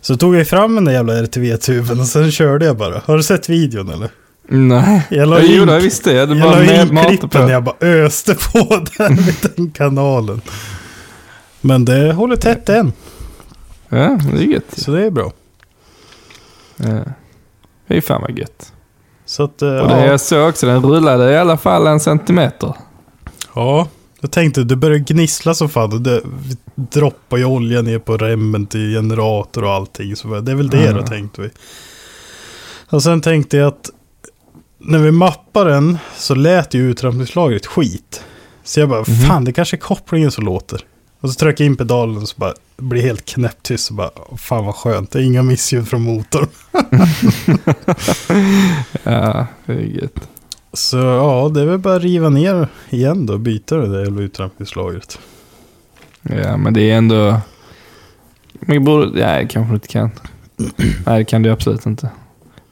Så 0.00 0.16
tog 0.16 0.36
jag 0.36 0.48
fram 0.48 0.74
den 0.74 0.84
där 0.84 0.92
jävla 0.92 1.22
RTV-tuben 1.22 2.00
och 2.00 2.06
sen 2.06 2.30
körde 2.30 2.66
jag 2.66 2.76
bara. 2.76 3.02
Har 3.04 3.16
du 3.16 3.22
sett 3.22 3.48
videon 3.48 3.88
eller? 3.88 4.10
Nej. 4.48 5.06
Jag 5.10 5.28
la 5.28 5.36
Jag 5.38 5.46
in- 5.46 5.56
gjorde 5.56 5.72
det, 5.72 5.80
visst 5.80 6.04
det. 6.04 6.26
Det 6.26 6.34
Jag 6.34 6.42
bara 6.50 6.60
la 6.60 6.84
med 6.84 7.04
in 7.04 7.08
klippen 7.08 7.28
på. 7.28 7.38
när 7.38 7.52
jag 7.52 7.62
bara 7.64 7.76
öste 7.80 8.34
på 8.34 8.58
den 8.98 9.14
med 9.14 9.34
den 9.56 9.70
kanalen. 9.70 10.40
Men 11.60 11.84
det 11.84 12.12
håller 12.12 12.36
tätt 12.36 12.68
än, 12.68 12.92
Ja, 13.88 14.18
det 14.32 14.38
är 14.38 14.46
gött 14.46 14.64
så 14.76 14.90
det 14.90 15.06
är 15.06 15.10
bra. 15.10 15.32
Ja. 16.76 17.00
Det 17.88 17.96
är 17.96 18.00
fan 18.00 18.20
vad 18.20 18.38
gött. 18.38 18.72
Så 19.26 19.42
att, 19.42 19.62
eh, 19.62 19.68
Och 19.78 19.88
det 19.88 20.00
ja. 20.00 20.06
jag 20.06 20.20
såg 20.20 20.48
också, 20.48 20.66
den 20.66 20.82
rullade 20.82 21.32
i 21.32 21.36
alla 21.38 21.56
fall 21.56 21.86
en 21.86 22.00
centimeter. 22.00 22.74
Ja, 23.54 23.88
jag 24.20 24.30
tänkte 24.30 24.64
det 24.64 24.76
börjar 24.76 24.98
gnissla 24.98 25.54
så 25.54 25.68
fan. 25.68 26.02
Det 26.02 26.20
droppar 26.74 27.36
ju 27.36 27.44
olja 27.44 27.82
ner 27.82 27.98
på 27.98 28.16
remmen 28.16 28.66
till 28.66 28.94
generator 28.94 29.64
och 29.64 29.70
allting. 29.72 30.16
Så 30.16 30.40
det 30.40 30.52
är 30.52 30.56
väl 30.56 30.68
det 30.70 30.86
då 30.86 30.92
Mm. 30.92 31.04
tänkte 31.06 31.40
vi. 31.42 31.50
Och 32.90 33.02
sen 33.02 33.20
tänkte 33.20 33.56
jag 33.56 33.68
att 33.68 33.90
när 34.78 34.98
vi 34.98 35.10
mappar 35.10 35.64
den 35.64 35.98
så 36.16 36.34
lät 36.34 36.74
ju 36.74 36.90
utrampningslagret 36.90 37.66
skit. 37.66 38.24
Så 38.64 38.80
jag 38.80 38.88
bara, 38.88 39.04
fan 39.04 39.44
det 39.44 39.52
kanske 39.52 39.76
är 39.76 39.78
kopplingen 39.78 40.30
som 40.30 40.44
låter. 40.44 40.80
Och 41.20 41.30
så 41.30 41.38
trycker 41.38 41.64
jag 41.64 41.70
in 41.70 41.76
pedalen 41.76 42.16
och 42.16 42.28
så 42.28 42.34
bara 42.38 42.54
blir 42.76 43.02
helt 43.02 43.24
knäpptyst. 43.24 43.86
Så 43.86 43.94
bara, 43.94 44.10
fan 44.36 44.64
vad 44.64 44.74
skönt, 44.74 45.10
det 45.10 45.18
är 45.18 45.22
inga 45.22 45.42
missljud 45.42 45.88
från 45.88 46.02
motorn. 46.02 46.48
Ja, 49.02 49.46
det 49.66 49.72
är 49.72 49.80
gött. 49.80 50.28
Så 50.72 50.96
ja, 50.96 51.50
det 51.54 51.60
är 51.60 51.64
väl 51.64 51.78
bara 51.78 51.96
att 51.96 52.02
riva 52.02 52.28
ner 52.28 52.68
igen 52.90 53.26
då 53.26 53.32
och 53.32 53.40
byta 53.40 53.76
det 53.76 53.88
där 53.88 54.04
jävla 54.04 54.22
utrampningslagret. 54.22 55.18
Ja, 56.22 56.56
men 56.56 56.74
det 56.74 56.90
är 56.90 56.96
ändå... 56.96 57.40
Men 58.52 58.84
borde... 58.84 59.06
Nej, 59.06 59.48
kanske 59.50 59.74
inte 59.74 59.88
kan. 59.88 60.10
Nej, 61.06 61.18
det 61.18 61.24
kan 61.24 61.42
du 61.42 61.50
absolut 61.50 61.86
inte. 61.86 62.10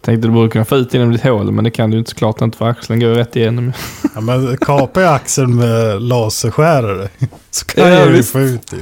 Tänkte 0.06 0.28
du 0.28 0.32
borde 0.34 0.48
kunna 0.48 0.64
få 0.64 0.76
ut 0.76 0.94
genom 0.94 1.12
ditt 1.12 1.22
hål, 1.22 1.52
men 1.52 1.64
det 1.64 1.70
kan 1.70 1.90
du 1.90 1.98
inte 1.98 2.10
såklart 2.10 2.40
inte 2.40 2.58
för 2.58 2.68
axeln 2.68 3.00
går 3.00 3.08
ju 3.10 3.14
rätt 3.14 3.36
igenom. 3.36 3.72
Ja, 4.14 4.20
men 4.20 4.56
kapar 4.56 5.00
jag 5.00 5.14
axeln 5.14 5.56
med 5.56 6.02
laserskärare 6.02 7.08
så 7.50 7.66
kan 7.66 7.84
Ja, 7.84 7.90
jag 7.90 8.06
ju 8.06 8.12
visst. 8.12 8.32
få 8.32 8.40
ut 8.40 8.66
det. 8.70 8.76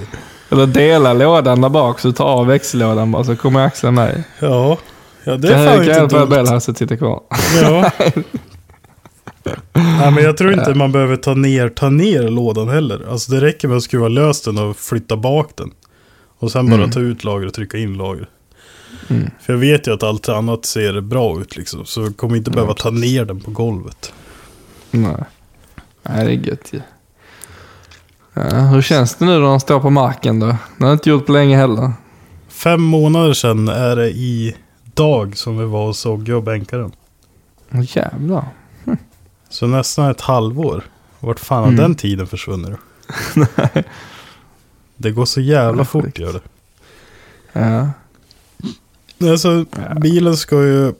Eller 0.54 0.66
dela 0.66 1.12
lådan 1.12 1.60
där 1.60 1.68
bak 1.68 2.00
så 2.00 2.08
du 2.08 2.14
tar 2.14 2.24
av 2.24 2.46
växellådan 2.46 3.12
bara 3.12 3.24
så 3.24 3.36
kommer 3.36 3.60
axeln 3.66 3.94
med. 3.94 4.22
Ja, 4.40 4.78
ja 5.24 5.36
det 5.36 5.48
kan 5.48 5.58
är 5.60 5.66
fan 5.66 5.74
kan 5.76 5.80
inte 5.84 5.90
jag 6.00 6.10
få 6.10 6.18
dumt. 6.18 6.28
Bellhasse 6.30 6.74
sitta 6.74 6.96
kvar. 6.96 7.20
Ja. 7.62 7.90
Nej, 9.72 10.10
men 10.12 10.24
jag 10.24 10.36
tror 10.36 10.52
inte 10.52 10.74
man 10.74 10.92
behöver 10.92 11.16
ta 11.16 11.34
ner, 11.34 11.68
ta 11.68 11.88
ner 11.88 12.22
lådan 12.22 12.68
heller. 12.68 13.06
Alltså 13.10 13.32
det 13.32 13.40
räcker 13.40 13.68
med 13.68 13.76
att 13.76 13.82
skruva 13.82 14.08
lös 14.08 14.42
den 14.42 14.58
och 14.58 14.76
flytta 14.76 15.16
bak 15.16 15.50
den. 15.56 15.70
Och 16.38 16.50
sen 16.52 16.66
bara 16.70 16.76
Mm. 16.76 16.90
ta 16.90 17.00
ut 17.00 17.24
lager 17.24 17.46
och 17.46 17.54
trycka 17.54 17.78
in 17.78 17.94
lager. 17.96 18.28
Mm. 19.10 19.30
För 19.40 19.52
jag 19.52 19.60
vet 19.60 19.86
ju 19.86 19.92
att 19.94 20.02
allt 20.02 20.28
annat 20.28 20.64
ser 20.64 21.00
bra 21.00 21.40
ut 21.40 21.56
liksom. 21.56 21.84
Så 21.86 22.00
jag 22.02 22.16
kommer 22.16 22.36
inte 22.36 22.50
behöva 22.50 22.74
ta 22.74 22.90
ner 22.90 23.24
den 23.24 23.40
på 23.40 23.50
golvet. 23.50 24.12
Nej. 24.90 25.24
Nej, 26.02 26.24
det 26.26 26.32
är 26.32 26.50
gött 26.50 26.68
ju. 26.72 26.80
Ja, 28.34 28.42
hur 28.60 28.82
känns 28.82 29.14
det 29.14 29.24
nu 29.24 29.34
då 29.34 29.40
när 29.40 29.46
de 29.46 29.60
står 29.60 29.80
på 29.80 29.90
marken 29.90 30.40
då? 30.40 30.56
Det 30.78 30.84
har 30.84 30.92
inte 30.92 31.10
gjort 31.10 31.26
på 31.26 31.32
länge 31.32 31.56
heller. 31.56 31.92
Fem 32.48 32.82
månader 32.82 33.32
sedan 33.32 33.68
är 33.68 33.96
det 33.96 34.10
i 34.10 34.56
dag 34.94 35.36
som 35.36 35.58
vi 35.58 35.64
var 35.64 35.86
och 35.88 35.96
såg 35.96 36.28
och 36.28 36.42
bänkade 36.42 36.82
den. 36.82 37.82
Jävlar. 37.82 38.44
Så 39.48 39.66
nästan 39.66 40.10
ett 40.10 40.20
halvår. 40.20 40.84
Vart 41.20 41.40
fan 41.40 41.58
har 41.62 41.68
Mm. 41.68 41.76
den 41.80 41.94
tiden 41.94 42.26
försvunnit 42.26 42.70
då? 43.34 43.46
Det 44.96 45.10
går 45.10 45.24
så 45.24 45.40
jävla 45.40 45.80
Ja, 45.80 45.84
fort 45.84 46.18
gör 46.18 46.32
det. 46.32 46.40
Ja. 47.52 47.88
Alltså 49.20 49.64
bilen 50.00 50.36
ska 50.36 50.62
ju 50.62 50.92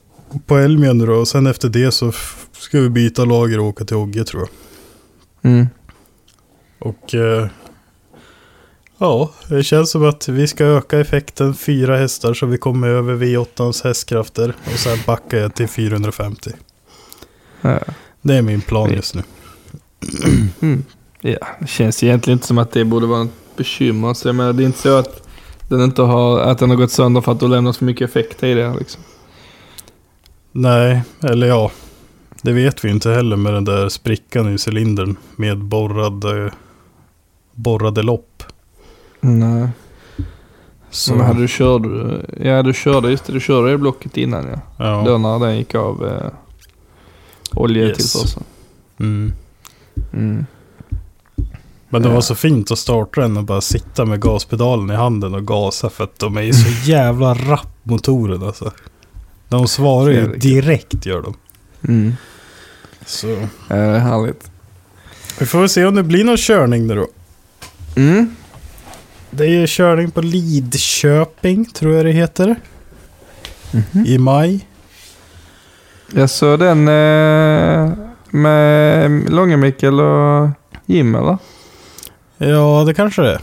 på 0.47 0.57
Elmia 0.57 0.93
nu 0.93 1.07
då. 1.07 1.15
Och 1.15 1.29
sen 1.29 1.47
efter 1.47 1.69
det 1.69 1.93
så 1.93 2.13
ska 2.53 2.81
vi 2.81 2.89
byta 2.89 3.25
lager 3.25 3.61
och 3.61 3.67
åka 3.67 3.85
till 3.85 3.97
Ogge 3.97 4.25
tror 4.25 4.43
jag. 4.43 4.51
Mm. 5.53 5.67
Och 6.79 7.15
eh, 7.15 7.47
ja, 8.99 9.33
det 9.49 9.63
känns 9.63 9.91
som 9.91 10.09
att 10.09 10.29
vi 10.29 10.47
ska 10.47 10.65
öka 10.65 11.01
effekten 11.01 11.55
fyra 11.55 11.97
hästar 11.97 12.35
så 12.35 12.47
vi 12.47 12.59
kommer 12.59 12.89
över 12.89 13.15
V8ans 13.15 13.85
hästkrafter. 13.85 14.55
Och 14.73 14.79
sen 14.79 14.99
backar 15.07 15.39
jag 15.39 15.55
till 15.55 15.69
450. 15.69 16.51
Ja. 17.61 17.81
Det 18.23 18.35
är 18.35 18.43
min 18.43 18.61
plan 18.61 18.93
just 18.93 19.15
nu. 19.15 19.23
Mm. 20.61 20.85
ja, 21.21 21.39
det 21.61 21.67
känns 21.67 22.03
egentligen 22.03 22.37
inte 22.37 22.47
som 22.47 22.59
att 22.59 22.73
det 22.73 22.85
borde 22.85 23.07
vara 23.07 23.25
något 23.25 23.57
bekymmer. 23.57 24.15
Så 24.15 24.29
jag 24.29 24.35
menar, 24.35 24.53
det 24.53 24.63
är 24.63 24.67
inte 24.67 24.79
så 24.79 24.97
att 24.97 25.24
den, 25.69 25.81
inte 25.81 26.03
har, 26.03 26.41
att 26.41 26.59
den 26.59 26.71
har 26.71 26.77
gått 26.77 26.91
sönder 26.91 27.21
för 27.21 27.33
att 27.33 27.41
du 27.41 27.49
lämnat 27.49 27.77
för 27.77 27.85
mycket 27.85 28.11
effekt 28.11 28.41
tidigare. 28.41 28.79
Liksom. 28.79 29.03
Nej, 30.53 31.03
eller 31.23 31.47
ja. 31.47 31.71
Det 32.43 32.53
vet 32.53 32.85
vi 32.85 32.91
inte 32.91 33.11
heller 33.11 33.37
med 33.37 33.55
den 33.55 33.65
där 33.65 33.89
sprickan 33.89 34.55
i 34.55 34.59
cylindern 34.69 35.17
med 35.37 35.59
borrade, 35.59 36.51
borrade 37.53 38.03
lopp. 38.03 38.43
Nej. 39.21 39.69
Så, 40.91 41.15
Men 41.15 41.27
hade 41.27 41.41
du 41.41 41.49
kört, 41.49 41.83
ja 42.41 42.63
du 42.63 42.73
körde, 42.73 43.11
just 43.11 43.25
det, 43.25 43.33
du 43.33 43.41
körde 43.41 43.71
det 43.71 43.79
blocket 43.79 44.17
innan 44.17 44.47
ja. 44.49 44.61
ja. 44.79 45.03
Då 45.07 45.19
när 45.19 45.39
den 45.39 45.57
gick 45.57 45.75
av 45.75 46.07
eh, 46.07 46.31
oljetillförseln. 47.55 48.45
Mm. 49.01 49.33
Mm. 50.13 50.47
Men 51.95 52.03
det 52.03 52.09
var 52.09 52.21
så 52.21 52.35
fint 52.35 52.71
att 52.71 52.79
starta 52.79 53.21
den 53.21 53.37
och 53.37 53.45
bara 53.45 53.61
sitta 53.61 54.05
med 54.05 54.21
gaspedalen 54.21 54.91
i 54.91 54.95
handen 54.95 55.35
och 55.35 55.47
gasa 55.47 55.91
för 55.91 56.05
att 56.05 56.19
de 56.19 56.37
är 56.37 56.43
ju 56.43 56.53
så 56.53 56.69
jävla 56.91 57.35
rapp 57.35 57.77
motoren 57.83 58.43
alltså. 58.43 58.73
De 59.49 59.69
svarar 59.69 60.11
ju 60.11 60.37
direkt 60.37 61.07
gör 61.07 61.23
de. 61.23 61.35
Mm. 61.89 62.17
Så 63.07 63.29
Ja, 63.29 63.47
det 63.69 63.75
är 63.77 63.99
härligt. 63.99 64.51
vi 65.39 65.47
får 65.47 65.59
väl 65.61 65.69
se 65.69 65.85
om 65.85 65.95
det 65.95 66.03
blir 66.03 66.25
någon 66.25 66.37
körning 66.37 66.87
nu 66.87 66.95
då. 66.95 67.07
Mm. 67.97 68.37
Det 69.31 69.45
är 69.45 69.49
ju 69.49 69.67
körning 69.69 70.11
på 70.11 70.21
Lidköping 70.23 71.65
tror 71.65 71.95
jag 71.95 72.05
det 72.07 72.13
heter. 72.13 72.57
Mhm. 73.73 74.07
I 74.07 74.19
maj. 74.19 74.69
Jag 76.15 76.31
såg 76.31 76.59
den 76.59 76.79
eh, 76.89 77.93
med 78.31 79.11
Långe-Mikael 79.31 80.01
och 80.01 80.49
Jim 80.87 81.15
eller? 81.15 81.39
Ja, 82.39 82.85
det 82.87 82.95
kanske 82.95 83.23
det 83.23 83.33
är. 83.35 83.41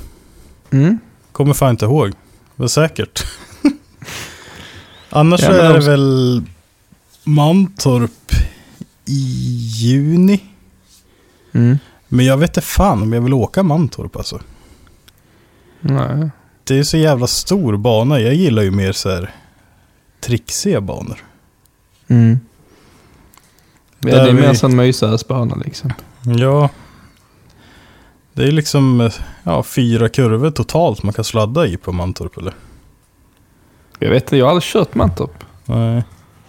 Mm. 0.71 0.99
Kommer 1.31 1.53
fan 1.53 1.69
inte 1.69 1.85
ihåg. 1.85 2.11
Men 2.55 2.69
säkert. 2.69 3.23
Annars 5.09 5.41
Ja, 5.41 5.49
är 5.49 5.73
det 5.73 5.79
de- 5.79 5.85
väl 5.85 6.43
Mantorp 7.23 8.31
i 9.05 9.19
juni. 9.77 10.43
Mm. 11.53 11.77
Men 12.07 12.25
jag 12.25 12.37
vet 12.37 12.49
inte 12.49 12.61
fan 12.61 13.01
om 13.01 13.13
jag 13.13 13.21
vill 13.21 13.33
åka 13.33 13.63
Mantorp 13.63 14.15
alltså. 14.15 14.39
Nej. 15.81 16.29
Det 16.63 16.79
är 16.79 16.83
så 16.83 16.97
jävla 16.97 17.27
stor 17.27 17.77
bana. 17.77 18.19
Jag 18.19 18.33
gillar 18.33 18.63
ju 18.63 18.71
mer 18.71 18.91
så 18.91 19.09
här 19.09 19.33
trixiga 20.19 20.81
banor. 20.81 21.17
Mm. 22.07 22.39
Ja, 23.99 24.09
det 24.23 24.29
är 24.29 24.33
mer 24.33 24.41
vi- 24.41 24.47
en 24.47 24.55
sån 24.57 24.75
mysösbana 24.75 25.55
liksom. 25.55 25.93
Ja. 26.23 26.69
Det 28.33 28.43
är 28.43 28.51
liksom 28.51 29.09
ja, 29.43 29.63
fyra 29.63 30.09
kurvor 30.09 30.51
totalt 30.51 31.03
man 31.03 31.13
kan 31.13 31.23
sladda 31.25 31.65
i 31.65 31.77
på 31.77 31.91
Mantorp 31.91 32.37
eller? 32.37 32.53
Jag 33.99 34.09
vet 34.09 34.23
inte, 34.23 34.37
jag 34.37 34.45
har 34.45 34.49
aldrig 34.49 34.63
kört 34.63 34.95
Mantorp. 34.95 35.43
Nej. 35.65 36.03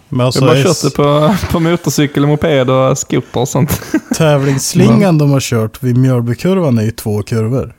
Men 0.09 0.19
Jag 0.19 0.25
alltså 0.25 0.41
har 0.41 0.47
bara 0.47 0.63
kört 0.63 0.81
det 0.83 0.95
på, 0.95 1.35
på 1.51 1.59
motorcykel, 1.59 2.25
moped 2.25 2.69
och 2.69 2.97
skoter 2.97 3.39
och 3.39 3.47
sånt. 3.47 3.81
tävlingsslingan 4.17 5.17
de 5.17 5.31
har 5.31 5.39
kört 5.39 5.83
vid 5.83 5.97
Mjölbykurvan 5.97 6.77
är 6.77 6.83
ju 6.83 6.91
två 6.91 7.23
kurvor. 7.23 7.75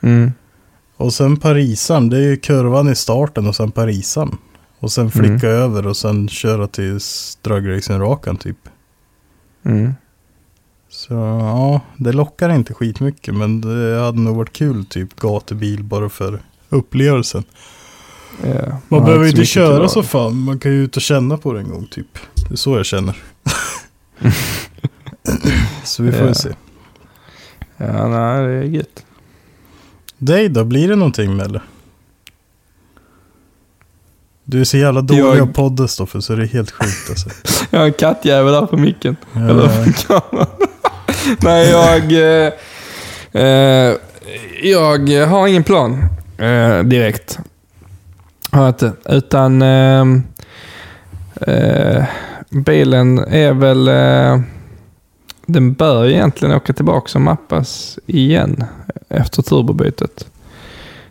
Mm. 0.00 0.32
Och 0.96 1.12
sen 1.12 1.36
Parisaren, 1.36 2.08
det 2.08 2.16
är 2.16 2.20
ju 2.20 2.36
kurvan 2.36 2.88
i 2.88 2.94
starten 2.94 3.46
och 3.46 3.56
sen 3.56 3.70
Parisaren. 3.70 4.38
Och 4.78 4.92
sen 4.92 5.10
flicka 5.10 5.48
över 5.48 5.86
och 5.86 5.96
sen 5.96 6.28
köra 6.28 6.66
till 6.66 6.98
dragracing-rakan 7.42 8.36
typ. 8.36 8.58
Mm. 9.64 9.94
Så 10.88 11.14
ja, 11.14 11.80
det 11.96 12.12
lockar 12.12 12.48
inte 12.48 12.74
skitmycket 12.74 13.34
men 13.34 13.60
det 13.60 14.00
hade 14.00 14.20
nog 14.20 14.36
varit 14.36 14.52
kul 14.52 14.84
typ 14.86 15.16
gatubil 15.16 15.82
bara 15.84 16.08
för 16.08 16.42
upplevelsen. 16.68 17.44
Ja, 18.42 18.48
Man 18.88 19.00
har 19.00 19.06
behöver 19.06 19.24
ju 19.24 19.30
inte 19.30 19.44
köra 19.44 19.88
så 19.88 20.02
fan, 20.02 20.36
man 20.36 20.58
kan 20.58 20.70
ju 20.72 20.84
ut 20.84 20.96
och 20.96 21.02
känna 21.02 21.36
på 21.36 21.52
det 21.52 21.60
en 21.60 21.68
gång 21.70 21.86
typ. 21.86 22.18
Det 22.48 22.54
är 22.54 22.56
så 22.56 22.76
jag 22.76 22.86
känner. 22.86 23.16
så 25.84 26.02
vi 26.02 26.12
får 26.12 26.28
ju 26.28 26.34
se. 26.34 26.48
Ja, 27.76 28.08
nej, 28.08 28.46
det 28.46 28.52
är 28.52 28.62
gött. 28.62 29.04
Dig 30.18 30.48
då, 30.48 30.64
blir 30.64 30.88
det 30.88 30.96
någonting 30.96 31.36
med 31.36 31.46
eller? 31.46 31.62
Du 34.44 34.60
är 34.60 34.64
så 34.64 34.76
jävla 34.76 35.00
dålig 35.00 35.20
Jag- 35.22 35.40
av 35.40 35.52
podden 35.52 35.88
Stoffe 35.88 36.22
så 36.22 36.36
det 36.36 36.42
är 36.42 36.46
helt 36.46 36.70
sjukt 36.70 37.10
alltså. 37.10 37.28
Jag 37.70 37.78
har 37.78 37.86
en 37.86 37.92
kattjävel 37.92 38.52
där 38.52 38.66
på 38.66 38.76
micken. 38.76 39.16
Ja. 39.32 39.40
Eller 39.40 39.84
på 39.84 39.92
kameran. 39.92 40.46
Nej, 41.42 41.70
jag... 41.70 42.12
Eh, 42.12 42.52
eh, 43.32 43.94
jag 44.62 45.26
har 45.26 45.46
ingen 45.48 45.64
plan 45.64 46.04
eh, 46.38 46.78
direkt. 46.78 47.38
Har 48.50 48.62
jag 48.62 48.70
inte. 48.70 48.92
Utan 49.04 49.62
eh, 49.62 50.04
eh, 51.40 52.04
bilen 52.50 53.18
är 53.18 53.52
väl... 53.52 53.88
Eh, 53.88 54.40
den 55.46 55.72
bör 55.72 56.06
egentligen 56.06 56.54
åka 56.54 56.72
tillbaka 56.72 57.18
och 57.18 57.20
mappas 57.20 57.98
igen 58.06 58.64
efter 59.08 59.42
turbobytet. 59.42 60.26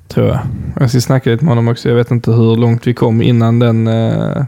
Tror 0.08 0.28
jag. 0.28 0.40
Jag 0.80 0.90
ska 0.90 1.02
snacka 1.02 1.30
lite 1.30 1.46
med 1.46 1.52
honom 1.52 1.68
också. 1.68 1.90
Jag 1.90 1.96
vet 1.96 2.12
inte 2.12 2.32
hur 2.32 2.56
långt 2.56 2.88
vi 2.88 2.94
kom 2.94 3.22
innan 3.22 3.60
den... 3.60 3.88
Eh, 3.88 4.44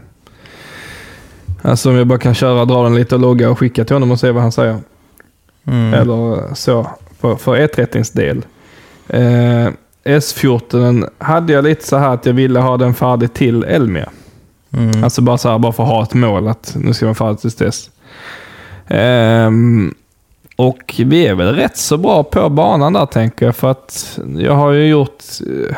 Alltså 1.62 1.90
om 1.90 1.96
jag 1.96 2.06
bara 2.06 2.18
kan 2.18 2.34
köra, 2.34 2.64
dra 2.64 2.82
den 2.82 2.94
lite 2.94 3.14
och 3.14 3.20
logga 3.20 3.50
och 3.50 3.58
skicka 3.58 3.84
till 3.84 3.94
honom 3.96 4.10
och 4.10 4.20
se 4.20 4.30
vad 4.30 4.42
han 4.42 4.52
säger. 4.52 4.78
Mm. 5.66 5.94
Eller 5.94 6.54
så, 6.54 6.86
för, 7.20 7.36
för 7.36 7.56
E30s 7.56 8.16
del. 8.16 8.46
Eh, 9.08 9.68
S14 10.04 11.08
hade 11.18 11.52
jag 11.52 11.64
lite 11.64 11.86
så 11.86 11.96
här 11.96 12.14
att 12.14 12.26
jag 12.26 12.32
ville 12.32 12.60
ha 12.60 12.76
den 12.76 12.94
färdig 12.94 13.34
till 13.34 13.64
Elmia. 13.64 14.10
Mm. 14.72 15.04
Alltså 15.04 15.22
bara 15.22 15.38
så 15.38 15.48
här, 15.48 15.58
bara 15.58 15.72
för 15.72 15.82
att 15.82 15.88
ha 15.88 16.02
ett 16.02 16.14
mål 16.14 16.48
att 16.48 16.76
nu 16.78 16.94
ska 16.94 17.06
den 17.06 17.14
färdig 17.14 17.38
tills 17.38 17.54
dess. 17.54 17.90
Ehm, 18.86 19.94
och 20.56 20.94
vi 20.98 21.26
är 21.26 21.34
väl 21.34 21.54
rätt 21.54 21.76
så 21.76 21.96
bra 21.96 22.22
på 22.22 22.48
banan 22.48 22.92
där 22.92 23.06
tänker 23.06 23.46
jag. 23.46 23.56
För 23.56 23.70
att 23.70 24.18
jag 24.38 24.52
har 24.52 24.72
ju 24.72 24.86
gjort, 24.86 25.24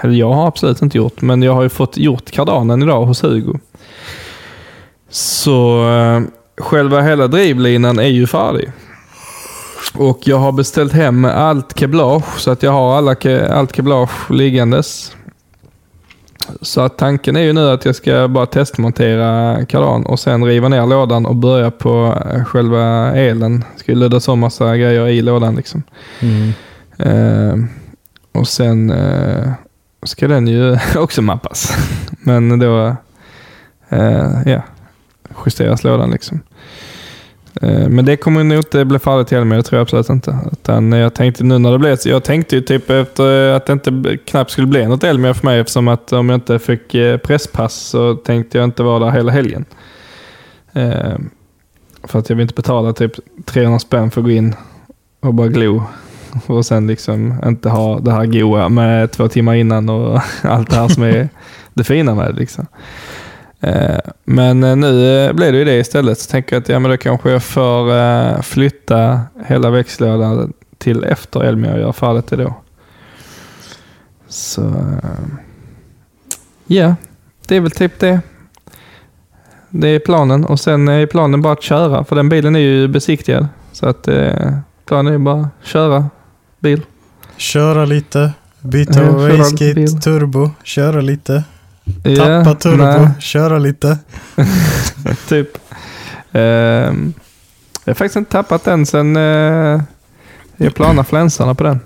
eller 0.02 0.14
jag 0.14 0.32
har 0.32 0.48
absolut 0.48 0.82
inte 0.82 0.98
gjort, 0.98 1.20
men 1.20 1.42
jag 1.42 1.52
har 1.52 1.62
ju 1.62 1.68
fått 1.68 1.96
gjort 1.96 2.30
kardanen 2.30 2.82
idag 2.82 3.04
hos 3.04 3.22
Hugo. 3.22 3.58
Så 5.10 5.88
eh, 5.90 6.20
själva 6.58 7.00
hela 7.00 7.26
drivlinan 7.26 7.98
är 7.98 8.08
ju 8.08 8.26
färdig. 8.26 8.72
Och 9.98 10.18
jag 10.24 10.38
har 10.38 10.52
beställt 10.52 10.92
hem 10.92 11.24
allt 11.24 11.74
kablage 11.74 12.38
så 12.40 12.50
att 12.50 12.62
jag 12.62 12.72
har 12.72 12.96
alla, 12.96 13.14
ke- 13.14 13.52
allt 13.52 13.72
kablage 13.72 14.30
liggandes. 14.30 15.12
Så 16.62 16.80
att 16.80 16.98
tanken 16.98 17.36
är 17.36 17.40
ju 17.40 17.52
nu 17.52 17.70
att 17.70 17.84
jag 17.84 17.94
ska 17.94 18.28
bara 18.28 18.46
testmontera 18.46 19.64
kardan 19.66 20.06
och 20.06 20.20
sen 20.20 20.44
riva 20.44 20.68
ner 20.68 20.86
lådan 20.86 21.26
och 21.26 21.36
börja 21.36 21.70
på 21.70 22.18
eh, 22.34 22.44
själva 22.44 23.12
elen. 23.16 23.64
Ska 23.76 23.92
ju 23.92 23.98
lödas 23.98 24.28
om 24.28 24.38
massa 24.40 24.76
grejer 24.76 25.06
i 25.08 25.22
lådan 25.22 25.54
liksom. 25.56 25.82
Mm. 26.20 26.52
Eh, 26.98 27.68
och 28.32 28.48
sen 28.48 28.90
eh, 28.90 29.52
ska 30.02 30.28
den 30.28 30.48
ju 30.48 30.78
också 30.96 31.22
mappas. 31.22 31.76
Men 32.10 32.58
då 32.58 32.96
eh, 33.88 34.42
ja, 34.46 34.62
justeras 35.46 35.84
lådan 35.84 36.10
liksom. 36.10 36.40
Eh, 37.62 37.88
Men 37.88 38.04
det 38.04 38.16
kommer 38.16 38.44
nog 38.44 38.58
inte 38.58 38.84
bli 38.84 38.98
färdigt 38.98 39.28
till 39.28 39.44
men 39.44 39.58
det 39.58 39.62
tror 39.62 39.76
jag 39.78 39.82
absolut 39.82 40.08
inte. 40.08 40.38
Utan 40.52 40.92
jag 40.92 41.14
tänkte 41.14 41.44
nu 41.44 41.58
när 41.58 41.72
det 41.72 41.78
blev 41.78 41.98
jag 42.04 42.24
tänkte 42.24 42.56
ju 42.56 42.62
typ 42.62 42.90
efter 42.90 43.52
att 43.52 43.66
det 43.66 43.72
inte 43.72 44.18
knappt 44.24 44.50
skulle 44.50 44.66
bli 44.66 44.86
något 44.86 45.04
Elmia 45.04 45.34
för 45.34 45.46
mig 45.46 45.60
eftersom 45.60 45.88
att 45.88 46.12
om 46.12 46.28
jag 46.28 46.36
inte 46.36 46.58
fick 46.58 46.94
eh, 46.94 47.16
presspass 47.16 47.74
så 47.74 48.14
tänkte 48.14 48.58
jag 48.58 48.64
inte 48.64 48.82
vara 48.82 48.98
där 49.04 49.10
hela 49.10 49.32
helgen. 49.32 49.64
Eh, 50.72 51.16
För 52.04 52.18
att 52.18 52.28
jag 52.28 52.36
vill 52.36 52.42
inte 52.42 52.54
betala 52.54 52.92
typ 52.92 53.12
300 53.44 53.78
spänn 53.78 54.10
för 54.10 54.20
att 54.20 54.24
gå 54.24 54.30
in 54.30 54.54
och 55.20 55.34
bara 55.34 55.48
glo. 55.48 55.82
Och 56.46 56.66
sen 56.66 56.86
liksom 56.86 57.34
inte 57.46 57.68
ha 57.68 58.00
det 58.00 58.12
här 58.12 58.26
goa 58.26 58.68
med 58.68 59.10
två 59.12 59.28
timmar 59.28 59.54
innan 59.54 59.88
och 59.88 60.20
allt 60.42 60.70
det 60.70 60.76
här 60.76 60.88
som 60.88 61.02
är 61.02 61.28
det 61.74 61.84
fina 61.84 62.14
med 62.14 62.34
det. 62.34 62.40
Liksom. 62.40 62.66
Eh, 63.60 63.98
Men 64.24 64.64
eh, 64.64 64.76
nu 64.76 65.18
eh, 65.24 65.32
blir 65.32 65.52
det 65.52 65.58
ju 65.58 65.64
det 65.64 65.78
istället. 65.78 66.18
Så 66.18 66.30
tänker 66.30 66.56
jag 66.56 66.60
att 66.62 66.68
ja, 66.68 66.78
men 66.78 66.90
då 66.90 66.96
kanske 66.96 67.30
jag 67.30 67.42
får 67.42 68.42
flytta 68.42 69.20
hela 69.46 69.70
växellådan 69.70 70.52
till 70.78 71.04
efter 71.04 71.40
Elmia 71.40 71.72
och 71.74 71.80
göra 71.80 71.92
färdigt 71.92 72.26
det 72.26 72.36
då. 72.36 72.54
Så 74.28 74.74
ja, 76.66 76.94
det 77.48 77.56
är 77.56 77.60
väl 77.60 77.70
typ 77.70 77.98
det. 78.00 78.20
Det 79.70 79.88
är 79.88 79.98
planen 79.98 80.44
och 80.44 80.60
sen 80.60 80.88
är 80.88 81.06
planen 81.06 81.42
bara 81.42 81.52
att 81.52 81.62
köra 81.62 82.04
för 82.04 82.16
den 82.16 82.28
bilen 82.28 82.56
är 82.56 82.60
ju 82.60 82.88
besiktigad. 82.88 83.48
Så 83.72 83.86
att 83.88 84.08
eh, 84.08 84.52
planen 84.84 85.14
är 85.14 85.18
bara 85.18 85.40
att 85.40 85.66
köra 85.66 86.10
bil. 86.58 86.82
Köra 87.36 87.84
lite, 87.84 88.32
byta 88.60 89.02
Ja, 89.02 89.44
bil. 89.74 90.00
turbo, 90.00 90.50
köra 90.62 91.00
lite. 91.00 91.44
Ja, 92.02 92.44
Tappa 92.44 92.54
turbo, 92.54 92.84
nej. 92.84 93.08
köra 93.18 93.58
lite. 93.58 93.98
typ. 95.28 95.58
Ehm, 96.32 97.12
jag 97.84 97.90
har 97.90 97.94
faktiskt 97.94 98.16
inte 98.16 98.30
tappat 98.30 98.64
den 98.64 98.86
sen 98.86 99.16
uh, 99.16 99.80
jag 100.56 100.74
planade 100.74 101.08
flänsarna 101.08 101.54
på 101.54 101.64
den. 101.64 101.80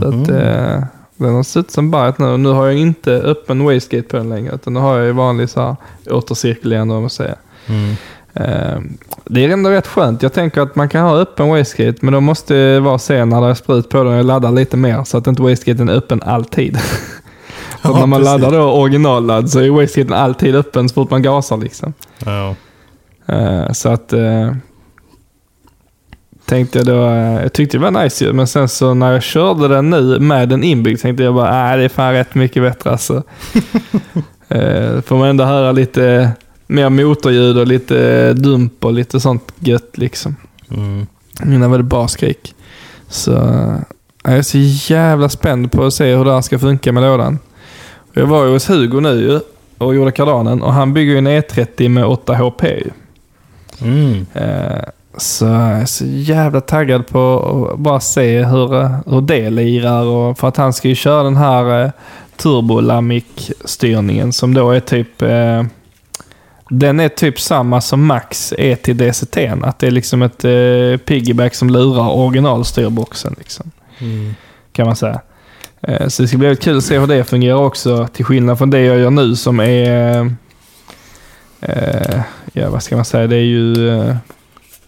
Så 0.00 0.08
att 0.08 0.28
eh, 0.28 0.82
den 1.16 1.34
har 1.34 1.42
suttit 1.42 1.70
som 1.70 1.90
barret 1.90 2.18
nu. 2.18 2.26
Och 2.26 2.40
nu 2.40 2.48
har 2.48 2.66
jag 2.66 2.76
inte 2.76 3.12
öppen 3.12 3.64
wastegate 3.64 4.08
på 4.08 4.16
den 4.16 4.28
längre. 4.28 4.54
Utan 4.54 4.74
nu 4.74 4.80
har 4.80 4.96
jag 4.96 5.06
ju 5.06 5.12
vanlig 5.12 5.50
så 5.50 5.60
här 5.60 5.76
återcirkulerande 6.10 6.94
vad 6.94 7.02
man 7.02 7.10
säger. 7.10 7.36
Mm. 7.66 7.94
Ehm, 8.34 8.98
det 9.24 9.44
är 9.44 9.48
ändå 9.48 9.70
rätt 9.70 9.86
skönt. 9.86 10.22
Jag 10.22 10.32
tänker 10.32 10.60
att 10.60 10.76
man 10.76 10.88
kan 10.88 11.02
ha 11.02 11.16
öppen 11.16 11.48
wastegate. 11.48 11.98
Men 12.00 12.14
då 12.14 12.20
måste 12.20 12.54
det 12.54 12.80
vara 12.80 12.98
sen 12.98 13.28
när 13.28 13.40
det 13.40 13.46
är 13.46 13.54
sprut 13.54 13.88
på 13.88 13.98
den 13.98 14.06
och 14.06 14.18
jag 14.18 14.26
laddar 14.26 14.52
lite 14.52 14.76
mer. 14.76 15.04
Så 15.04 15.18
att 15.18 15.26
inte 15.26 15.42
wastegaten 15.42 15.88
är 15.88 15.94
öppen 15.94 16.22
alltid. 16.22 16.78
Ja, 17.92 17.98
när 17.98 18.06
man 18.06 18.20
precis. 18.20 18.40
laddar 18.40 18.58
då 18.58 18.64
originalladd 18.64 19.50
så 19.50 19.60
är 19.60 19.70
wastegaten 19.70 20.16
alltid 20.16 20.56
öppen 20.56 20.88
så 20.88 20.94
fort 20.94 21.10
man 21.10 21.22
gasar 21.22 21.56
liksom. 21.56 21.92
Ja. 22.24 22.54
Eh, 23.26 23.72
så 23.72 23.88
att 23.88 24.12
eh, 24.12 24.52
tänkte 26.44 26.78
jag 26.78 26.86
då, 26.86 27.06
eh, 27.06 27.42
jag 27.42 27.52
tyckte 27.52 27.78
det 27.78 27.90
var 27.90 28.02
nice 28.02 28.24
ju, 28.24 28.32
men 28.32 28.46
sen 28.46 28.68
så 28.68 28.94
när 28.94 29.12
jag 29.12 29.22
körde 29.22 29.68
den 29.68 29.90
nu 29.90 30.18
med 30.18 30.48
den 30.48 30.64
inbyggd 30.64 31.00
tänkte 31.00 31.22
jag 31.22 31.34
bara, 31.34 31.50
nej 31.50 31.78
det 31.78 31.84
är 31.84 31.88
fan 31.88 32.12
rätt 32.12 32.34
mycket 32.34 32.62
bättre 32.62 32.90
alltså. 32.90 33.14
uh, 34.54 35.00
får 35.04 35.16
man 35.16 35.28
ändå 35.28 35.44
höra 35.44 35.72
lite 35.72 36.30
mer 36.66 36.88
motorljud 36.88 37.58
och 37.58 37.66
lite 37.66 38.32
dump 38.32 38.84
och 38.84 38.92
lite 38.92 39.20
sånt 39.20 39.52
gött 39.58 39.98
liksom. 39.98 40.36
Mm. 40.70 41.06
Innan 41.44 41.70
var 41.70 41.78
det 41.78 41.84
bara 41.84 42.08
skrik. 42.08 42.54
Så 43.08 43.30
jag 44.22 44.34
är 44.34 44.42
så 44.42 44.58
jävla 44.92 45.28
spänd 45.28 45.72
på 45.72 45.84
att 45.84 45.94
se 45.94 46.14
hur 46.14 46.24
det 46.24 46.32
här 46.32 46.40
ska 46.40 46.58
funka 46.58 46.92
med 46.92 47.02
lådan. 47.02 47.38
Jag 48.18 48.26
var 48.26 48.44
ju 48.44 48.50
hos 48.52 48.70
Hugo 48.70 49.00
nu 49.00 49.20
ju 49.20 49.40
och 49.78 49.94
gjorde 49.94 50.12
kardanen 50.12 50.62
och 50.62 50.72
han 50.72 50.94
bygger 50.94 51.12
ju 51.12 51.18
en 51.18 51.28
E30 51.28 51.88
med 51.88 52.04
8 52.04 52.34
HP. 52.34 52.64
Mm. 53.82 54.26
Eh, 54.34 54.84
så 55.16 55.44
jag 55.44 55.80
är 55.80 55.84
så 55.84 56.04
jävla 56.06 56.60
taggad 56.60 57.06
på 57.06 57.70
att 57.72 57.78
bara 57.78 58.00
se 58.00 58.44
hur, 58.44 58.68
hur 59.10 59.20
det 59.20 59.50
lirar. 59.50 60.04
Och 60.04 60.38
för 60.38 60.48
att 60.48 60.56
han 60.56 60.72
ska 60.72 60.88
ju 60.88 60.94
köra 60.94 61.22
den 61.22 61.36
här 61.36 61.84
eh, 61.84 61.90
turbolamic-styrningen 62.36 64.32
som 64.32 64.54
då 64.54 64.70
är 64.70 64.80
typ... 64.80 65.22
Eh, 65.22 65.62
den 66.70 67.00
är 67.00 67.08
typ 67.08 67.40
samma 67.40 67.80
som 67.80 68.06
Max 68.06 68.54
är 68.58 68.76
till 68.76 68.96
DCT. 68.96 69.36
Att 69.62 69.78
det 69.78 69.86
är 69.86 69.90
liksom 69.90 70.22
ett 70.22 70.44
eh, 70.44 70.96
piggyback 71.06 71.54
som 71.54 71.70
lurar 71.70 72.10
originalstyrboxen. 72.16 73.34
Liksom, 73.38 73.70
Mm. 73.98 74.34
kan 74.72 74.86
man 74.86 74.96
säga. 74.96 75.20
Eh, 75.86 76.08
så 76.08 76.22
det 76.22 76.28
ska 76.28 76.38
bli 76.38 76.56
kul 76.56 76.76
att 76.76 76.84
se 76.84 76.98
hur 76.98 77.06
det 77.06 77.24
fungerar 77.24 77.56
också. 77.56 78.08
Till 78.12 78.24
skillnad 78.24 78.58
från 78.58 78.70
det 78.70 78.80
jag 78.80 78.98
gör 78.98 79.10
nu 79.10 79.36
som 79.36 79.60
är... 79.60 80.36
Eh, 81.60 82.20
ja, 82.52 82.70
vad 82.70 82.82
ska 82.82 82.96
man 82.96 83.04
säga? 83.04 83.26
Det 83.26 83.36
är 83.36 83.40
ju 83.40 83.88
eh, 83.98 84.16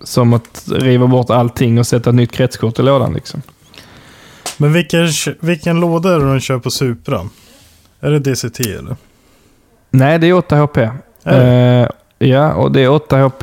som 0.00 0.32
att 0.32 0.64
riva 0.66 1.06
bort 1.06 1.30
allting 1.30 1.78
och 1.78 1.86
sätta 1.86 2.10
ett 2.10 2.16
nytt 2.16 2.32
kretskort 2.32 2.78
i 2.78 2.82
lådan. 2.82 3.14
Liksom. 3.14 3.42
Men 4.56 4.72
vilken, 4.72 5.08
vilken 5.40 5.80
låda 5.80 6.14
är 6.14 6.18
det 6.18 6.24
de 6.24 6.40
kör 6.40 6.58
på 6.58 6.70
Supran? 6.70 7.30
Är 8.00 8.10
det 8.10 8.18
DCT 8.18 8.60
eller? 8.60 8.96
Nej, 9.90 10.18
det 10.18 10.26
är 10.26 10.32
8 10.32 10.56
HP. 10.56 10.78
Är? 11.22 11.82
Eh, 11.82 11.88
ja, 12.28 12.54
och 12.54 12.72
det 12.72 12.80
är 12.80 12.88
8 12.88 13.18
HP 13.18 13.42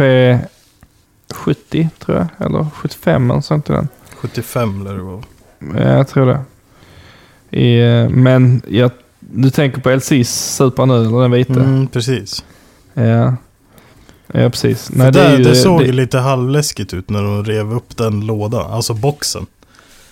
70 1.33 1.89
tror 1.99 2.17
jag. 2.17 2.47
Eller 2.47 2.67
75 2.75 3.31
eller 3.31 3.41
sånt 3.41 3.69
i 3.69 3.73
den. 3.73 3.87
75 4.15 4.83
lär 4.83 4.93
det 4.93 5.01
vara. 5.01 5.23
Ja, 5.59 5.97
jag 5.97 6.07
tror 6.07 6.25
det. 6.25 6.39
I, 7.55 7.79
eh, 7.81 8.09
men 8.09 8.61
jag, 8.69 8.91
du 9.19 9.49
tänker 9.49 9.81
på 9.81 9.89
LCs 9.89 10.55
Super 10.55 10.85
nu, 10.85 10.93
eller 10.95 11.21
den 11.21 11.31
vita? 11.31 11.53
Mm, 11.53 11.87
precis. 11.87 12.43
Ja. 12.93 13.35
ja, 14.33 14.49
precis. 14.49 14.87
För 14.87 14.97
det, 14.97 15.11
där, 15.11 15.37
ju- 15.37 15.43
det 15.43 15.55
såg 15.55 15.81
det- 15.81 15.91
lite 15.91 16.19
halvläskigt 16.19 16.93
ut 16.93 17.09
när 17.09 17.23
de 17.23 17.45
rev 17.45 17.73
upp 17.73 17.97
den 17.97 18.19
lådan, 18.25 18.71
alltså 18.71 18.93
boxen. 18.93 19.45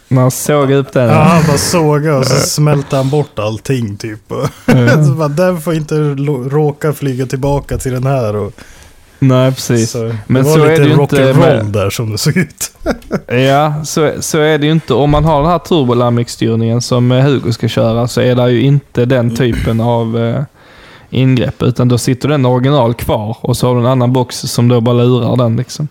Man 0.07 0.31
såg 0.31 0.71
upp 0.71 0.93
den. 0.93 1.09
Ja, 1.09 1.13
han 1.23 1.43
bara 1.47 1.57
sågade 1.57 2.17
och 2.17 2.25
så 2.27 2.35
smälte 2.35 2.95
han 2.95 3.09
bort 3.09 3.39
allting 3.39 3.97
typ. 3.97 4.31
Mm. 4.65 5.05
så 5.05 5.11
bara, 5.13 5.27
den 5.27 5.61
får 5.61 5.73
inte 5.73 5.95
råka 6.49 6.93
flyga 6.93 7.25
tillbaka 7.25 7.77
till 7.77 7.91
den 7.91 8.05
här. 8.05 8.35
Och, 8.35 8.53
Nej, 9.28 9.51
precis. 9.51 9.91
så, 9.91 10.03
det 10.03 10.17
Men 10.28 10.43
var 10.43 10.51
så 10.53 10.63
är 10.63 10.69
lite 10.69 10.82
det 10.82 10.88
ju 10.88 10.93
inte 11.01 11.34
med- 11.34 11.65
där 11.65 11.89
som 11.89 12.11
det 12.11 12.17
såg 12.17 12.38
ut. 12.38 12.71
Ja, 13.28 13.74
så, 13.86 14.11
så 14.19 14.38
är 14.39 14.57
det 14.57 14.65
ju 14.65 14.71
inte. 14.71 14.93
Om 14.93 15.09
man 15.09 15.26
har 15.26 15.41
den 15.41 15.51
här 15.51 15.59
turbolamic-styrningen 15.59 16.82
som 16.82 17.11
eh, 17.11 17.24
Hugo 17.26 17.51
ska 17.53 17.67
köra 17.67 18.07
så 18.07 18.21
är 18.21 18.36
det 18.36 18.51
ju 18.51 18.61
inte 18.61 19.05
den 19.05 19.36
typen 19.36 19.82
av 19.82 20.17
eh, 20.19 20.41
ingrepp. 21.09 21.63
Utan 21.63 21.88
då 21.88 21.97
sitter 21.97 22.30
den 22.30 22.45
original 22.45 22.93
kvar 22.93 23.38
och 23.41 23.57
så 23.57 23.67
har 23.67 23.76
du 23.76 23.82
en 23.82 23.88
annan 23.88 24.13
box 24.13 24.36
som 24.39 24.67
då 24.67 24.82
bara 24.82 24.95
lurar 25.03 25.36
den. 25.38 25.55
Liksom. 25.55 25.88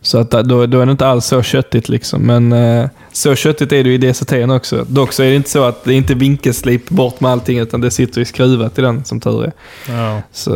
Så 0.00 0.18
att 0.18 0.30
då, 0.30 0.66
då 0.66 0.80
är 0.80 0.86
det 0.86 0.92
inte 0.92 1.06
alls 1.06 1.26
så 1.26 1.42
köttigt 1.42 1.88
liksom. 1.88 2.22
Men 2.22 2.52
eh, 2.52 2.88
så 3.12 3.34
köttigt 3.34 3.72
är 3.72 3.84
det 3.84 3.94
i 3.94 3.98
DCT 3.98 4.32
också. 4.32 4.84
Dock 4.88 5.12
så 5.12 5.22
är 5.22 5.30
det 5.30 5.36
inte 5.36 5.50
så 5.50 5.64
att 5.64 5.84
det 5.84 5.94
inte 5.94 6.12
är 6.12 6.14
vinkelslip 6.14 6.88
bort 6.88 7.20
med 7.20 7.30
allting 7.30 7.58
utan 7.58 7.80
det 7.80 7.90
sitter 7.90 8.18
ju 8.18 8.24
skruvat 8.24 8.78
i 8.78 8.82
den 8.82 9.04
som 9.04 9.20
tur 9.20 9.44
är. 9.44 9.52
Ja. 9.88 10.22
Så, 10.32 10.50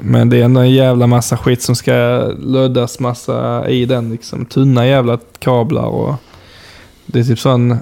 men 0.00 0.30
det 0.30 0.36
är 0.36 0.44
ändå 0.44 0.60
en 0.60 0.70
jävla 0.70 1.06
massa 1.06 1.36
skit 1.36 1.62
som 1.62 1.76
ska 1.76 1.92
löddas 2.38 3.00
massa 3.00 3.68
i 3.68 3.84
den. 3.84 4.10
Liksom. 4.10 4.44
Tunna 4.44 4.86
jävla 4.86 5.18
kablar 5.38 5.86
och 5.86 6.14
det 7.06 7.20
är 7.20 7.24
typ 7.24 7.38
sån 7.38 7.78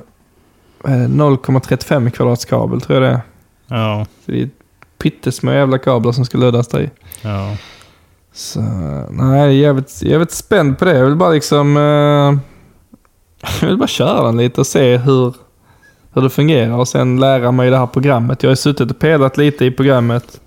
vad 0.83 0.93
är 0.93 0.99
det, 0.99 1.07
0,35 1.07 2.11
kvadrats 2.11 2.45
kabel 2.45 2.81
tror 2.81 3.03
jag 3.03 3.13
det 3.13 3.17
är. 3.17 3.21
Ja. 3.67 4.07
Så 4.25 4.33
det 4.33 4.43
är 4.43 4.51
pyttesmå 4.99 5.53
jävla 5.53 5.79
kablar 5.79 6.13
som 6.13 6.25
ska 6.25 6.39
löddas 6.39 6.69
där 6.69 6.81
i. 6.81 6.91
Ja. 7.23 7.57
Så 8.33 8.61
nej, 9.11 9.39
jag 9.39 9.47
är 9.47 9.49
jävligt, 9.49 10.03
jävligt 10.03 10.31
spänd 10.31 10.79
på 10.79 10.85
det. 10.85 10.99
Jag 10.99 11.05
vill 11.05 11.17
bara 11.17 11.31
liksom... 11.31 11.77
Eh, 11.77 11.83
jag 13.61 13.69
vill 13.69 13.77
bara 13.77 13.89
köra 13.89 14.27
den 14.27 14.37
lite 14.37 14.61
och 14.61 14.67
se 14.67 14.97
hur, 14.97 15.35
hur 16.13 16.23
det 16.23 16.31
fungerar 16.31 16.77
och 16.77 16.89
sen 16.89 17.21
lära 17.21 17.53
mig 17.53 17.71
det 17.71 17.79
här 17.79 17.87
programmet. 17.87 18.43
Jag 18.43 18.51
har 18.51 18.55
suttit 18.55 18.91
och 18.91 18.99
pelat 18.99 19.37
lite 19.37 19.65
i 19.65 19.71
programmet. 19.71 20.41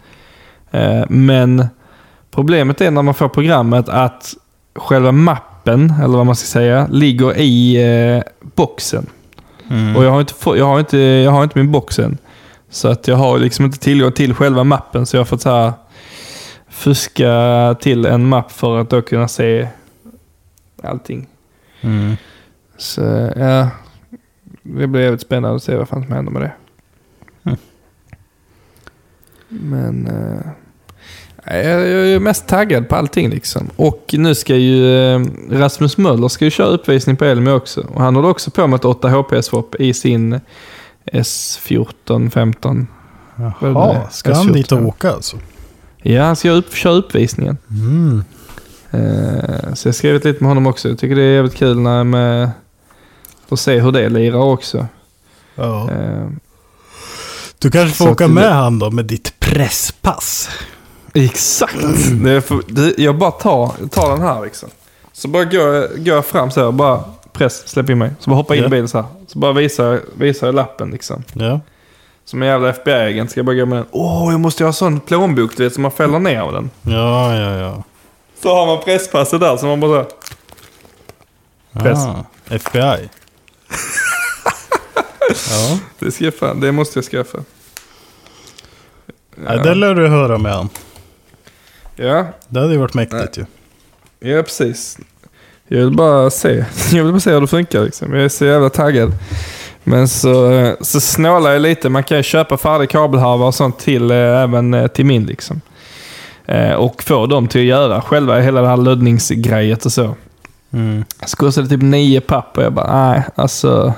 Eh, 0.71 1.03
men 1.09 1.67
problemet 2.31 2.81
är 2.81 2.91
när 2.91 3.01
man 3.01 3.13
får 3.13 3.29
programmet 3.29 3.89
att 3.89 4.33
själva 4.75 5.11
mappen, 5.11 5.93
eller 6.03 6.17
vad 6.17 6.25
man 6.25 6.36
ska 6.36 6.45
säga, 6.45 6.88
ligger 6.91 7.38
i 7.38 7.75
eh, 8.15 8.23
boxen. 8.55 9.05
Mm. 9.69 9.95
Och 9.95 10.03
jag 10.03 10.11
har, 10.11 10.19
inte 10.19 10.33
jag, 10.45 10.65
har 10.65 10.79
inte, 10.79 10.97
jag 10.97 11.31
har 11.31 11.43
inte 11.43 11.57
min 11.59 11.71
box 11.71 11.99
än. 11.99 12.17
Så 12.69 12.88
att 12.88 13.07
jag 13.07 13.15
har 13.15 13.39
liksom 13.39 13.65
inte 13.65 13.79
tillgång 13.79 14.11
till 14.11 14.33
själva 14.33 14.63
mappen. 14.63 15.05
Så 15.05 15.15
jag 15.15 15.19
har 15.19 15.25
fått 15.25 15.41
så 15.41 15.49
här 15.49 15.73
fuska 16.76 17.76
till 17.82 18.05
en 18.05 18.26
mapp 18.26 18.51
för 18.51 18.80
att 18.80 18.89
då 18.89 19.01
kunna 19.01 19.28
se 19.28 19.67
allting. 20.84 21.28
Mm. 21.82 22.15
Så 22.78 23.01
ja, 23.36 23.69
det 24.63 24.88
blir 24.88 25.01
jävligt 25.01 25.21
spännande 25.21 25.55
att 25.55 25.63
se 25.63 25.76
vad 25.76 25.89
fan 25.89 26.03
som 26.03 26.11
händer 26.11 26.32
med 26.32 26.41
det. 26.41 26.51
Mm. 27.43 27.57
Men 29.47 30.07
eh, 30.07 31.57
jag, 31.65 31.80
jag 31.80 32.07
är 32.07 32.19
mest 32.19 32.47
taggad 32.47 32.89
på 32.89 32.95
allting 32.95 33.30
liksom. 33.30 33.69
Och 33.76 34.05
nu 34.17 34.36
ska 34.36 34.55
ju 34.55 34.97
eh, 35.15 35.21
Rasmus 35.49 35.97
Möller 35.97 36.28
ska 36.28 36.45
ju 36.45 36.51
köra 36.51 36.67
uppvisning 36.67 37.15
på 37.15 37.26
Elmia 37.26 37.53
också. 37.53 37.82
Och 37.82 38.01
han 38.01 38.15
håller 38.15 38.30
också 38.30 38.51
på 38.51 38.67
med 38.67 38.78
ett 38.78 38.86
8 38.86 39.09
HP-swap 39.09 39.76
i 39.80 39.93
sin 39.93 40.39
S14, 41.05 42.30
15. 42.30 42.88
Vad 43.36 43.47
är 43.47 43.53
det? 43.61 43.69
Jaha, 43.69 44.09
ska 44.09 44.34
han 44.34 44.49
S14? 44.49 44.53
dit 44.53 44.71
och 44.71 44.86
åka 44.86 45.11
alltså? 45.11 45.38
Ja, 46.08 46.24
han 46.24 46.36
ska 46.36 46.49
upp, 46.51 46.74
köra 46.76 46.93
uppvisningen. 46.93 47.58
Mm. 47.70 48.24
Eh, 48.91 49.74
så 49.74 49.88
jag 49.88 49.91
har 49.91 49.93
skrivit 49.93 50.26
lite 50.26 50.39
med 50.43 50.49
honom 50.49 50.68
också. 50.68 50.89
Jag 50.89 50.97
tycker 50.99 51.16
det 51.16 51.22
är 51.22 51.34
jävligt 51.36 51.56
kul 51.56 51.78
när 51.80 52.03
med 52.03 52.51
att 53.49 53.60
se 53.60 53.80
hur 53.80 53.91
det 53.91 54.10
lirar 54.10 54.39
också. 54.39 54.88
Ja. 55.56 55.91
Eh, 55.91 56.28
Du 57.60 57.72
kanske 57.72 57.97
får 57.97 58.06
åka 58.12 58.26
att 58.26 58.30
det- 58.32 58.36
med 58.36 58.53
han 58.53 58.80
då 58.80 58.91
med 58.91 59.06
ditt 59.06 59.39
presspass. 59.39 60.49
Exakt! 61.14 61.76
Är 62.26 62.41
för, 62.41 62.62
det, 62.68 62.93
jag 63.03 63.18
bara 63.18 63.32
tar, 63.32 63.72
tar 63.91 64.10
den 64.12 64.22
här 64.22 64.43
liksom. 64.43 64.70
Så 65.14 65.28
bara 65.28 65.45
går, 65.45 65.74
jag- 65.74 65.89
går 66.06 66.16
jag 66.16 66.26
fram 66.26 66.51
så 66.51 66.66
här, 66.66 66.72
bara 66.72 67.03
press, 67.34 67.68
släpp 67.68 67.89
in 67.89 67.97
mig. 67.97 68.12
Så 68.20 68.30
bara 68.30 68.36
hoppa 68.36 68.56
in 68.56 68.62
Ja. 68.62 68.68
i 68.68 68.70
bilen 68.70 68.88
så 68.88 68.97
här. 68.97 69.08
Så 69.28 69.39
bara 69.39 69.53
visar, 69.53 70.01
visar 70.18 70.47
jag 70.47 70.56
lappen 70.56 70.89
liksom. 70.91 71.24
Ja. 71.34 71.60
Som 72.26 72.41
en 72.41 72.47
jävla 72.47 72.69
FBI-agent 72.69 73.32
ska 73.32 73.39
jag 73.39 73.45
bara 73.45 73.55
gå 73.55 73.65
med 73.65 73.78
den. 73.78 73.86
Åh, 73.91 74.32
jag 74.32 74.39
måste 74.39 74.63
ju 74.63 74.67
ha 74.67 74.73
sån 74.73 74.99
plånbok 74.99 75.57
du 75.57 75.63
vet, 75.63 75.73
som 75.73 75.82
man 75.82 75.91
fäller 75.91 76.19
ner 76.19 76.39
av 76.39 76.53
den. 76.53 76.69
Ja, 76.82 77.36
ja, 77.36 77.57
ja. 77.57 77.84
Så 78.41 78.55
har 78.55 78.65
man 78.65 78.84
presspasset 78.84 79.39
där, 79.39 79.57
så 79.57 79.65
man 79.65 79.80
bara 79.80 79.91
så 79.91 79.97
här. 79.97 81.84
Press. 81.84 81.99
Ah, 81.99 82.26
FBI. 82.49 82.80
ja. 85.49 85.80
Det, 85.99 86.11
ska 86.11 86.23
jag 86.26 86.36
fan, 86.36 86.59
det 86.59 86.71
måste 86.71 86.97
jag 86.99 87.05
skaffa. 87.05 87.38
Nej, 89.36 89.59
det 89.63 89.76
lär 89.76 89.95
du 89.95 90.07
höra 90.07 90.38
med 90.38 90.53
han. 90.53 90.69
Ja, 91.95 92.28
Det 92.47 92.59
hade 92.59 92.73
ju 92.73 92.80
varit 92.80 92.93
mäktigt 92.93 93.38
ju. 93.38 93.45
Ja, 94.19 94.43
precis. 94.43 94.97
Jag 95.67 95.78
vill 95.78 95.95
bara 95.95 96.30
se. 96.30 96.65
Jag 96.91 97.03
vill 97.03 97.11
bara 97.13 97.19
se 97.19 97.32
hur 97.34 97.41
det 97.41 97.47
funkar. 97.47 97.82
Liksom. 97.84 98.13
Jag 98.13 98.23
är 98.23 98.30
så 98.30 98.45
jävla 98.45 98.69
taggad. 98.69 99.13
Men 99.88 100.07
så, 100.07 100.75
så 100.81 100.99
snålar 100.99 101.51
jag 101.51 101.61
lite. 101.61 101.89
Man 101.89 102.03
kan 102.03 102.17
ju 102.17 102.23
köpa 102.23 102.57
färdig 102.57 102.89
kabelharva 102.89 103.45
och 103.45 103.55
sånt 103.55 103.79
till 103.79 104.11
eh, 104.11 104.17
även 104.17 104.73
eh, 104.73 104.88
till 104.88 105.05
min. 105.05 105.25
Liksom. 105.25 105.61
Eh, 106.45 106.73
och 106.73 107.03
få 107.03 107.25
dem 107.25 107.47
till 107.47 107.61
att 107.61 107.67
göra 107.67 108.01
själva 108.01 108.39
hela 108.39 108.61
det 108.61 108.67
här 108.67 108.77
lödningsgrejet 108.77 109.86
och 109.86 109.91
så. 109.91 110.15
Mm. 110.73 111.05
Så 111.25 111.38
kostade 111.38 111.67
det 111.67 111.75
typ 111.75 111.83
nio 111.83 112.21
papp 112.21 112.57
och 112.57 112.63
jag 112.63 112.73
bara, 112.73 113.09
nej, 113.09 113.23
alltså. 113.36 113.93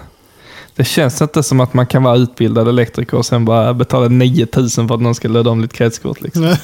Det 0.76 0.84
känns 0.84 1.22
inte 1.22 1.44
som 1.44 1.60
att 1.60 1.74
man 1.74 1.88
kan 1.88 2.04
vara 2.04 2.18
utbildad 2.18 2.68
elektriker 2.68 3.18
och 3.18 3.26
sen 3.26 3.46
bara 3.46 3.74
betala 3.74 4.08
9000 4.08 4.88
för 4.88 4.96
att 4.96 5.02
någon 5.02 5.16
ska 5.16 5.28
löda 5.28 5.50
om 5.50 5.62
lite 5.62 5.78
kretskort. 5.78 6.22
Liksom. 6.22 6.44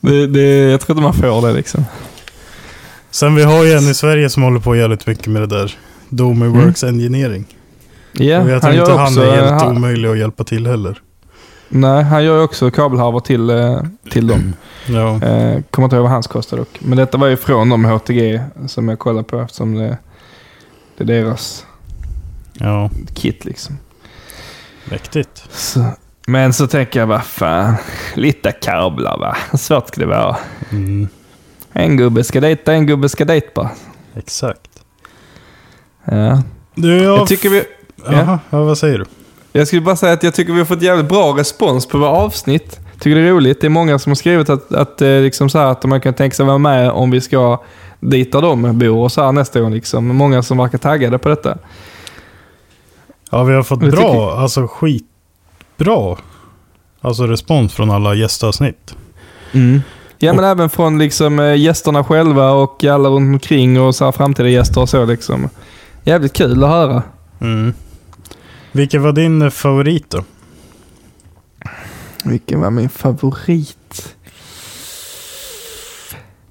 det, 0.00 0.26
det, 0.26 0.70
jag 0.70 0.80
tror 0.80 0.96
inte 0.96 1.02
man 1.02 1.14
får 1.14 1.46
det 1.48 1.52
liksom. 1.52 1.84
Sen 3.10 3.34
vi 3.34 3.42
har 3.42 3.64
ju 3.64 3.72
en 3.72 3.88
i 3.88 3.94
Sverige 3.94 4.30
som 4.30 4.42
håller 4.42 4.60
på 4.60 4.76
jävligt 4.76 5.06
mycket 5.06 5.26
med 5.26 5.42
det 5.42 5.46
där. 5.46 5.76
Domi 6.08 6.46
Works 6.46 6.84
Engineering. 6.84 7.46
Och 8.18 8.24
jag 8.24 8.46
tror 8.46 8.60
han 8.60 8.78
inte 8.78 8.92
han 8.92 9.06
också, 9.06 9.22
är 9.22 9.36
helt 9.36 9.62
han, 9.62 9.76
omöjlig 9.76 10.08
att 10.08 10.18
hjälpa 10.18 10.44
till 10.44 10.66
heller. 10.66 11.00
Nej, 11.68 12.02
han 12.02 12.24
gör 12.24 12.36
ju 12.36 12.42
också 12.42 12.70
kabelharvor 12.70 13.20
till, 13.20 13.50
eh, 13.50 13.82
till 14.10 14.26
dem. 14.26 14.52
Ja. 14.86 15.14
Eh, 15.14 15.62
kommer 15.70 15.86
inte 15.86 15.96
ihåg 15.96 16.02
vad 16.02 16.12
hans 16.12 16.26
kostar 16.26 16.56
dock. 16.56 16.78
Men 16.80 16.98
detta 16.98 17.18
var 17.18 17.26
ju 17.26 17.36
från 17.36 17.68
de 17.68 17.84
HTG 17.84 18.40
som 18.66 18.88
jag 18.88 18.98
kollade 18.98 19.24
på 19.24 19.40
eftersom 19.40 19.74
det, 19.74 19.98
det 20.96 21.04
är 21.04 21.06
deras 21.06 21.66
Ja, 22.52 22.90
kit 23.14 23.44
liksom. 23.44 23.78
mäktigt. 24.84 25.44
Så, 25.50 25.84
men 26.26 26.52
så 26.52 26.66
tänker 26.66 27.00
jag, 27.00 27.06
vad 27.06 27.24
fan, 27.24 27.74
lite 28.14 28.52
kablar 28.52 29.18
va? 29.18 29.36
Svårt 29.58 29.88
ska 29.88 30.00
det 30.00 30.06
vara? 30.06 30.36
Mm. 30.70 31.08
En 31.72 31.96
gubbe 31.96 32.24
ska 32.24 32.40
dit, 32.40 32.68
en 32.68 32.86
gubbe 32.86 33.08
ska 33.08 33.24
dit 33.24 33.54
bara. 33.54 33.70
Exakt. 34.14 34.84
Ja. 36.04 36.42
Du, 36.74 37.02
jag... 37.02 37.18
Jag, 37.18 37.26
tycker 37.28 37.48
vi, 37.48 37.64
Jaha, 38.06 38.38
ja, 38.50 38.64
vad 38.64 38.78
säger 38.78 38.98
du? 38.98 39.04
jag 39.52 39.66
skulle 39.66 39.82
bara 39.82 39.96
säga 39.96 40.12
att 40.12 40.22
jag 40.22 40.34
tycker 40.34 40.52
vi 40.52 40.58
har 40.58 40.66
fått 40.66 40.82
jävligt 40.82 41.08
bra 41.08 41.38
respons 41.38 41.86
på 41.86 41.98
våra 41.98 42.10
avsnitt. 42.10 42.80
Tycker 42.98 43.16
det 43.16 43.28
är 43.28 43.32
roligt. 43.32 43.60
Det 43.60 43.66
är 43.66 43.68
många 43.68 43.98
som 43.98 44.10
har 44.10 44.14
skrivit 44.14 44.50
att, 44.50 44.72
att, 44.72 45.02
eh, 45.02 45.20
liksom 45.20 45.50
så 45.50 45.58
här, 45.58 45.66
att 45.66 45.84
man 45.84 46.00
kan 46.00 46.14
tänka 46.14 46.36
sig 46.36 46.46
vara 46.46 46.58
med 46.58 46.90
om 46.90 47.10
vi 47.10 47.20
ska 47.20 47.62
dit 48.00 48.32
där 48.32 48.42
de 48.42 48.78
bor 48.78 48.98
och 48.98 49.12
så 49.12 49.24
här 49.24 49.32
nästa 49.32 49.60
gång. 49.60 49.72
Liksom. 49.74 50.06
Många 50.06 50.42
som 50.42 50.58
verkar 50.58 50.78
taggade 50.78 51.18
på 51.18 51.28
detta. 51.28 51.58
Ja, 53.30 53.44
vi 53.44 53.54
har 53.54 53.62
fått 53.62 53.80
Det 53.80 53.90
tycker 53.90 54.02
bra, 54.02 54.38
alltså 54.38 54.66
skitbra 54.66 56.16
alltså 57.00 57.26
respons 57.26 57.74
från 57.74 57.90
alla 57.90 58.14
gästavsnitt. 58.14 58.94
Ja, 60.18 60.32
men 60.32 60.44
även 60.44 60.70
från 60.70 60.98
liksom, 60.98 61.40
eh, 61.40 61.56
gästerna 61.56 62.04
själva 62.04 62.50
och 62.50 62.84
alla 62.84 63.08
runt 63.08 63.34
omkring 63.34 63.80
och 63.80 63.94
så 63.94 64.04
här 64.04 64.12
framtida 64.12 64.48
gäster 64.48 64.80
och 64.80 64.88
så. 64.88 65.04
Liksom. 65.04 65.48
Jävligt 66.04 66.32
kul 66.32 66.64
att 66.64 66.70
höra. 66.70 67.02
Mm. 67.40 67.74
Vilken 68.72 69.02
var 69.02 69.12
din 69.12 69.50
favorit 69.50 70.10
då? 70.10 70.24
Vilken 72.24 72.60
var 72.60 72.70
min 72.70 72.88
favorit? 72.88 74.14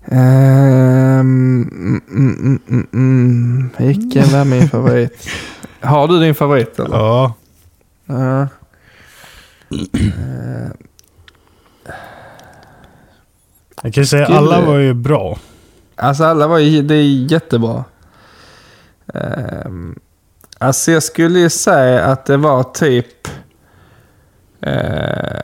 Ehm, 0.06 1.62
mm, 1.72 2.02
mm, 2.10 2.60
mm, 2.70 2.88
mm. 2.94 3.70
Vilken 3.78 4.30
var 4.32 4.46
min 4.46 4.70
favorit? 4.70 5.28
Har 5.82 6.08
du 6.08 6.20
din 6.20 6.36
favorit 6.36 6.80
eller? 6.80 6.98
Ja, 6.98 7.34
Ja. 8.06 8.48
jag 13.84 13.94
kan 13.94 14.04
ju 14.04 14.06
säga 14.06 14.26
alla 14.26 14.62
var 14.62 14.78
ju 14.78 14.94
bra. 14.94 15.40
Alltså 15.96 16.24
alla 16.24 16.48
var 16.48 16.58
ju, 16.60 16.82
det 16.82 16.96
är 16.96 17.32
jättebra. 17.32 17.84
Um, 19.14 20.00
alltså 20.62 20.92
jag 20.92 21.04
skulle 21.04 21.40
ju 21.40 21.50
säga 21.50 22.04
att 22.04 22.26
det 22.26 22.38
var 22.38 22.64
typ... 22.64 23.28
eh, 24.62 25.42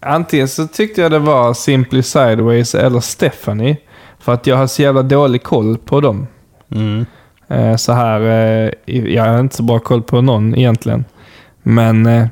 antingen 0.00 0.48
så 0.48 0.66
tyckte 0.66 1.00
jag 1.00 1.10
det 1.10 1.18
var 1.18 1.54
Simply 1.54 2.02
Sideways 2.02 2.74
eller 2.74 3.00
Stephanie. 3.00 3.76
För 4.18 4.32
att 4.32 4.46
jag 4.46 4.56
har 4.56 4.66
så 4.66 4.82
jävla 4.82 5.02
dålig 5.02 5.42
koll 5.42 5.78
på 5.78 6.00
dem. 6.00 6.26
Mm. 6.70 7.06
Eh, 7.48 7.76
så 7.76 7.92
här, 7.92 8.20
eh, 8.20 8.70
jag 8.86 9.24
har 9.24 9.40
inte 9.40 9.56
så 9.56 9.62
bra 9.62 9.78
koll 9.78 10.02
på 10.02 10.20
någon 10.20 10.54
egentligen. 10.54 11.04
Men 11.62 12.06
eh, 12.06 12.26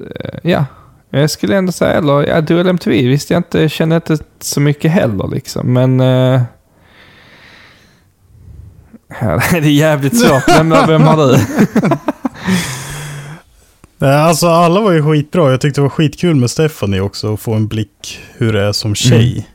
eh, 0.00 0.38
ja, 0.42 0.64
jag 1.10 1.30
skulle 1.30 1.56
ändå 1.56 1.72
säga, 1.72 1.92
eller 1.92 2.28
ja, 2.28 2.40
Dual 2.40 2.66
MTV 2.66 3.08
visste 3.08 3.34
jag 3.34 3.38
inte, 3.38 3.68
känner 3.68 3.96
inte 3.96 4.18
så 4.40 4.60
mycket 4.60 4.90
heller 4.90 5.28
liksom. 5.28 5.72
Men 5.72 6.00
eh, 6.00 6.42
det 9.50 9.56
är 9.56 9.60
jävligt 9.60 10.20
svårt. 10.20 10.48
Vem, 10.48 10.68
vem 10.68 11.02
har 11.02 11.16
du? 11.16 11.38
Alltså 14.06 14.48
alla 14.48 14.80
var 14.80 14.92
ju 14.92 15.02
skitbra. 15.02 15.50
Jag 15.50 15.60
tyckte 15.60 15.80
det 15.80 15.82
var 15.82 15.88
skitkul 15.88 16.34
med 16.34 16.50
Stephanie 16.50 17.00
också. 17.00 17.34
Att 17.34 17.40
få 17.40 17.54
en 17.54 17.66
blick 17.68 18.20
hur 18.36 18.52
det 18.52 18.62
är 18.62 18.72
som 18.72 18.94
tjej. 18.94 19.48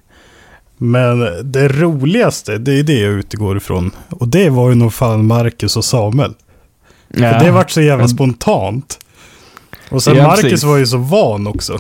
Men 0.78 1.20
det 1.51 1.68
roligaste, 1.68 2.58
det 2.58 2.80
är 2.80 2.84
det 2.84 2.99
jag 2.99 3.12
utgår 3.14 3.58
ifrån. 3.58 3.91
Och 4.10 4.28
det 4.28 4.49
var 4.49 4.70
ju 4.70 4.76
nog 4.76 4.93
fan 4.93 5.26
Marcus 5.26 5.78
och 5.78 5.86
Samuel. 5.86 6.34
För 7.14 7.39
det 7.45 7.51
vart 7.51 7.72
så 7.72 7.82
jävla 7.82 8.08
spontant. 8.08 8.99
Och 9.89 10.03
sen 10.03 10.16
Ja, 10.16 10.24
Marcus 10.28 10.41
precis. 10.43 10.64
var 10.64 10.78
ju 10.78 10.88
så 10.88 10.97
van 10.97 11.47
också. 11.47 11.80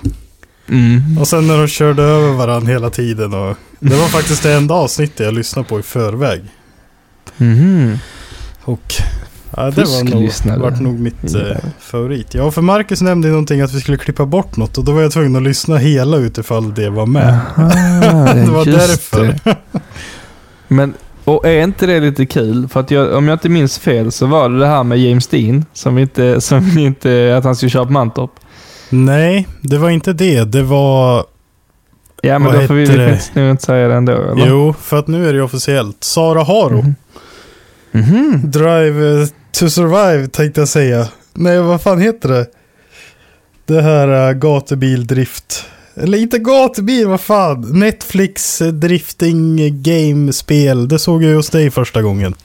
Mm. 0.69 1.17
Och 1.19 1.27
sen 1.27 1.47
när 1.47 1.57
de 1.57 1.67
körde 1.67 2.03
över 2.03 2.33
varandra 2.33 2.71
hela 2.71 2.89
tiden. 2.89 3.33
Och 3.33 3.57
det 3.79 3.95
var 3.95 4.07
faktiskt 4.07 4.43
det 4.43 4.53
enda 4.53 4.73
avsnittet 4.73 5.19
jag 5.25 5.33
lyssnade 5.33 5.67
på 5.67 5.79
i 5.79 5.83
förväg. 5.83 6.41
Mhm. 7.37 7.99
Och 8.63 8.93
ja, 9.55 9.71
det 9.71 9.83
var 9.83 10.03
nog, 10.55 10.61
vart 10.61 10.79
nog 10.81 10.99
mitt 10.99 11.35
eh, 11.35 11.41
Ja. 11.41 11.55
favorit. 11.79 12.33
Ja, 12.33 12.51
för 12.51 12.61
Marcus 12.61 13.01
nämnde 13.01 13.27
någonting 13.27 13.61
att 13.61 13.73
vi 13.73 13.79
skulle 13.81 13.97
klippa 13.97 14.25
bort 14.25 14.57
något. 14.57 14.77
Och 14.77 14.83
då 14.83 14.91
var 14.91 15.01
jag 15.01 15.11
tvungen 15.11 15.35
att 15.35 15.41
lyssna 15.43 15.77
hela 15.77 16.17
utifall 16.17 16.73
det 16.73 16.89
var 16.89 17.05
med. 17.05 17.39
Ah, 17.55 18.33
det 18.33 18.51
var 18.51 18.65
därför. 18.65 19.25
det. 19.43 19.55
Men, 20.67 20.93
och 21.23 21.45
är 21.47 21.63
inte 21.63 21.85
det 21.85 21.99
lite 21.99 22.25
kul? 22.25 22.67
För 22.67 22.79
att 22.79 22.91
jag, 22.91 23.13
om 23.13 23.27
jag 23.27 23.35
inte 23.35 23.49
minns 23.49 23.79
fel 23.79 24.11
så 24.11 24.25
var 24.25 24.49
det 24.49 24.59
det 24.59 24.67
här 24.67 24.83
med 24.83 24.97
James 24.99 25.27
Dean, 25.27 25.65
som 25.73 25.97
inte, 25.97 26.41
som 26.41 26.77
inte 26.77 27.35
att 27.37 27.43
han 27.43 27.55
skulle 27.55 27.69
köra 27.69 27.85
på 27.85 27.91
Mantorp. 27.91 28.31
Nej, 28.89 29.47
det 29.61 29.77
var 29.77 29.89
inte 29.89 30.13
det. 30.13 30.43
Det 30.43 30.63
var... 30.63 31.25
Ja, 32.21 32.39
men 32.39 32.53
då 32.53 32.67
får 32.67 32.73
vi 32.73 33.17
nog 33.41 33.51
inte 33.51 33.63
säga 33.65 33.87
det 33.87 33.95
ändå, 33.95 34.11
eller? 34.11 34.47
Jo, 34.47 34.73
för 34.81 34.99
att 34.99 35.07
nu 35.07 35.29
är 35.29 35.33
det 35.33 35.41
officiellt. 35.41 36.03
Sara 36.03 36.43
Haro. 36.43 36.93
Mhm. 37.91 38.01
Mhm. 38.29 38.51
Drive 38.51 39.21
eh, 39.21 39.27
to 39.51 39.69
survive 39.69 40.27
tänkte 40.27 40.61
jag 40.61 40.67
säga. 40.67 41.07
Nej, 41.33 41.59
vad 41.59 41.81
fan 41.81 42.01
heter 42.01 42.29
det? 42.29 42.45
Det 43.65 43.81
här 43.81 44.29
uh, 44.29 44.33
gatubildrift. 44.37 45.65
Eller 45.95 46.17
inte 46.17 46.39
gatubil, 46.39 47.07
vad 47.07 47.21
fan? 47.21 47.79
Netflix 47.79 48.61
eh, 48.61 48.67
drifting 48.67 49.59
eh, 49.61 49.69
game 49.73 50.33
spel. 50.33 50.87
Det 50.87 50.99
såg 50.99 51.23
jag 51.23 51.35
hos 51.35 51.49
dig 51.49 51.71
första 51.71 52.01
gången. 52.01 52.35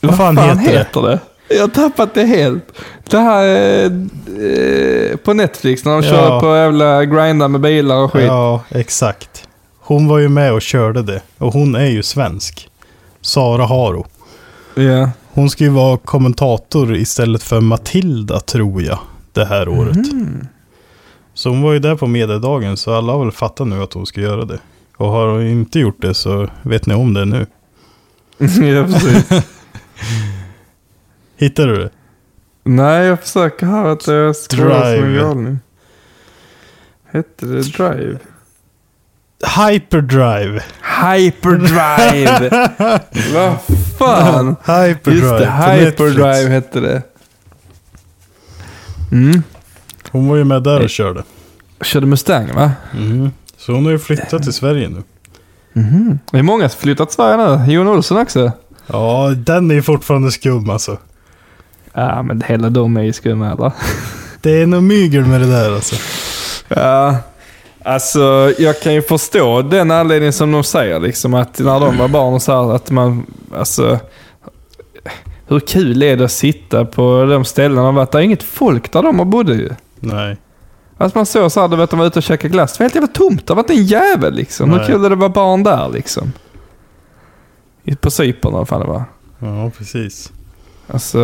Vad 0.00 0.16
fan, 0.16 0.58
heter, 0.58 1.02
det? 1.02 1.08
det? 1.08 1.20
Jag 1.54 1.60
har 1.62 1.68
tappat 1.68 2.14
det 2.14 2.24
helt. 2.24 2.64
Det 3.10 3.18
här 3.18 3.84
eh, 3.84 5.16
på 5.16 5.32
Netflix 5.34 5.84
när 5.84 5.92
de 5.92 6.02
Ja. 6.02 6.10
kör 6.10 6.40
på 6.40 6.56
jävla 6.56 7.04
grinda 7.04 7.48
med 7.48 7.60
bilar 7.60 7.96
och 7.96 8.12
skit. 8.12 8.24
Ja, 8.26 8.64
exakt. 8.70 9.48
Hon 9.80 10.08
var 10.08 10.18
ju 10.18 10.28
med 10.28 10.52
och 10.52 10.62
körde 10.62 11.02
det. 11.02 11.20
Och 11.38 11.52
hon 11.52 11.74
är 11.74 11.86
ju 11.86 12.02
svensk. 12.02 12.68
Sara 13.20 13.66
Haro. 13.66 14.06
Ja. 14.76 15.10
Hon 15.32 15.50
ska 15.50 15.64
ju 15.64 15.70
vara 15.70 15.96
kommentator 15.96 16.96
istället 16.96 17.42
för 17.42 17.60
Matilda, 17.60 18.40
tror 18.40 18.82
jag, 18.82 18.98
det 19.32 19.44
här 19.44 19.68
året. 19.68 19.96
Så 21.34 21.48
hon 21.48 21.62
var 21.62 21.72
ju 21.72 21.78
där 21.78 21.96
på 21.96 22.06
mediedagen, 22.06 22.76
så 22.76 22.94
alla 22.94 23.12
har 23.12 23.24
väl 23.24 23.32
fattat 23.32 23.66
nu 23.66 23.82
att 23.82 23.92
hon 23.92 24.06
ska 24.06 24.20
göra 24.20 24.44
det. 24.44 24.58
Och 24.96 25.08
har 25.08 25.28
hon 25.28 25.46
inte 25.46 25.78
gjort 25.78 26.02
det 26.02 26.14
så 26.14 26.48
vet 26.62 26.86
ni 26.86 26.94
om 26.94 27.14
det 27.14 27.24
nu. 27.24 27.46
ja, 28.38 28.84
precis. 28.84 29.28
Hittar 31.36 31.66
du 31.66 31.76
det? 31.76 31.90
Nej, 32.64 33.06
jag 33.06 33.20
försöker 33.20 33.66
här 33.66 33.88
att 33.88 34.06
jag 34.06 34.36
scrollar 34.36 34.96
som 34.96 35.04
en 35.04 35.14
galning. 35.14 35.58
Hette 37.04 37.46
det 37.46 37.62
Drive? 37.62 38.18
Hyperdrive. 39.46 40.62
Hyperdrive! 41.02 42.50
Vad 43.34 43.58
fan? 43.98 44.56
Hyperdrive. 44.66 45.28
Just 45.28 45.38
det, 45.38 45.50
Hyperdrive 45.50 46.48
hette 46.50 46.80
det. 46.80 47.02
Mm. 49.12 49.42
Hon 50.10 50.28
var 50.28 50.36
ju 50.36 50.44
med 50.44 50.62
där 50.62 50.82
och 50.82 50.90
körde. 50.90 51.22
Körde 51.80 52.06
Mustang 52.06 52.54
va? 52.54 52.72
Mhm. 52.94 53.30
Så 53.56 53.72
hon 53.72 53.84
har 53.84 53.92
ju 53.92 53.98
flyttat 53.98 54.42
till 54.42 54.52
Sverige 54.52 54.88
nu. 54.88 55.02
Det 56.30 56.38
är 56.38 56.42
många 56.42 56.68
som 56.68 56.80
flyttat 56.80 57.08
till 57.08 57.14
Sverige 57.16 57.56
nu. 57.66 57.72
Jon 57.72 57.88
Olsson 57.88 58.18
också. 58.18 58.52
Ja, 58.86 59.32
den 59.36 59.70
är 59.70 59.74
ju 59.74 59.82
fortfarande 59.82 60.30
skum 60.30 60.70
alltså. 60.70 60.98
Ja, 61.92 62.22
men 62.22 62.42
hela 62.46 62.70
de 62.70 62.96
är 62.96 63.02
ju 63.02 63.12
skumma 63.12 63.52
eller? 63.52 63.72
Det 64.40 64.62
är 64.62 64.66
nog 64.66 64.82
mygel 64.82 65.24
med 65.24 65.40
det 65.40 65.46
där 65.50 65.74
alltså. 65.74 65.96
Ja, 66.68 67.16
alltså 67.86 68.52
jag 68.58 68.80
kan 68.80 68.94
ju 68.94 69.02
förstå 69.02 69.62
den 69.62 69.90
anledningen 69.90 70.32
som 70.32 70.52
de 70.52 70.64
säger 70.64 71.00
liksom 71.00 71.34
att 71.34 71.58
när 71.58 71.80
de 71.80 71.98
var 71.98 72.08
barn 72.08 72.34
och 72.34 72.42
så 72.42 72.52
här 72.52 72.74
att 72.74 72.90
man, 72.90 73.26
alltså 73.56 73.98
hur 75.48 75.60
kul 75.60 76.02
är 76.02 76.16
det 76.16 76.24
att 76.24 76.32
sitta 76.32 76.84
på 76.84 77.24
de 77.24 77.44
ställena 77.44 77.82
de 77.82 77.94
varit? 77.94 78.12
Det 78.12 78.18
är 78.18 78.22
inget 78.22 78.42
folk 78.42 78.92
där 78.92 79.02
de 79.02 79.18
har 79.18 79.26
bodde 79.26 79.54
ju. 79.54 79.70
Nej. 80.00 80.36
Att 80.98 81.14
man 81.14 81.26
såg 81.26 81.52
så 81.52 81.60
här, 81.60 81.68
du 81.68 81.76
vet 81.76 81.90
de 81.90 81.98
var 81.98 82.06
ute 82.06 82.18
och 82.18 82.22
käkade 82.22 82.52
glass. 82.52 82.72
Det 82.72 82.78
var 82.80 82.84
helt 82.84 82.94
jävla 82.94 83.08
tomt. 83.08 83.46
Det 83.46 83.54
var 83.54 83.62
inte 83.62 83.72
en 83.72 83.84
jävel 83.84 84.34
liksom. 84.34 84.70
Hur 84.70 84.76
Nej. 84.78 84.86
kul 84.86 85.04
är 85.04 85.08
det 85.08 85.12
att 85.14 85.18
vara 85.18 85.28
barn 85.28 85.62
där 85.62 85.88
liksom? 85.88 86.32
I- 87.84 87.94
På 87.96 88.10
Cypern 88.10 88.48
eller 88.48 88.58
vad 88.58 88.68
fan 88.68 88.80
det 88.80 88.86
var. 88.86 89.04
Ja, 89.38 89.70
precis. 89.78 90.32
Alltså, 90.88 91.18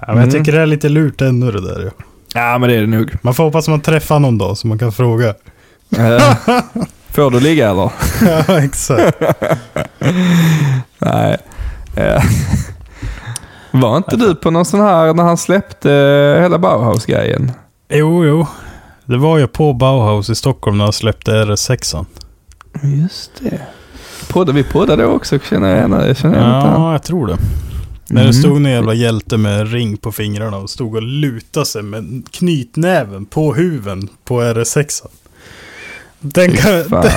Ja, 0.00 0.06
men 0.06 0.16
jag 0.16 0.28
Mm. 0.28 0.30
tycker 0.30 0.52
det 0.52 0.62
är 0.62 0.66
lite 0.66 0.88
lurt 0.88 1.20
ännu 1.20 1.50
det 1.50 1.60
där. 1.60 1.84
Ja. 1.84 1.90
ja 2.52 2.58
men 2.58 2.68
det 2.70 2.76
är 2.76 2.80
det 2.80 2.86
nog. 2.86 3.16
Man 3.22 3.34
får 3.34 3.44
hoppas 3.44 3.68
man 3.68 3.80
träffar 3.80 4.18
någon 4.18 4.38
dag 4.38 4.56
så 4.58 4.66
man 4.66 4.78
kan 4.78 4.92
fråga. 4.92 5.34
Eh, 5.90 6.36
Får 7.10 7.30
du 7.30 7.40
ligga 7.40 7.70
eller? 7.70 7.90
ja, 8.48 8.58
exakt. 8.62 9.20
Nej. 10.98 11.36
Eh, 11.96 12.22
Var 13.70 13.96
inte 13.96 14.16
du 14.16 14.34
på 14.34 14.50
någon 14.50 14.64
sån 14.64 14.80
här 14.80 15.14
när 15.14 15.22
han 15.22 15.36
släppte 15.36 15.90
hela 16.42 16.58
Bauhaus-grejen? 16.58 17.52
Jo, 17.88 18.24
jo. 18.24 18.46
Det 19.04 19.16
var 19.18 19.38
ju 19.38 19.46
på 19.46 19.72
Bauhaus 19.72 20.30
i 20.30 20.34
Stockholm 20.34 20.78
när 20.78 20.84
han 20.84 20.92
släppte 20.92 21.30
RS6. 21.30 22.06
Just 22.82 23.30
det. 23.40 23.60
Podda, 24.28 24.52
vi 24.52 24.62
poddade 24.64 25.02
då 25.02 25.08
också, 25.08 25.38
känner 25.38 25.68
jag 25.68 25.78
igen. 25.78 25.92
Jag 26.06 26.16
känner. 26.16 26.50
Ja, 26.50 26.92
jag 26.92 27.02
tror 27.02 27.26
det. 27.26 27.36
När 28.08 28.20
det 28.20 28.26
Mhm. 28.26 28.32
stod 28.32 28.56
en 28.56 28.64
jävla 28.64 28.94
hjälte 28.94 29.36
med 29.36 29.72
ring 29.72 29.96
på 29.96 30.12
fingrarna 30.12 30.56
och 30.56 30.70
stod 30.70 30.94
och 30.96 31.02
lutade 31.02 31.66
sig 31.66 31.82
med 31.82 32.22
knytnäven 32.30 33.26
på 33.26 33.54
huven 33.54 34.08
på 34.24 34.40
RS6. 34.42 35.02
Den, 36.20 36.56
kan, 36.56 36.72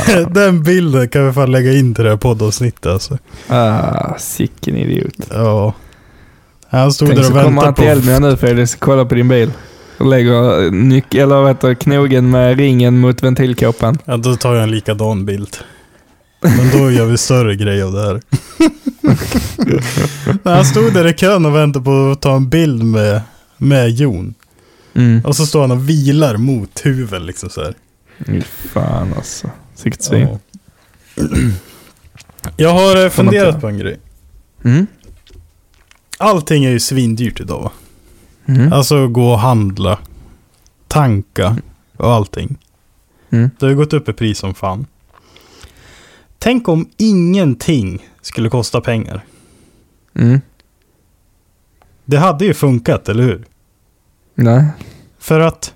den, 0.06 0.34
den 0.34 0.64
bilden 0.64 1.10
kan 1.10 1.28
vi 1.28 1.34
fan 1.34 1.52
lägga 1.52 1.74
in 1.74 1.96
till 1.96 2.04
det 2.04 2.10
här 2.10 2.18
poddavsnittet 2.18 2.86
alltså. 2.86 3.18
Ah, 3.48 4.18
sicken 4.18 4.76
idiot. 4.76 5.14
Ja. 5.30 5.74
Han 6.70 6.94
stod 6.94 7.08
Tänk 7.08 7.20
där 7.20 7.24
så 7.24 7.34
och 7.34 7.44
kommer 7.44 7.62
väntade 7.62 7.66
han 7.66 7.76
till 7.76 7.84
på... 7.84 8.10
Elmia 8.12 8.20
nu 8.20 8.38
Felix, 8.38 8.76
kolla 8.76 9.06
på 9.06 9.16
din 9.16 9.28
bil. 9.28 9.52
Och 9.98 10.06
lägger 10.06 10.32
nyc- 10.72 11.22
eller 11.22 11.36
vad 11.36 11.48
heter 11.48 11.68
det, 11.68 11.76
knogen 11.76 12.30
med 12.30 12.58
ringen 12.58 13.00
mot 13.00 13.24
ventilkåpan. 13.24 13.98
Ja, 14.06 14.18
då 14.18 14.36
tar 14.36 14.56
jag 14.56 14.64
en 14.64 14.72
likadan 14.72 15.26
bild. 15.26 15.58
Men 16.42 16.70
då 16.72 16.92
gör 16.92 17.06
vi 17.06 17.18
större 17.18 17.56
grej 17.56 17.84
av 17.84 17.94
det 17.94 18.02
här. 18.02 18.22
När 20.44 20.56
han 20.56 20.66
stod 20.66 20.94
där 20.94 21.08
i 21.08 21.14
kön 21.14 21.46
och 21.46 21.56
väntade 21.56 21.86
på 21.86 22.12
att 22.12 22.22
ta 22.22 22.36
en 22.36 22.50
bild 22.50 22.84
med, 22.84 23.22
med 23.58 23.90
Jon. 23.90 24.34
Mm. 24.94 25.26
Och 25.26 25.36
så 25.36 25.46
står 25.46 25.62
han 25.62 25.72
och 25.72 25.90
vilar 25.90 26.38
mot 26.38 26.86
huven 26.86 27.26
liksom 27.26 27.50
så 27.50 27.62
här. 27.64 27.74
Fy 28.26 28.42
Fan 28.42 29.14
alltså. 29.18 29.50
Sicket 29.76 30.04
svin. 30.04 30.28
Ja. 31.16 31.30
Jag 32.58 32.74
har 32.74 33.06
eh, 33.06 33.10
funderat 33.10 33.62
på 33.62 33.68
en 33.68 33.78
grej. 33.78 34.00
Mm. 34.64 34.88
Allting 36.18 36.66
är 36.66 36.70
ju 36.70 36.80
svindyrt 36.80 37.40
idag 37.40 37.62
va? 37.62 37.72
Mm. 38.46 38.74
Alltså 38.74 39.08
gå 39.08 39.32
och 39.32 39.40
handla, 39.40 40.00
tanka 40.88 41.58
och 41.98 42.12
allting. 42.14 42.58
Mm. 43.30 43.50
Det 43.60 43.66
har 43.66 43.70
ju 43.70 43.76
gått 43.76 43.94
upp 43.94 44.10
i 44.10 44.14
pris 44.14 44.38
som 44.38 44.54
fan. 44.54 44.86
Tänk 46.38 46.68
om 46.68 46.90
ingenting 46.98 48.10
skulle 48.22 48.50
kosta 48.50 48.82
pengar. 48.82 49.26
Mm. 50.14 50.42
Det 52.06 52.18
hade 52.18 52.46
ju 52.46 52.54
funkat, 52.54 53.10
eller 53.10 53.24
hur? 53.24 53.46
Nej. 54.36 54.66
För 55.20 55.40
att, 55.40 55.74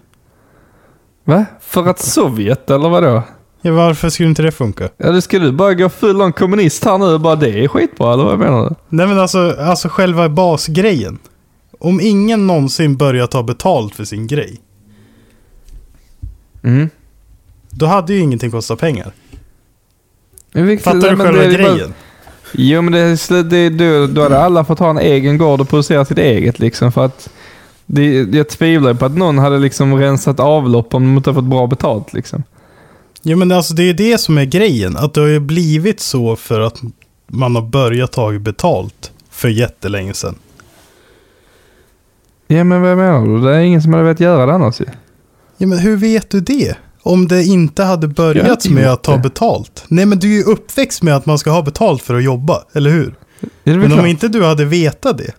Va? 1.24 1.46
För 1.62 1.86
att 1.90 2.00
Sovjet 2.00 2.70
eller 2.70 2.90
vadå? 2.90 3.24
ja, 3.62 3.72
varför 3.72 4.10
skulle 4.10 4.30
inte 4.30 4.42
det 4.42 4.52
funka? 4.52 4.90
Ja, 4.98 5.12
det 5.12 5.22
ska 5.22 5.40
du 5.40 5.52
bara 5.52 5.74
gå 5.74 5.90
full 5.90 6.22
on 6.22 6.34
kommunist 6.34 6.84
här 6.86 6.98
nu 6.98 7.06
och 7.06 7.22
bara 7.22 7.36
det 7.36 7.64
är 7.64 7.68
skitbra 7.68 8.14
eller 8.14 8.24
vad 8.24 8.40
menar 8.40 8.70
du? 8.70 8.76
Nej 8.90 9.08
men 9.08 9.20
alltså, 9.20 9.56
alltså 9.60 9.90
själva 9.90 10.30
basgrejen. 10.30 11.20
Om 11.80 12.00
ingen 12.02 12.48
någonsin 12.48 12.98
börjar 12.98 13.28
ta 13.28 13.44
betalt 13.44 13.96
för 13.96 14.04
sin 14.04 14.28
grej, 14.28 14.62
Mm. 16.64 16.90
då 17.70 17.86
hade 17.86 18.14
ju 18.14 18.20
ingenting 18.20 18.52
kostat 18.52 18.80
pengar. 18.80 19.12
Vilket- 20.52 20.84
Fattar 20.84 21.00
du 21.00 21.18
själva 21.18 21.44
är 21.44 21.58
bara- 21.64 21.74
grejen? 21.74 21.94
Jo 22.54 22.82
men 22.82 22.92
det, 23.30 23.44
det, 23.44 23.70
då, 23.70 24.08
då 24.08 24.22
hade 24.22 24.40
alla 24.40 24.66
fått 24.66 24.80
ha 24.80 24.90
en 24.90 24.98
egen 24.98 25.38
gård 25.38 25.62
och 25.62 25.70
producera 25.70 26.06
sitt 26.06 26.18
eget 26.18 26.60
liksom 26.60 26.92
för 26.92 27.06
att 27.06 27.30
det, 27.86 28.36
jag 28.38 28.50
tvivlar 28.50 28.94
på 28.94 29.06
att 29.06 29.18
någon 29.18 29.38
hade 29.38 29.60
liksom 29.60 29.96
rensat 29.96 30.40
avlopp 30.40 30.94
om 30.94 31.04
de 31.04 31.18
inte 31.18 31.34
fått 31.34 31.44
bra 31.44 31.68
betalt 31.68 32.14
liksom. 32.14 32.44
Ja 33.22 33.36
men 33.36 33.52
alltså 33.52 33.74
det 33.74 33.84
är 33.84 33.94
det 33.94 34.18
som 34.18 34.38
är 34.38 34.46
grejen. 34.46 34.98
Att 34.98 35.14
det 35.14 35.22
har 35.22 35.28
ju 35.28 35.40
blivit 35.40 36.00
så 36.00 36.36
för 36.36 36.60
att 36.60 36.82
man 37.28 37.56
har 37.56 37.62
börjat 37.62 38.12
ta 38.12 38.32
betalt 38.32 39.12
för 39.30 39.50
jättelänge 39.50 40.14
sedan. 40.14 40.36
Ja 42.48 42.64
men 42.64 42.82
vad 42.82 42.98
menar 42.98 43.26
du? 43.26 43.42
Det 43.42 43.56
är 43.56 43.60
ingen 43.60 43.82
som 43.82 43.94
hade 43.94 44.06
velat 44.06 44.20
göra 44.20 44.46
det 44.46 44.54
annars 44.54 44.82
ju. 44.82 44.86
Ja 45.58 45.68
men 45.68 45.78
hur 45.78 45.98
vet 45.98 46.30
du 46.30 46.42
det? 46.42 46.76
Om 47.02 47.28
det 47.28 47.44
inte 47.44 47.84
hade 47.84 48.08
börjat 48.08 48.70
med 48.70 48.92
att 48.92 49.04
ta 49.04 49.18
betalt. 49.18 49.86
Nej 49.88 50.06
men 50.06 50.20
du 50.20 50.34
är 50.34 50.38
ju 50.38 50.44
uppväxt 50.44 51.04
med 51.04 51.16
att 51.16 51.26
man 51.26 51.38
ska 51.38 51.52
ha 51.52 51.62
betalt 51.62 52.02
för 52.02 52.16
att 52.16 52.24
jobba, 52.24 52.64
eller 52.74 52.90
hur? 52.90 53.16
Men 53.64 53.82
om 53.84 53.92
klart. 53.92 54.08
inte 54.08 54.28
du 54.28 54.44
hade 54.44 54.66
vetat 54.66 55.18
det. 55.18 55.34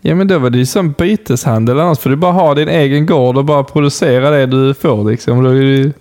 Ja 0.00 0.14
men 0.14 0.28
då 0.28 0.38
var 0.38 0.50
det 0.50 0.58
ju 0.58 0.66
som 0.66 0.92
byteshandel 0.92 1.80
annars 1.80 1.98
får 1.98 2.10
du 2.10 2.16
bara 2.16 2.32
ha 2.32 2.54
din 2.54 2.68
egen 2.68 3.06
gård 3.06 3.36
och 3.36 3.44
bara 3.44 3.64
producera 3.64 4.30
det 4.30 4.46
du 4.46 4.74
får 4.74 5.10
liksom. 5.10 5.44
Då, 5.44 5.50
är 5.50 5.54
det, 5.62 5.92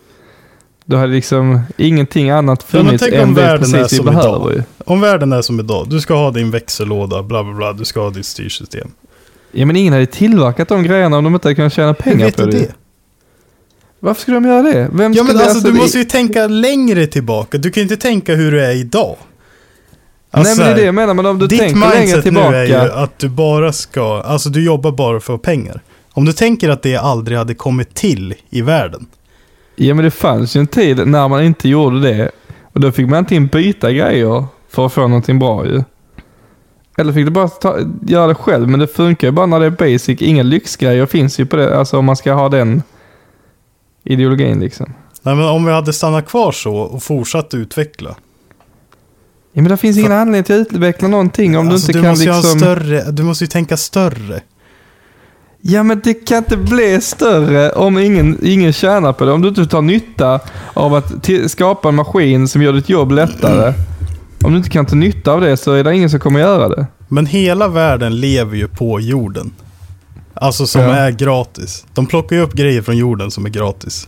då 0.85 0.97
hade 0.97 1.13
liksom 1.13 1.59
ingenting 1.77 2.29
annat 2.29 2.65
Ja, 2.71 2.79
funnits 2.79 3.03
om 3.07 3.13
än 3.13 3.33
det 3.33 3.57
precis 3.57 3.93
vi 3.93 3.97
som 3.97 4.05
behöver 4.05 4.29
idag. 4.29 4.53
ju. 4.53 4.63
Om 4.85 5.01
världen 5.01 5.33
är 5.33 5.41
som 5.41 5.59
idag, 5.59 5.89
du 5.89 6.01
ska 6.01 6.13
ha 6.13 6.31
din 6.31 6.51
växellåda, 6.51 7.23
bla 7.23 7.43
bla 7.43 7.53
bla, 7.53 7.73
du 7.73 7.85
ska 7.85 8.01
ha 8.01 8.09
ditt 8.09 8.25
styrsystem. 8.25 8.91
Ja 9.51 9.65
men 9.65 9.75
ingen 9.75 9.93
hade 9.93 10.05
tillverkat 10.05 10.67
de 10.67 10.83
grejerna 10.83 11.17
om 11.17 11.23
de 11.23 11.33
inte 11.35 11.47
hade 11.47 11.55
kunnat 11.55 11.73
tjäna 11.73 11.93
pengar 11.93 12.31
på 12.31 12.45
det. 12.45 12.51
det? 12.51 12.73
Varför 13.99 14.21
skulle 14.21 14.37
de 14.37 14.45
göra 14.45 14.61
det? 14.61 14.89
Vem 14.93 15.13
Ja 15.13 15.23
men 15.23 15.37
alltså 15.37 15.67
du 15.67 15.73
måste 15.73 15.97
ju 15.97 16.03
tänka 16.03 16.47
längre 16.47 17.07
tillbaka. 17.07 17.57
Du 17.57 17.71
kan 17.71 17.81
ju 17.81 17.83
inte 17.83 17.97
tänka 17.97 18.35
hur 18.35 18.51
det 18.51 18.65
är 18.65 18.75
idag. 18.75 19.15
Alltså, 20.35 20.55
Nej 20.55 20.57
men 20.57 20.65
det 20.65 20.71
är 20.71 20.75
det 20.75 20.81
så 20.81 20.85
jag 20.85 20.95
menar, 20.95 21.13
men 21.13 21.25
om 21.25 21.39
du 21.39 21.47
ditt 21.47 21.59
tänker 21.59 21.79
längre 21.79 21.99
mindset 21.99 22.23
tillbaka. 22.23 22.49
nu 22.49 22.57
är 22.57 22.65
ju 22.65 22.91
att 22.91 23.19
du 23.19 23.29
bara 23.29 23.73
ska, 23.73 24.21
alltså 24.21 24.49
du 24.49 24.65
jobbar 24.65 24.91
bara 24.91 25.19
för 25.19 25.37
pengar. 25.37 25.81
Om 26.13 26.25
du 26.25 26.33
tänker 26.33 26.69
att 26.69 26.81
det 26.81 26.95
aldrig 26.95 27.37
hade 27.37 27.53
kommit 27.53 27.93
till 27.93 28.33
i 28.49 28.61
världen. 28.61 29.05
Ja 29.75 29.93
men 29.93 30.05
det 30.05 30.11
fanns 30.11 30.55
ju 30.55 30.59
en 30.59 30.67
tid 30.67 31.07
när 31.07 31.27
man 31.27 31.43
inte 31.43 31.69
gjorde 31.69 32.01
det. 32.01 32.31
Och 32.73 32.79
då 32.79 32.91
fick 32.91 33.07
man 33.07 33.19
antingen 33.19 33.47
byta 33.47 33.91
grejer 33.91 34.45
för 34.69 34.85
att 34.85 34.93
få 34.93 35.07
någonting 35.07 35.39
bra 35.39 35.65
ju. 35.65 35.83
Eller 36.97 37.13
fick 37.13 37.25
du 37.25 37.31
bara 37.31 37.47
ta, 37.47 37.79
göra 38.07 38.27
det 38.27 38.35
själv, 38.35 38.69
men 38.69 38.79
det 38.79 38.87
funkar 38.87 39.27
ju 39.27 39.31
bara 39.31 39.45
när 39.45 39.59
det 39.59 39.65
är 39.65 39.69
basic. 39.69 40.21
Inga 40.21 40.43
lyxgrejer 40.43 41.05
finns 41.05 41.39
ju 41.39 41.45
på 41.45 41.55
det, 41.55 41.77
alltså 41.77 41.97
om 41.97 42.05
man 42.05 42.15
ska 42.15 42.33
ha 42.33 42.49
den 42.49 42.83
ideologin 44.03 44.59
liksom. 44.59 44.93
Nej 45.21 45.35
men 45.35 45.45
om 45.45 45.65
vi 45.65 45.71
hade 45.71 45.93
stannat 45.93 46.27
kvar 46.27 46.51
så 46.51 46.75
och 46.75 47.03
fortsatt 47.03 47.53
utveckla. 47.53 48.15
Ja 49.57 49.61
men 49.61 49.71
det 49.71 49.77
finns 49.77 49.97
ingen 49.97 50.11
anledning 50.11 50.43
till 50.43 50.61
att 50.61 50.67
utveckla 50.67 51.07
någonting 51.07 51.57
om 51.57 51.69
alltså, 51.69 51.91
du 51.91 51.97
inte 51.97 51.99
du 51.99 52.03
kan 52.03 52.09
måste 52.11 52.49
liksom... 52.49 52.59
större, 52.59 53.11
du 53.11 53.23
måste 53.23 53.43
ju 53.43 53.47
tänka 53.47 53.77
större. 53.77 54.41
Ja 55.61 55.83
men 55.83 56.01
det 56.03 56.13
kan 56.13 56.37
inte 56.37 56.57
bli 56.57 57.01
större 57.01 57.71
om 57.71 57.97
ingen, 57.99 58.39
ingen 58.43 58.73
tjänar 58.73 59.13
på 59.13 59.25
det. 59.25 59.31
Om 59.31 59.41
du 59.41 59.47
inte 59.47 59.65
tar 59.65 59.81
nytta 59.81 60.39
av 60.73 60.93
att 60.93 61.29
skapa 61.47 61.89
en 61.89 61.95
maskin 61.95 62.47
som 62.47 62.61
gör 62.61 62.73
ditt 62.73 62.89
jobb 62.89 63.11
lättare. 63.11 63.73
Om 64.43 64.51
du 64.51 64.57
inte 64.57 64.69
kan 64.69 64.85
ta 64.85 64.95
nytta 64.95 65.31
av 65.31 65.41
det 65.41 65.57
så 65.57 65.73
är 65.73 65.83
det 65.83 65.95
ingen 65.95 66.09
som 66.09 66.19
kommer 66.19 66.39
göra 66.39 66.69
det. 66.69 66.87
Men 67.07 67.25
hela 67.25 67.67
världen 67.67 68.19
lever 68.19 68.57
ju 68.57 68.67
på 68.67 68.99
jorden. 68.99 69.51
Alltså 70.33 70.67
som 70.67 70.81
Ja. 70.81 70.93
är 70.95 71.11
gratis. 71.11 71.85
De 71.93 72.05
plockar 72.07 72.35
ju 72.35 72.41
upp 72.41 72.53
grejer 72.53 72.81
från 72.81 72.97
jorden 72.97 73.31
som 73.31 73.45
är 73.45 73.49
gratis. 73.49 74.07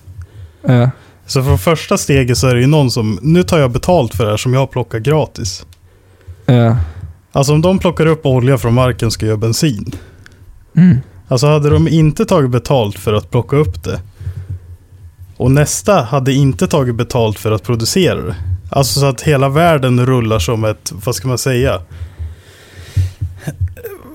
Ja. 0.61 0.89
Så 1.27 1.43
från 1.43 1.59
första 1.59 1.97
steget 1.97 2.37
så 2.37 2.47
är 2.47 2.55
det 2.55 2.61
ju 2.61 2.67
någon 2.67 2.91
som, 2.91 3.19
nu 3.21 3.43
tar 3.43 3.59
jag 3.59 3.71
betalt 3.71 4.15
för 4.15 4.23
det 4.25 4.29
här 4.29 4.37
som 4.37 4.53
jag 4.53 4.71
plockar 4.71 4.99
gratis. 4.99 5.65
Ja. 6.45 6.77
Alltså 7.31 7.53
om 7.53 7.61
de 7.61 7.79
plockar 7.79 8.05
upp 8.05 8.25
olja 8.25 8.57
från 8.57 8.73
marken 8.73 9.11
ska 9.11 9.25
göra 9.25 9.37
bensin. 9.37 9.91
Mm. 10.75 10.97
Alltså 11.27 11.47
hade 11.47 11.69
de 11.69 11.87
inte 11.87 12.25
tagit 12.25 12.51
betalt 12.51 12.99
för 12.99 13.13
att 13.13 13.31
plocka 13.31 13.55
upp 13.55 13.83
det. 13.83 14.01
Och 15.37 15.51
nästa 15.51 16.01
hade 16.01 16.33
inte 16.33 16.67
tagit 16.67 16.95
betalt 16.95 17.39
för 17.39 17.51
att 17.51 17.63
producera 17.63 18.21
det. 18.21 18.35
Alltså 18.69 18.99
så 18.99 19.05
att 19.05 19.21
hela 19.21 19.49
världen 19.49 20.05
rullar 20.05 20.39
som 20.39 20.65
ett, 20.65 20.93
vad 21.05 21.15
ska 21.15 21.27
man 21.27 21.37
säga? 21.37 21.81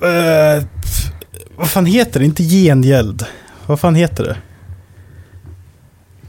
Eh, 0.02 0.64
vad 1.56 1.70
fan 1.70 1.86
heter 1.86 2.20
det? 2.20 2.26
Inte 2.26 2.42
gengäld. 2.42 3.26
Vad 3.66 3.80
fan 3.80 3.94
heter 3.94 4.24
det? 4.24 4.36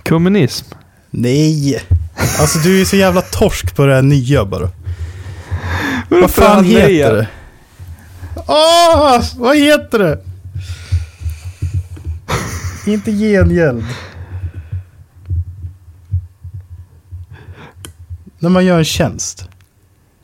Kommunism. 0.05 0.65
Nej. 1.11 1.83
Alltså 2.39 2.59
du 2.59 2.81
är 2.81 2.85
så 2.85 2.95
jävla 2.95 3.21
torsk 3.21 3.75
på 3.75 3.85
det 3.85 3.95
här 3.95 4.01
nya 4.01 4.45
bara. 4.45 4.69
Vad 6.09 6.31
fan 6.31 6.63
heter 6.65 7.13
det? 7.13 7.27
Åh, 8.47 9.23
vad 9.37 9.57
heter 9.57 9.99
det? 9.99 10.19
Inte 12.91 13.11
gengäld. 13.11 13.85
När 18.39 18.49
man 18.49 18.65
gör 18.65 18.77
en 18.77 18.85
tjänst. 18.85 19.49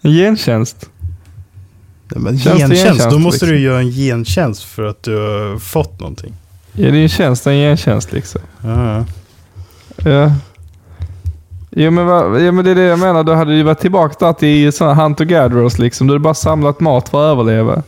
En 0.01 0.11
gentjänst. 0.11 0.89
Nej, 2.11 2.23
men 2.23 2.39
Tjänst 2.39 2.59
gentjänst, 2.59 2.83
gentjänst, 2.85 3.09
då 3.09 3.19
måste 3.19 3.45
liksom. 3.45 3.55
du 3.55 3.59
göra 3.63 3.79
en 3.79 3.91
gentjänst 3.91 4.63
för 4.63 4.83
att 4.83 5.03
du 5.03 5.15
har 5.17 5.59
fått 5.59 5.99
någonting. 5.99 6.33
Ja, 6.73 6.91
det 6.91 6.97
är 6.97 7.03
en 7.03 7.09
tjänst, 7.09 7.47
en 7.47 7.53
gentjänst 7.53 8.11
liksom. 8.11 8.41
Ja. 8.61 9.05
Ja. 10.03 10.31
Jo 11.71 11.91
men, 11.91 12.05
vad, 12.05 12.41
ja 12.41 12.51
men 12.51 12.65
det 12.65 12.71
är 12.71 12.75
det 12.75 12.81
jag 12.81 12.99
menar, 12.99 13.23
då 13.23 13.33
hade 13.33 13.51
du 13.51 13.63
varit 13.63 13.79
tillbaka 13.79 14.25
där 14.25 14.33
till 14.33 14.73
sådana 14.73 15.03
hunter-gatherers 15.03 15.79
liksom. 15.79 16.07
Du 16.07 16.13
hade 16.13 16.23
bara 16.23 16.33
samlat 16.33 16.79
mat 16.79 17.09
för 17.09 17.25
att 17.25 17.31
överleva. 17.31 17.83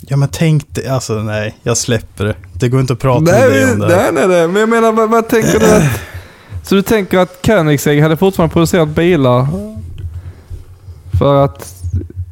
ja 0.00 0.16
men 0.16 0.28
tänk 0.32 0.74
dig, 0.74 0.88
alltså 0.88 1.14
nej, 1.14 1.58
jag 1.62 1.76
släpper 1.76 2.24
det. 2.24 2.34
Det 2.52 2.68
går 2.68 2.80
inte 2.80 2.92
att 2.92 2.98
prata 2.98 3.20
med 3.20 3.34
dig 3.34 3.72
om 3.72 3.78
det 3.78 3.94
här. 3.94 4.12
nej, 4.12 4.28
nej, 4.28 4.28
nej. 4.28 4.48
Men 4.48 4.60
jag 4.60 4.68
menar, 4.68 4.92
vad, 4.92 5.10
vad 5.10 5.28
tänker 5.28 5.58
du 5.60 5.66
att... 5.74 5.82
Så 6.62 6.74
du 6.74 6.82
tänker 6.82 7.18
att 7.18 7.46
Koenigsegg 7.46 8.02
hade 8.02 8.16
fortfarande 8.16 8.52
producerat 8.52 8.88
bilar 8.88 9.46
för 11.18 11.44
att 11.44 11.74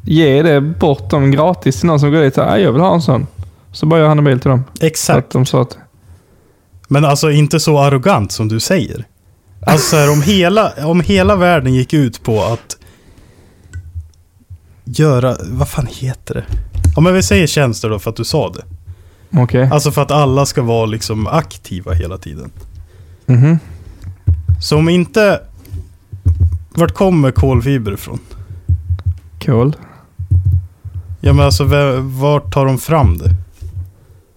ge 0.03 0.41
det 0.41 0.61
bort 0.61 1.09
dem 1.09 1.31
gratis 1.31 1.79
till 1.79 1.87
någon 1.87 1.99
som 1.99 2.11
går 2.11 2.21
dit 2.21 2.37
och 2.37 2.43
säger 2.43 2.57
jag 2.57 2.71
vill 2.71 2.81
ha 2.81 2.93
en 2.93 3.01
sån. 3.01 3.27
Så 3.71 3.85
bara 3.85 3.99
gör 3.99 4.07
han 4.07 4.17
en 4.17 4.23
bil 4.23 4.39
till 4.39 4.49
dem. 4.49 4.63
Så 4.79 4.85
Exakt. 4.85 5.17
att 5.17 5.31
de 5.31 5.45
sa 5.45 5.61
att... 5.61 5.77
Men 6.91 7.05
alltså 7.05 7.31
inte 7.31 7.59
så 7.59 7.79
arrogant 7.79 8.31
som 8.31 8.47
du 8.47 8.59
säger. 8.59 9.05
Alltså 9.61 9.89
så 9.89 9.95
här, 9.95 10.11
om, 10.11 10.21
hela, 10.21 10.73
om 10.85 11.01
hela 11.01 11.35
världen 11.35 11.73
gick 11.73 11.93
ut 11.93 12.23
på 12.23 12.43
att 12.43 12.77
göra, 14.85 15.37
vad 15.51 15.67
fan 15.67 15.87
heter 15.89 16.33
det? 16.33 16.43
Ja 16.95 17.01
men 17.01 17.13
vi 17.13 17.23
säger 17.23 17.47
tjänster 17.47 17.89
då 17.89 17.99
för 17.99 18.09
att 18.09 18.15
du 18.15 18.23
sa 18.23 18.49
det. 18.49 18.63
Okej. 19.41 19.69
Alltså 19.71 19.91
för 19.91 20.01
att 20.01 20.11
alla 20.11 20.45
ska 20.45 20.61
vara 20.61 20.85
liksom 20.85 21.27
aktiva 21.27 21.93
hela 21.93 22.17
tiden. 22.17 22.51
Mhm. 23.25 23.59
Så 24.61 24.77
om 24.77 24.89
inte, 24.89 25.41
vart 26.69 26.93
kommer 26.93 27.31
kolfiber 27.31 27.93
ifrån? 27.93 28.19
Kol. 29.45 29.75
Ja 31.21 31.33
men 31.33 31.45
alltså 31.45 31.63
vart 31.99 32.53
tar 32.53 32.65
de 32.65 32.77
fram 32.77 33.17
det? 33.17 33.35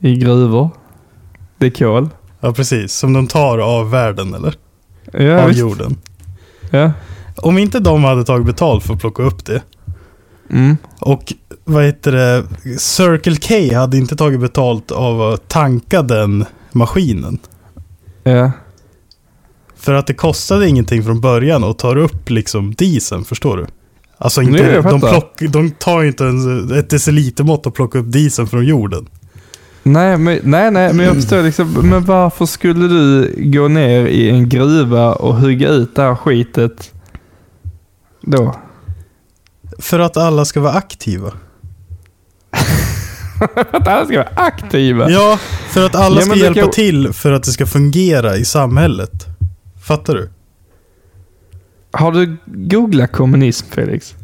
I 0.09 0.17
gruvor. 0.17 0.71
Det 1.59 1.67
är 1.67 1.71
kol. 1.71 2.09
Ja, 2.45 2.53
precis. 2.53 2.93
Som 2.93 3.13
de 3.13 3.27
tar 3.27 3.59
av 3.59 3.91
världen, 3.91 4.35
eller? 4.35 4.55
Ja, 5.13 5.43
av 5.43 5.49
visst. 5.49 5.61
jorden. 5.61 5.97
Ja. 6.71 6.93
Om 7.37 7.59
inte 7.59 7.81
de 7.81 8.05
hade 8.05 8.25
tagit 8.25 8.47
betalt 8.47 8.85
för 8.85 8.95
att 8.95 9.01
plocka 9.01 9.23
upp 9.23 9.45
det. 9.45 9.63
Mm. 10.51 10.77
Och 10.99 11.33
vad 11.65 11.85
heter 11.85 12.13
det? 12.13 12.45
Circle 12.79 13.37
K 13.37 13.77
hade 13.77 13.97
inte 13.97 14.17
tagit 14.17 14.41
betalt 14.41 14.91
av 14.91 15.23
att 15.23 15.49
tanka 15.49 16.03
den 16.03 16.45
maskinen. 16.73 17.39
Ja. 18.23 18.51
För 19.77 19.95
att 19.95 20.07
det 20.07 20.15
kostade 20.15 20.69
ingenting 20.69 21.03
från 21.05 21.21
början 21.21 21.65
och 21.65 21.79
tar 21.79 21.97
upp 21.97 22.31
liksom 22.31 22.75
dieseln, 22.75 23.25
förstår 23.25 23.57
du? 23.57 23.67
Alltså 24.19 24.43
inte, 24.43 24.63
Nej, 24.63 24.83
de, 24.83 25.01
plock, 25.01 25.43
de 25.49 25.71
tar 25.71 26.05
inte 26.05 26.25
ens 26.25 26.73
ett 26.73 26.91
decilitermått 26.91 27.67
och 27.67 27.75
plockar 27.75 27.99
upp 27.99 28.13
dieseln 28.13 28.49
från 28.49 28.65
jorden. 28.65 29.09
Nej, 29.83 30.19
men, 30.19 30.41
nej, 30.43 30.71
nej, 30.71 30.93
men 30.95 31.07
jag 31.07 31.15
förstår 31.15 31.43
liksom. 31.43 31.73
Men 31.91 32.05
varför 32.05 32.47
skulle 32.47 32.89
du 32.89 33.35
gå 33.39 33.69
ner 33.69 34.07
i 34.07 34.31
en 34.31 34.49
gruva 34.49 35.15
och 35.15 35.35
hugga 35.37 35.69
ut 35.69 35.95
det 35.97 36.03
här 36.03 36.15
skitet 36.15 36.93
då? 38.21 38.55
För 39.79 39.99
att 39.99 40.17
alla 40.17 40.45
ska 40.45 40.61
vara 40.61 40.73
aktiva. 40.73 41.33
Att 43.73 43.89
alla 43.89 44.05
ska 44.07 44.17
vara 44.17 44.29
aktiva? 44.35 45.11
Ja, 45.11 45.39
för 45.69 45.87
att 45.87 45.95
alla 45.95 46.21
Ja, 46.21 46.27
ska 46.27 46.35
hjälpa 46.37 46.61
kan- 46.61 46.71
till 46.71 47.13
för 47.13 47.33
att 47.33 47.43
det 47.43 47.51
ska 47.51 47.67
fungera 47.67 48.37
i 48.37 48.45
samhället. 48.45 49.27
Fattar 49.85 50.15
du? 50.15 50.31
Har 51.93 52.13
du 52.13 52.37
googlat 52.47 53.13
kommunism, 53.13 53.67
Felix? 53.71 54.15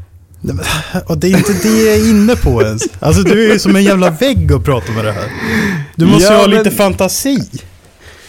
Och 1.06 1.18
det 1.18 1.26
är 1.26 1.36
inte 1.36 1.52
det 1.52 1.82
jag 1.82 1.94
är 1.94 2.10
inne 2.10 2.36
på 2.36 2.62
ens. 2.62 2.82
Alltså 3.00 3.22
du 3.22 3.48
är 3.48 3.52
ju 3.52 3.58
som 3.58 3.76
en 3.76 3.84
jävla 3.84 4.10
vägg 4.10 4.52
att 4.52 4.64
prata 4.64 4.92
med 4.92 5.04
det 5.04 5.12
här. 5.12 5.24
Du 5.96 6.06
måste 6.06 6.24
Ja, 6.24 6.32
ju 6.32 6.38
ha 6.40 6.48
men- 6.48 6.58
lite 6.58 6.70
fantasi. 6.70 7.38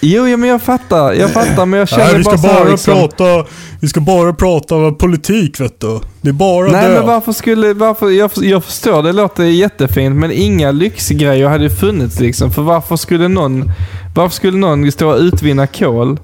Jo, 0.02 0.28
ja, 0.28 0.38
men 0.38 0.50
jag 0.50 0.62
fattar. 0.62 1.14
Jag 1.14 1.32
fattar, 1.32 1.66
men 1.66 1.80
jag 1.80 1.90
känner 1.90 2.06
Nej, 2.06 2.18
vi 2.18 2.24
ska 2.24 2.32
bara, 2.32 2.42
så 2.42 2.48
här, 2.48 2.60
bara 2.64 2.70
liksom, 2.72 2.94
prata, 2.94 3.46
vi 3.82 3.88
ska 3.88 4.00
bara 4.02 4.34
prata 4.34 4.76
om 4.76 4.98
politik 4.98 5.60
vet 5.60 5.80
du. 5.80 6.00
Det 6.22 6.30
är 6.30 6.34
bara 6.34 6.72
Nej, 6.72 6.88
det. 6.88 6.94
men 6.94 7.08
varför 7.08 7.32
skulle... 7.32 7.74
Varför, 7.74 8.10
jag, 8.10 8.32
jag 8.36 8.64
förstår, 8.64 9.04
det 9.04 9.12
låter 9.14 9.44
jättefint, 9.44 10.16
men 10.16 10.32
inga 10.32 10.72
lyxgrejer 10.72 11.48
hade 11.50 11.70
funnits 11.70 12.20
liksom. 12.20 12.52
För 12.52 12.62
varför 12.62 12.96
skulle 12.96 13.28
någon... 13.28 13.72
Varför 14.16 14.36
skulle 14.36 14.58
någon 14.58 14.92
stå 14.92 15.10
och 15.10 15.20
utvinna 15.20 15.68
kol? 15.68 16.18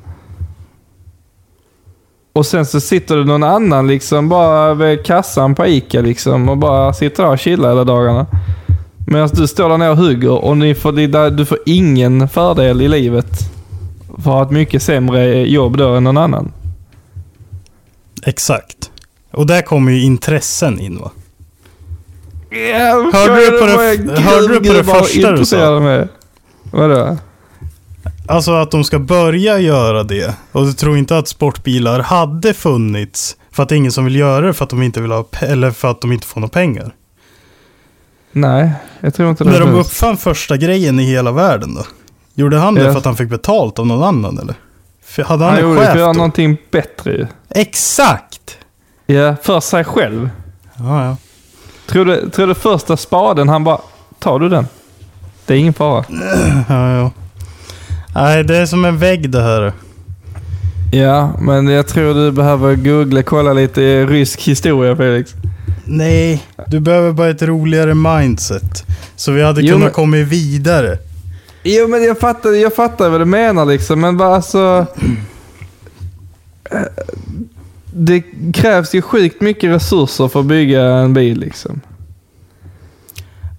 Och 2.35 2.45
sen 2.45 2.65
så 2.65 2.79
sitter 2.81 3.15
det 3.17 3.23
någon 3.25 3.43
annan 3.43 3.87
liksom 3.87 4.29
bara 4.29 4.73
vid 4.73 5.05
kassan 5.05 5.55
på 5.55 5.65
Ica 5.65 6.01
liksom 6.01 6.49
och 6.49 6.57
bara 6.57 6.93
sitter 6.93 7.23
där 7.23 7.29
och 7.31 7.39
chillar 7.39 7.69
hela 7.69 7.83
dagarna. 7.83 8.25
Medan 9.07 9.29
du 9.33 9.47
står 9.47 9.69
där 9.69 9.77
nere 9.77 9.89
och 9.91 9.97
hugger 9.97 10.31
och 10.45 10.57
ni 10.57 10.75
får, 10.75 11.29
du 11.31 11.45
får 11.45 11.57
ingen 11.65 12.29
fördel 12.29 12.81
i 12.81 12.87
livet. 12.87 13.27
För 14.07 14.15
att 14.17 14.25
ha 14.25 14.43
ett 14.43 14.51
mycket 14.51 14.83
sämre 14.83 15.47
jobb 15.49 15.77
då 15.77 15.89
än 15.93 16.03
någon 16.03 16.17
annan. 16.17 16.51
Exakt. 18.25 18.91
Och 19.31 19.47
där 19.47 19.61
kommer 19.61 19.91
ju 19.91 20.01
intressen 20.03 20.79
in 20.79 20.99
va? 20.99 21.11
Ja, 22.49 23.09
Hörde 23.13 23.35
du 23.51 23.59
på 23.59 23.65
det- 23.65 24.21
hörde 24.21 24.47
du 24.47 24.67
på 24.67 24.73
det 24.73 24.83
första 24.83 25.31
du 25.31 25.45
sa? 25.45 25.79
Med. 25.79 26.07
Vadå? 26.71 27.17
Alltså 28.27 28.51
att 28.51 28.71
de 28.71 28.83
ska 28.83 28.99
börja 28.99 29.59
göra 29.59 30.03
det. 30.03 30.35
Och 30.51 30.65
du 30.65 30.73
tror 30.73 30.97
inte 30.97 31.17
att 31.17 31.27
sportbilar 31.27 31.99
hade 31.99 32.53
funnits 32.53 33.37
för 33.51 33.63
att 33.63 33.69
det 33.69 33.75
är 33.75 33.77
ingen 33.77 33.91
som 33.91 34.05
vill 34.05 34.15
göra 34.15 34.45
det 34.47 34.53
för 34.53 34.63
att 34.63 34.69
de 34.69 34.81
inte 34.83 35.01
vill 35.01 35.11
ha 35.11 35.25
eller 35.41 35.71
för 35.71 35.91
att 35.91 36.01
de 36.01 36.11
inte 36.11 36.27
får 36.27 36.41
några 36.41 36.51
pengar. 36.51 36.91
Nej, 38.31 38.71
jag 38.99 39.13
tror 39.13 39.29
inte 39.29 39.43
det. 39.43 39.49
När 39.49 39.59
de 39.59 39.73
finns. 39.73 39.87
uppfann 39.87 40.17
första 40.17 40.57
grejen 40.57 40.99
i 40.99 41.03
hela 41.03 41.31
världen 41.31 41.75
då? 41.75 41.85
Gjorde 42.33 42.57
han 42.57 42.75
det 42.75 42.83
Ja. 42.83 42.91
för 42.91 42.97
att 42.99 43.05
han 43.05 43.15
fick 43.17 43.29
betalt 43.29 43.79
av 43.79 43.87
någon 43.87 44.03
annan 44.03 44.39
eller? 44.39 44.55
För 45.05 45.23
hade 45.23 45.43
han, 45.43 45.53
Han 45.53 45.63
en 45.63 45.69
gjorde 45.69 45.79
det 45.79 45.85
för 45.85 45.91
chef 45.91 45.93
att 45.95 45.99
göra 45.99 46.13
någonting 46.13 46.57
bättre 46.71 47.11
ju. 47.11 47.27
Exakt! 47.49 48.57
Ja, 49.05 49.35
för 49.43 49.59
sig 49.59 49.83
själv. 49.83 50.29
Ja, 50.77 51.05
ja. 51.05 51.17
Tror 51.87 52.05
du, 52.05 52.29
tror 52.29 52.47
du 52.47 52.55
första 52.55 52.97
spaden, 52.97 53.49
han 53.49 53.63
bara, 53.63 53.79
tar 54.19 54.39
du 54.39 54.49
den? 54.49 54.67
Det 55.45 55.53
är 55.53 55.57
ingen 55.57 55.73
fara. 55.73 56.05
ja, 56.69 56.91
ja. 56.97 57.11
Nej, 58.15 58.43
det 58.43 58.57
är 58.57 58.65
som 58.65 58.85
en 58.85 58.97
vägg 58.97 59.29
det 59.29 59.41
här. 59.41 59.73
Ja, 60.91 61.33
men 61.39 61.67
jag 61.67 61.87
tror 61.87 62.13
du 62.13 62.31
behöver 62.31 62.75
googla, 62.75 63.23
kolla 63.23 63.53
lite 63.53 64.05
rysk 64.05 64.41
historia 64.41 64.95
Felix. 64.95 65.33
Nej, 65.85 66.43
du 66.67 66.79
behöver 66.79 67.11
bara 67.11 67.29
ett 67.29 67.41
roligare 67.41 67.93
mindset. 67.93 68.83
Så 69.15 69.31
vi 69.31 69.43
hade 69.43 69.61
Jo, 69.61 69.67
kunnat 69.67 69.83
men- 69.83 69.93
komma 69.93 70.17
vidare. 70.17 70.97
Jo, 71.63 71.87
men 71.87 72.03
jag 72.03 72.19
fattar, 72.19 72.49
jag 72.49 72.75
fattar 72.75 73.09
vad 73.09 73.21
du 73.21 73.25
menar 73.25 73.65
liksom, 73.65 74.01
men 74.01 74.17
bara 74.17 74.35
alltså... 74.35 74.85
eh, 76.71 76.79
Det 77.93 78.23
krävs 78.53 78.95
ju 78.95 79.01
sjukt 79.01 79.41
mycket 79.41 79.69
resurser 79.69 80.27
för 80.27 80.39
att 80.39 80.45
bygga 80.45 80.81
en 80.83 81.13
bil 81.13 81.39
liksom. 81.39 81.81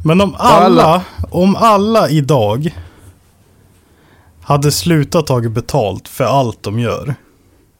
Men 0.04 0.20
om 0.20 0.34
alla- 0.38 0.82
alla, 0.82 1.02
om 1.30 1.56
alla 1.56 2.08
idag 2.08 2.74
hade 4.46 4.72
slutat 4.72 5.26
tagit 5.26 5.52
betalt 5.52 6.08
för 6.08 6.24
allt 6.24 6.62
de 6.62 6.78
gör. 6.78 7.14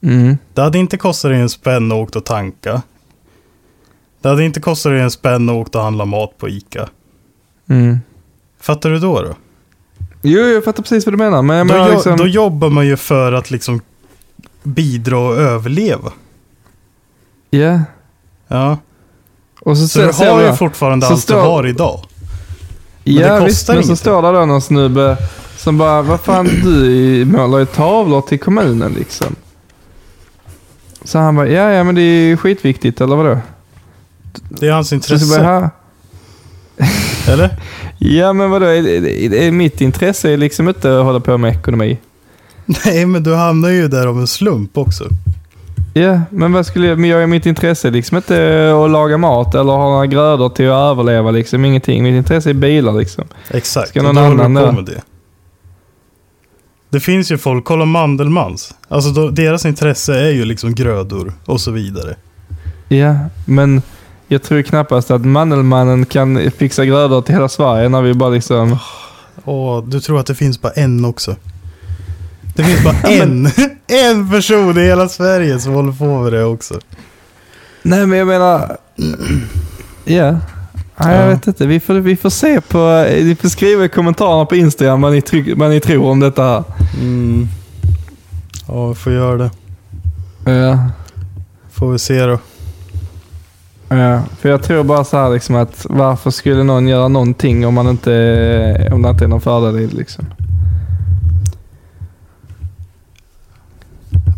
Mm. 0.02 0.38
Det 0.54 0.60
hade 0.62 0.78
inte 0.78 0.96
kostat 0.96 1.30
dig 1.30 1.40
en 1.40 1.48
spänn 1.48 1.92
att 1.92 1.96
åka 1.96 2.18
och 2.18 2.24
tanka. 2.24 2.82
Det 4.22 4.28
hade 4.28 4.44
inte 4.44 4.60
kostat 4.60 4.92
dig 4.92 5.00
en 5.00 5.10
spänn 5.10 5.48
att 5.48 5.54
åka 5.54 5.78
och 5.78 5.84
handla 5.84 6.04
mat 6.04 6.38
på 6.38 6.48
Ica. 6.48 6.88
Mm. 7.68 7.98
Fattar 8.60 8.90
du 8.90 8.98
då? 8.98 9.22
Då, 9.22 9.34
Jo, 10.22 10.40
jag 10.40 10.64
fattar 10.64 10.82
precis 10.82 11.06
vad 11.06 11.12
du 11.12 11.16
menar, 11.18 11.42
men 11.42 11.68
då, 11.68 11.74
jo- 11.76 11.94
liksom... 11.94 12.16
då 12.16 12.26
jobbar 12.26 12.70
man 12.70 12.86
ju 12.86 12.96
för 12.96 13.32
att 13.32 13.50
liksom 13.50 13.80
bidra 14.62 15.18
och 15.18 15.36
överleva. 15.36 16.12
Ja. 17.50 17.80
Ja. 18.48 18.78
Och 19.60 19.78
så, 19.78 19.88
Så 19.88 19.98
du 19.98 20.30
har 20.30 20.42
ju 20.42 20.52
fortfarande 20.52 21.06
allt 21.06 21.20
står- 21.20 21.34
du 21.34 21.40
har 21.40 21.66
idag. 21.66 22.00
Men 23.04 23.14
Ja 23.14 23.38
det 23.40 23.44
visst, 23.46 23.68
men 23.68 23.84
så 23.84 23.96
står 23.96 24.22
det 24.22 24.32
då 24.32 24.46
någon 24.46 24.62
snubbe 24.62 25.16
som 25.66 25.78
bara, 25.78 26.02
vad 26.02 26.20
fan 26.20 26.46
du 26.46 27.24
målar 27.24 27.58
ju 27.58 27.66
tavlor 27.66 28.20
till 28.20 28.38
kommunen 28.38 28.92
liksom. 28.92 29.36
Så 31.04 31.18
han 31.18 31.36
bara, 31.36 31.48
ja 31.48 31.70
ja 31.70 31.84
men 31.84 31.94
det 31.94 32.00
är 32.00 32.28
ju 32.28 32.36
skitviktigt 32.36 33.00
eller 33.00 33.16
vadå? 33.16 33.38
Det 34.48 34.68
är 34.68 34.72
hans 34.72 34.88
Så, 34.88 35.00
så 35.00 35.14
intresse. 35.14 35.40
bara. 35.40 35.70
Eller? 37.28 37.50
ja 37.98 38.32
men 38.32 38.50
vadå, 38.50 38.66
är, 38.66 39.06
är, 39.34 39.50
mitt 39.50 39.80
intresse 39.80 40.30
är 40.30 40.36
liksom 40.36 40.68
inte 40.68 40.98
att 40.98 41.04
hålla 41.04 41.20
på 41.20 41.38
med 41.38 41.52
ekonomi. 41.54 41.98
Nej, 42.84 43.06
men 43.06 43.22
du 43.22 43.34
hamnar 43.34 43.68
ju 43.68 43.88
där 43.88 44.06
av 44.06 44.18
en 44.18 44.26
slump 44.26 44.78
också. 44.78 45.04
Ja, 45.94 46.20
men 46.30 46.52
vad 46.52 46.66
skulle 46.66 46.86
jag, 46.86 46.98
men 46.98 47.10
jag 47.10 47.22
är 47.22 47.26
mitt 47.26 47.46
intresse 47.46 47.90
liksom 47.90 48.16
inte 48.16 48.34
att 48.84 48.90
laga 48.90 49.18
mat 49.18 49.54
eller 49.54 49.72
ha 49.72 49.90
några 49.90 50.06
grödor 50.06 50.48
till 50.48 50.70
att 50.70 50.90
överleva 50.90 51.30
liksom, 51.30 51.64
ingenting. 51.64 52.02
Mitt 52.02 52.14
intresse 52.14 52.50
är 52.50 52.54
bilar 52.54 52.92
liksom. 52.92 53.24
Exakt, 53.50 53.88
Ska 53.88 54.00
och 54.00 54.04
någon 54.04 54.16
håller 54.16 54.44
annan 54.44 54.62
du 54.64 54.70
på 54.70 54.72
med 54.72 54.84
det. 54.84 55.02
Det 56.90 57.00
finns 57.00 57.32
ju 57.32 57.38
folk, 57.38 57.64
kolla 57.64 57.84
Mandelmans. 57.84 58.74
Alltså 58.88 59.10
då, 59.10 59.30
deras 59.30 59.66
intresse 59.66 60.14
är 60.20 60.30
ju 60.30 60.44
liksom 60.44 60.74
grödor 60.74 61.32
och 61.44 61.60
så 61.60 61.70
vidare. 61.70 62.16
Ja, 62.88 63.16
men 63.44 63.82
jag 64.28 64.42
tror 64.42 64.62
knappast 64.62 65.10
att 65.10 65.24
Mandelmannen 65.24 66.06
kan 66.06 66.50
fixa 66.50 66.84
grödor 66.84 67.22
till 67.22 67.34
hela 67.34 67.48
Sverige 67.48 67.88
när 67.88 68.02
vi 68.02 68.14
bara 68.14 68.30
liksom... 68.30 68.78
Och 69.44 69.88
du 69.88 70.00
tror 70.00 70.20
att 70.20 70.26
det 70.26 70.34
finns 70.34 70.60
bara 70.62 70.72
en 70.72 71.04
också? 71.04 71.36
Det 72.56 72.64
finns 72.64 72.84
bara 72.84 72.96
en, 73.12 73.46
en 73.86 74.30
person 74.30 74.78
i 74.78 74.82
hela 74.84 75.08
Sverige 75.08 75.58
som 75.58 75.72
håller 75.72 75.92
på 75.92 76.22
med 76.22 76.32
det 76.32 76.44
också. 76.44 76.80
Nej, 77.82 78.06
men 78.06 78.18
jag 78.18 78.26
menar... 78.26 78.76
Ja. 80.08 80.36
Nej, 81.00 81.16
jag 81.16 81.24
Ja. 81.24 81.28
vet 81.28 81.46
inte. 81.46 81.66
Vi 81.66 81.80
får, 81.80 81.94
vi 81.94 82.16
får 82.16 82.30
se 82.30 82.60
på... 82.60 83.04
Ni 83.10 83.36
får 83.40 83.48
skriva 83.48 83.84
i 83.84 83.88
kommentarerna 83.88 84.44
på 84.46 84.56
Instagram 84.56 85.00
vad 85.00 85.12
ni, 85.12 85.20
tryck, 85.22 85.56
vad 85.58 85.70
ni 85.70 85.80
tror 85.80 86.06
om 86.10 86.20
detta 86.20 86.42
här. 86.44 86.64
Mm. 87.00 87.48
Ja, 88.68 88.88
vi 88.88 88.94
får 88.94 89.12
göra 89.12 89.36
det. 89.36 89.50
Ja. 90.52 90.78
Får 91.72 91.92
vi 91.92 91.98
se 91.98 92.26
då. 92.26 92.38
Ja, 93.88 94.22
för 94.40 94.48
jag 94.48 94.62
tror 94.62 94.84
bara 94.84 95.04
så 95.04 95.16
här 95.16 95.30
liksom 95.30 95.54
att 95.56 95.86
varför 95.90 96.30
skulle 96.30 96.62
någon 96.62 96.88
göra 96.88 97.08
någonting 97.08 97.66
om 97.66 97.74
man 97.74 97.88
inte... 97.88 98.88
Om 98.92 99.02
det 99.02 99.10
inte 99.10 99.24
är 99.24 99.28
någon 99.28 99.40
fördel 99.40 99.80
i 99.80 99.86
det 99.86 99.94
liksom. 99.96 100.24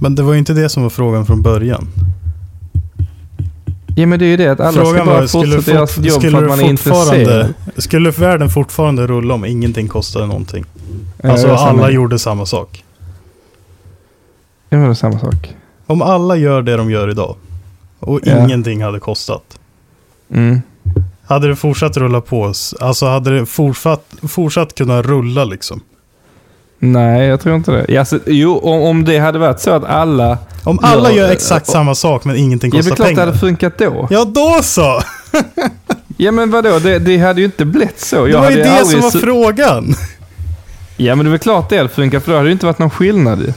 Men 0.01 0.15
det 0.15 0.23
var 0.23 0.33
ju 0.33 0.39
inte 0.39 0.53
det 0.53 0.69
som 0.69 0.83
var 0.83 0.91
frågan 0.91 1.27
från 1.27 1.43
början. 1.43 1.89
Ja, 3.99 4.07
men 4.07 4.19
det 4.19 4.25
är 4.25 4.29
ju 4.29 4.37
det 4.37 4.49
att 4.49 4.61
alla 4.61 4.73
ska 4.73 4.85
frågan 4.85 5.07
bara 5.07 5.21
var, 5.21 5.27
skulle, 5.27 5.57
fortsätta 5.57 5.77
göra 5.77 5.87
sitt 5.87 6.05
jobb 6.05 6.23
för 6.23 6.43
att 6.43 6.49
man 6.49 6.61
är 6.61 6.65
intresserad. 6.65 7.55
skulle 7.77 8.11
världen 8.11 8.49
fortfarande 8.51 9.07
rulla 9.07 9.35
om 9.35 9.45
ingenting 9.45 9.89
kostade 9.89 10.27
någonting? 10.27 10.65
Alltså 11.23 11.49
är 11.49 11.57
samma. 11.57 11.69
alla 11.69 11.91
gjorde 11.91 12.19
samma 12.19 12.47
sak. 12.47 12.85
Ja, 14.69 14.79
men 14.79 14.87
det 14.87 14.93
är 14.93 14.95
samma 14.95 15.19
sak. 15.19 15.55
Om 15.87 16.03
alla 16.03 16.37
gör 16.37 16.63
det 16.63 16.77
de 16.77 16.91
gör 16.91 17.11
idag 17.11 17.37
och 17.99 18.21
Ja. 18.25 18.45
ingenting 18.45 18.83
hade 18.83 19.01
kostat. 19.01 19.59
Mm. 20.35 20.63
Hade 21.25 21.49
det 21.49 21.57
fortsatt 21.57 21.97
rulla 21.97 22.21
på? 22.21 22.53
Alltså 22.81 23.07
hade 23.07 23.39
det 23.39 23.47
fortsatt, 23.47 24.15
fortsatt 24.29 24.75
kunna 24.75 25.03
rulla 25.03 25.45
liksom? 25.45 25.81
Nej, 26.79 27.27
jag 27.27 27.41
tror 27.41 27.55
inte 27.57 27.85
det. 27.89 27.99
Alltså, 27.99 28.19
jo, 28.27 28.59
om, 28.59 28.83
om 28.83 29.05
det 29.05 29.19
hade 29.19 29.39
varit 29.39 29.61
så 29.61 29.71
att 29.71 29.85
alla... 29.85 30.39
Om 30.65 30.79
alla 30.83 31.13
gör 31.13 31.25
eh, 31.27 31.31
exakt 31.31 31.67
och- 31.69 31.73
samma 31.73 31.95
sak 31.95 32.25
men 32.25 32.37
ingenting 32.37 32.71
Ja, 32.75 32.83
det 32.83 32.89
är 32.89 32.91
kostar 32.91 32.97
klart 32.97 33.09
det 33.09 33.15
pengar. 33.15 33.27
hade 33.27 33.39
funkat 33.39 33.79
då. 33.79 34.07
Ja, 34.11 34.25
då 34.25 34.59
så! 34.63 35.01
Ja, 36.21 36.33
men 36.33 36.51
vadå? 36.51 36.79
Det, 36.79 36.99
det 36.99 37.19
hade 37.19 37.41
ju 37.41 37.45
inte 37.45 37.65
blivit 37.65 38.01
så. 38.01 38.25
Det 38.25 38.31
Jag 38.31 38.41
var 38.41 38.51
ju 38.51 38.57
det 38.63 38.85
som 38.87 39.01
var 39.01 39.11
frågan. 39.11 39.95
Ja, 40.97 41.15
men 41.15 41.25
det 41.25 41.29
är 41.29 41.31
väl 41.31 41.39
klart 41.39 41.69
det 41.69 41.77
hade 41.77 41.89
funkat, 41.89 42.25
för 42.25 42.31
då 42.31 42.37
hade 42.37 42.49
det 42.49 42.53
inte 42.53 42.67
varit 42.67 42.79
någon 42.79 42.91
skillnad 42.91 43.41
ju. 43.41 43.53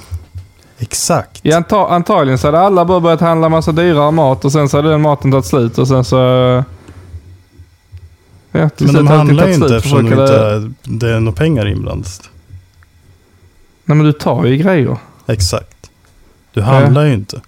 Exakt. 0.80 1.39
Ja, 1.41 1.57
anta, 1.57 1.88
antagligen 1.88 2.38
så 2.38 2.47
hade 2.47 2.59
alla 2.59 2.86
bara 2.86 2.99
börjat 2.99 3.22
handla 3.22 3.49
massa 3.49 3.72
dyrare 3.72 4.11
mat 4.11 4.45
och 4.45 4.51
sen 4.51 4.69
så 4.69 4.78
hade 4.78 4.89
den 4.89 5.01
maten 5.01 5.32
tagit 5.32 5.45
slut 5.45 5.78
och 5.78 5.88
sen 5.88 6.03
så... 6.03 6.15
Ja, 8.51 8.69
Men 8.80 8.93
de 8.93 9.07
handlar 9.07 9.47
ju 9.47 9.53
inte 9.53 9.76
eftersom 9.76 9.97
för 9.99 10.03
de 10.03 10.17
folk 10.17 10.30
hade- 10.30 10.57
inte, 10.57 10.74
det 10.84 11.09
är 11.09 11.19
några 11.19 11.36
pengar 11.38 11.67
inblandat. 11.67 12.30
Nej, 13.86 13.98
men 13.98 14.06
du 14.06 14.12
tar 14.14 14.46
ju 14.46 14.58
grejer. 14.58 14.98
Exakt. 15.28 15.90
Du 16.54 16.62
handlar 16.62 17.06
ju 17.06 17.14
inte. 17.14 17.42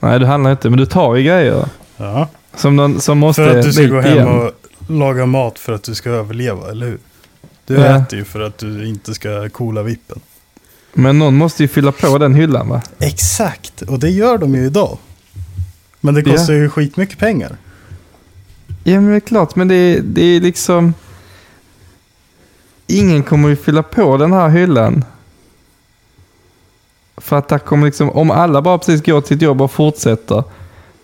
Nej, 0.00 0.18
du 0.18 0.26
handlar 0.26 0.50
inte, 0.50 0.70
men 0.70 0.78
du 0.78 0.86
tar 0.86 1.14
ju 1.14 1.22
grejer. 1.22 1.68
Ja. 1.96 2.28
Som, 2.56 2.76
någon, 2.76 3.00
som 3.00 3.18
måste 3.18 3.44
För 3.44 3.58
att 3.58 3.64
du 3.64 3.72
ska 3.72 3.82
gå 3.86 4.00
hem 4.00 4.12
igen. 4.12 4.28
och 4.28 4.50
laga 4.88 5.26
mat 5.26 5.58
för 5.58 5.72
att 5.72 5.82
du 5.82 5.94
ska 5.94 6.10
överleva, 6.10 6.70
eller 6.70 6.86
hur? 6.86 6.98
Du 7.66 7.74
Ja. 7.74 7.80
äter 7.96 8.18
ju 8.18 8.24
för 8.24 8.40
att 8.40 8.58
du 8.58 8.88
inte 8.88 9.14
ska 9.14 9.48
coola 9.48 9.82
vippen. 9.82 10.20
Men 10.92 11.18
någon 11.18 11.36
måste 11.36 11.62
ju 11.62 11.68
fylla 11.68 11.92
på 11.92 12.18
den 12.18 12.34
hyllan 12.34 12.68
va? 12.68 12.82
Exakt, 12.98 13.82
och 13.82 13.98
det 13.98 14.10
gör 14.10 14.38
de 14.38 14.54
ju 14.54 14.64
idag. 14.66 14.98
Men 16.00 16.14
det 16.14 16.20
Ja. 16.26 16.32
kostar 16.32 16.54
ju 16.54 16.68
skitmycket 16.70 17.18
pengar. 17.18 17.56
Ja, 18.84 19.00
men 19.00 19.10
det 19.10 19.16
är 19.16 19.20
klart, 19.20 19.56
men 19.56 19.68
det, 19.68 19.74
är- 19.74 20.00
det 20.02 20.22
är 20.24 20.40
liksom... 20.40 20.94
Ingen 22.86 23.22
kommer 23.22 23.48
ju 23.48 23.56
fylla 23.56 23.82
på 23.82 24.16
den 24.16 24.32
här 24.32 24.48
hyllan. 24.48 25.04
För 27.24 27.38
att 27.38 27.48
där 27.48 27.58
kommer 27.58 27.86
liksom, 27.86 28.10
om 28.10 28.30
alla 28.30 28.62
bara 28.62 28.78
precis 28.78 29.02
går 29.02 29.20
till 29.20 29.28
sitt 29.28 29.42
jobb 29.42 29.62
och 29.62 29.70
fortsätter. 29.70 30.44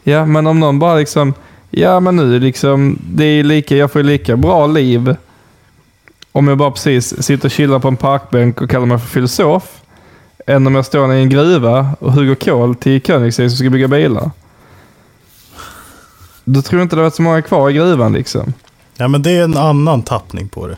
Ja, 0.02 0.26
men 0.26 0.46
om 0.46 0.60
någon 0.60 0.78
bara 0.78 0.94
liksom, 0.94 1.34
ja 1.70 2.00
men 2.00 2.16
nu 2.16 2.40
liksom, 2.40 2.98
det 3.10 3.24
är 3.24 3.44
lika, 3.44 3.76
jag 3.76 3.92
får 3.92 4.00
ju 4.00 4.06
lika 4.06 4.36
bra 4.36 4.66
liv. 4.66 5.16
Om 6.32 6.48
jag 6.48 6.58
bara 6.58 6.70
precis 6.70 7.22
sitter 7.22 7.48
och 7.48 7.52
chillar 7.52 7.78
på 7.78 7.88
en 7.88 7.96
parkbänk 7.96 8.60
och 8.60 8.70
kallar 8.70 8.86
mig 8.86 8.98
för 8.98 9.06
filosof. 9.06 9.82
Än 10.46 10.66
om 10.66 10.74
jag 10.74 10.86
står 10.86 11.14
i 11.14 11.20
en 11.20 11.28
gruva 11.28 11.90
och 12.00 12.12
hugger 12.12 12.34
kol 12.34 12.74
till 12.74 13.02
Koenigsegg 13.02 13.50
som 13.50 13.56
ska 13.56 13.70
bygga 13.70 13.88
bilar. 13.88 14.30
Då 16.44 16.62
tror 16.62 16.80
jag 16.80 16.84
inte 16.84 16.96
det 16.96 17.00
har 17.00 17.04
varit 17.04 17.14
så 17.14 17.22
många 17.22 17.42
kvar 17.42 17.70
i 17.70 17.72
gruvan 17.72 18.12
liksom. 18.12 18.52
Ja, 18.96 19.08
men 19.08 19.22
det 19.22 19.30
är 19.30 19.44
en 19.44 19.56
annan 19.56 20.02
tappning 20.02 20.48
på 20.48 20.66
det. 20.66 20.76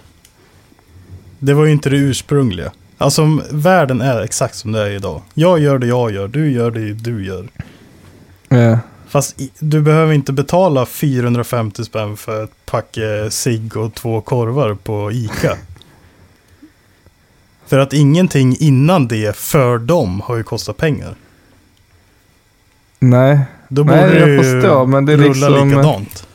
Det 1.39 1.55
var 1.55 1.65
ju 1.65 1.73
inte 1.73 1.91
det 1.91 1.97
ursprungliga. 1.97 2.73
Alltså 3.03 3.41
världen 3.51 4.01
är 4.01 4.21
exakt 4.23 4.55
som 4.55 4.73
det 4.73 4.81
är 4.81 4.91
idag. 4.91 5.23
Jag 5.35 5.59
gör 5.59 5.79
det 5.79 5.87
jag 5.87 6.11
gör, 6.13 6.29
du 6.29 6.53
gör 6.53 6.71
det 6.71 6.93
du 6.93 7.25
gör. 7.27 7.49
Ja. 8.49 8.79
Fast 9.09 9.41
i- 9.41 9.51
du 9.59 9.81
behöver 9.81 10.13
inte 10.13 10.33
betala 10.33 10.87
450 10.87 11.85
spänn 11.85 12.17
för 12.17 12.45
ett 12.45 12.67
packe 12.67 13.31
cigg 13.31 13.77
och 13.77 13.95
två 13.95 14.21
korvar 14.21 14.75
på 14.75 15.13
Ica. 15.13 15.57
för 17.67 17.79
att 17.79 17.93
ingenting 17.93 18.57
innan 18.61 19.09
det 19.09 19.37
för 19.37 19.79
dem 19.79 20.21
har 20.21 20.37
ju 20.37 20.43
kostat 20.43 20.77
pengar. 20.77 21.15
Nej. 22.99 23.41
Då 23.69 23.83
Nej, 23.85 24.05
borde 24.05 24.19
jag 24.31 24.45
förstår, 24.45 24.87
men 24.87 25.07
det 25.07 25.13
är 25.13 25.17
rulla 25.17 25.49
liksom- 25.49 25.69
likadant. 25.71 26.27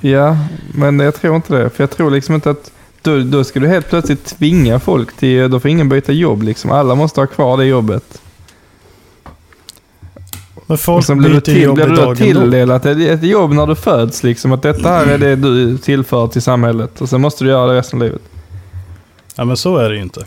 Ja, 0.00 0.36
men 0.74 0.98
jag 1.00 1.14
tror 1.14 1.36
inte 1.36 1.54
det. 1.54 1.70
För 1.70 1.82
jag 1.82 1.90
tror 1.90 2.10
liksom 2.10 2.34
inte 2.34 2.50
att 2.50 2.70
då, 3.02 3.18
då 3.18 3.44
ska 3.44 3.60
du 3.60 3.68
helt 3.68 3.88
plötsligt 3.88 4.24
tvinga 4.24 4.80
folk 4.80 5.16
till, 5.16 5.50
då 5.50 5.60
får 5.60 5.70
ingen 5.70 5.88
byta 5.88 6.12
jobb 6.12 6.42
liksom. 6.42 6.70
Alla 6.70 6.94
måste 6.94 7.20
ha 7.20 7.26
kvar 7.26 7.56
det 7.56 7.64
jobbet. 7.64 8.22
Men 10.66 10.74
Och 10.74 10.80
folk 10.80 11.06
du, 11.06 11.14
byter 11.14 11.40
till, 11.40 11.62
jobb 11.62 11.74
blir 11.74 11.86
du 11.86 11.94
då 11.94 12.14
tilldelat 12.14 12.86
ett, 12.86 12.98
ett 12.98 13.22
jobb 13.22 13.52
när 13.52 13.66
du 13.66 13.74
föds 13.74 14.22
liksom. 14.22 14.52
Att 14.52 14.62
detta 14.62 14.88
här 14.88 15.06
är 15.06 15.18
det 15.18 15.36
du 15.36 15.78
tillför 15.78 16.26
till 16.26 16.42
samhället. 16.42 17.00
Och 17.00 17.08
sen 17.08 17.20
måste 17.20 17.44
du 17.44 17.50
göra 17.50 17.72
det 17.72 17.78
resten 17.78 18.02
av 18.02 18.06
livet. 18.06 18.22
Ja 19.34 19.44
men 19.44 19.56
så 19.56 19.76
är 19.76 19.88
det 19.88 19.96
ju 19.96 20.02
inte. 20.02 20.24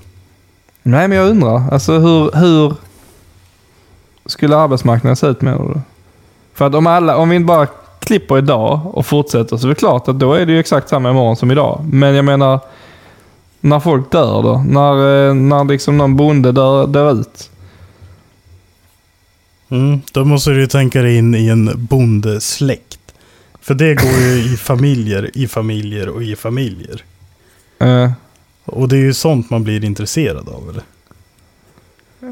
Nej, 0.84 1.08
men 1.08 1.18
jag 1.18 1.30
undrar. 1.30 1.72
Alltså 1.72 2.00
hur, 2.00 2.32
hur 2.32 2.74
skulle 4.26 4.58
arbetsmarknaden 4.58 5.16
se 5.16 5.28
ut 5.28 5.42
menar 5.42 5.74
du? 5.74 5.82
För 6.54 6.68
att 6.68 6.76
om, 6.76 6.88
alla, 6.88 7.18
om 7.18 7.30
vi 7.30 7.36
inte 7.36 7.46
bara 7.46 7.68
klipper 8.06 8.38
idag 8.38 8.80
och 8.84 9.06
fortsätter 9.06 9.58
så 9.58 9.68
är 9.68 9.70
det 9.70 9.76
klart 9.76 10.08
att 10.08 10.20
då 10.20 10.34
är 10.34 10.46
det 10.46 10.52
ju 10.52 10.60
exakt 10.60 10.90
samma 10.90 11.10
imorgon 11.10 11.36
som 11.36 11.52
idag. 11.52 11.86
Men 11.92 12.16
jag 12.16 12.26
menar, 12.26 12.60
när 13.62 13.80
folk 13.80 14.12
dör 14.12 14.44
då? 14.44 14.64
När, 14.68 15.28
eh, 15.28 15.34
när 15.34 15.64
liksom 15.64 15.98
någon 15.98 16.16
bonde 16.16 16.52
dör, 16.52 16.88
dör 16.88 17.12
ut? 17.20 17.50
Mm, 19.70 20.02
då 20.12 20.26
måste 20.26 20.50
du 20.50 20.60
ju 20.60 20.68
tänka 20.68 21.02
dig 21.02 21.18
in 21.18 21.36
i 21.36 21.48
en 21.48 21.72
bondesläkt. 21.76 23.00
För 23.62 23.74
det 23.74 23.96
går 23.96 24.12
ju 24.12 24.54
i 24.54 24.58
familjer, 24.58 25.32
i 25.34 25.48
familjer 25.48 26.10
och 26.10 26.24
i 26.24 26.36
familjer. 26.36 27.04
Eh, 27.80 28.12
Och 28.66 28.90
det 28.90 28.96
är 28.96 29.00
ju 29.02 29.14
sånt 29.14 29.50
man 29.50 29.64
blir 29.64 29.84
intresserad 29.86 30.50
av 30.50 30.70
eller? 30.70 30.84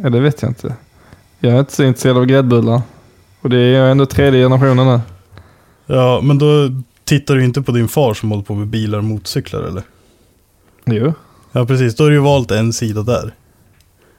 ja, 0.04 0.10
det 0.10 0.20
vet 0.20 0.42
jag 0.42 0.52
inte. 0.52 0.76
Jag 1.40 1.54
är 1.54 1.60
inte 1.60 1.74
så 1.74 1.84
intresserad 1.84 2.18
av 2.18 2.26
gräddbullar. 2.26 2.82
Och 3.42 3.50
det 3.50 3.58
är 3.58 3.74
jag 3.80 3.92
ändå 3.92 4.06
tredje 4.06 4.44
generationen 4.44 4.88
nu. 4.88 5.00
Ja, 5.86 6.22
men 6.22 6.38
då 6.38 6.70
tittar 7.06 7.36
du 7.36 7.44
inte 7.44 7.62
på 7.62 7.72
din 7.72 7.88
far 7.88 8.14
som 8.14 8.32
håller 8.32 8.44
på 8.44 8.56
med 8.56 8.68
bilar 8.68 8.98
och 8.98 9.04
motorcyklar 9.04 9.62
eller? 9.62 9.84
Jo. 10.86 11.14
Ja 11.52 11.66
precis, 11.66 11.96
då 11.96 12.04
har 12.04 12.10
du 12.10 12.16
ju 12.16 12.22
valt 12.22 12.52
en 12.52 12.74
sida 12.74 13.02
där. 13.02 13.34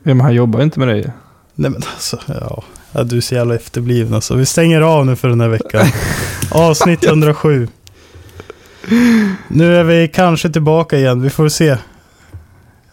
Ja, 0.02 0.14
men 0.14 0.20
han 0.20 0.34
jobbar 0.34 0.62
inte 0.62 0.78
med 0.78 0.88
det 0.88 0.96
ju. 0.96 1.10
Nej 1.54 1.70
men 1.70 1.82
alltså, 1.94 2.20
ja. 2.26 2.64
ja 2.92 3.04
du 3.04 3.16
är 3.16 3.20
så 3.20 3.34
jävla 3.34 3.54
efterbliven 3.54 4.14
alltså. 4.14 4.34
Vi 4.34 4.46
stänger 4.46 4.80
av 4.80 5.06
nu 5.06 5.16
för 5.16 5.28
den 5.28 5.40
här 5.40 5.48
veckan. 5.48 5.86
Avsnitt 6.50 7.04
107. 7.04 7.68
Nu 9.48 9.76
är 9.76 9.84
vi 9.84 10.08
kanske 10.08 10.50
tillbaka 10.50 10.98
igen, 10.98 11.22
vi 11.22 11.30
får 11.30 11.48
se. 11.48 11.76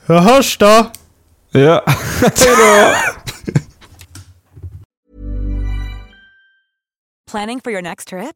Vi 0.05 0.17
hörs 0.17 0.57
då! 0.57 0.91
Ja. 1.51 1.84
Hejdå! 2.22 2.95
Planning 7.32 7.61
for 7.61 7.72
your 7.72 7.82
next 7.82 8.07
trip? 8.07 8.36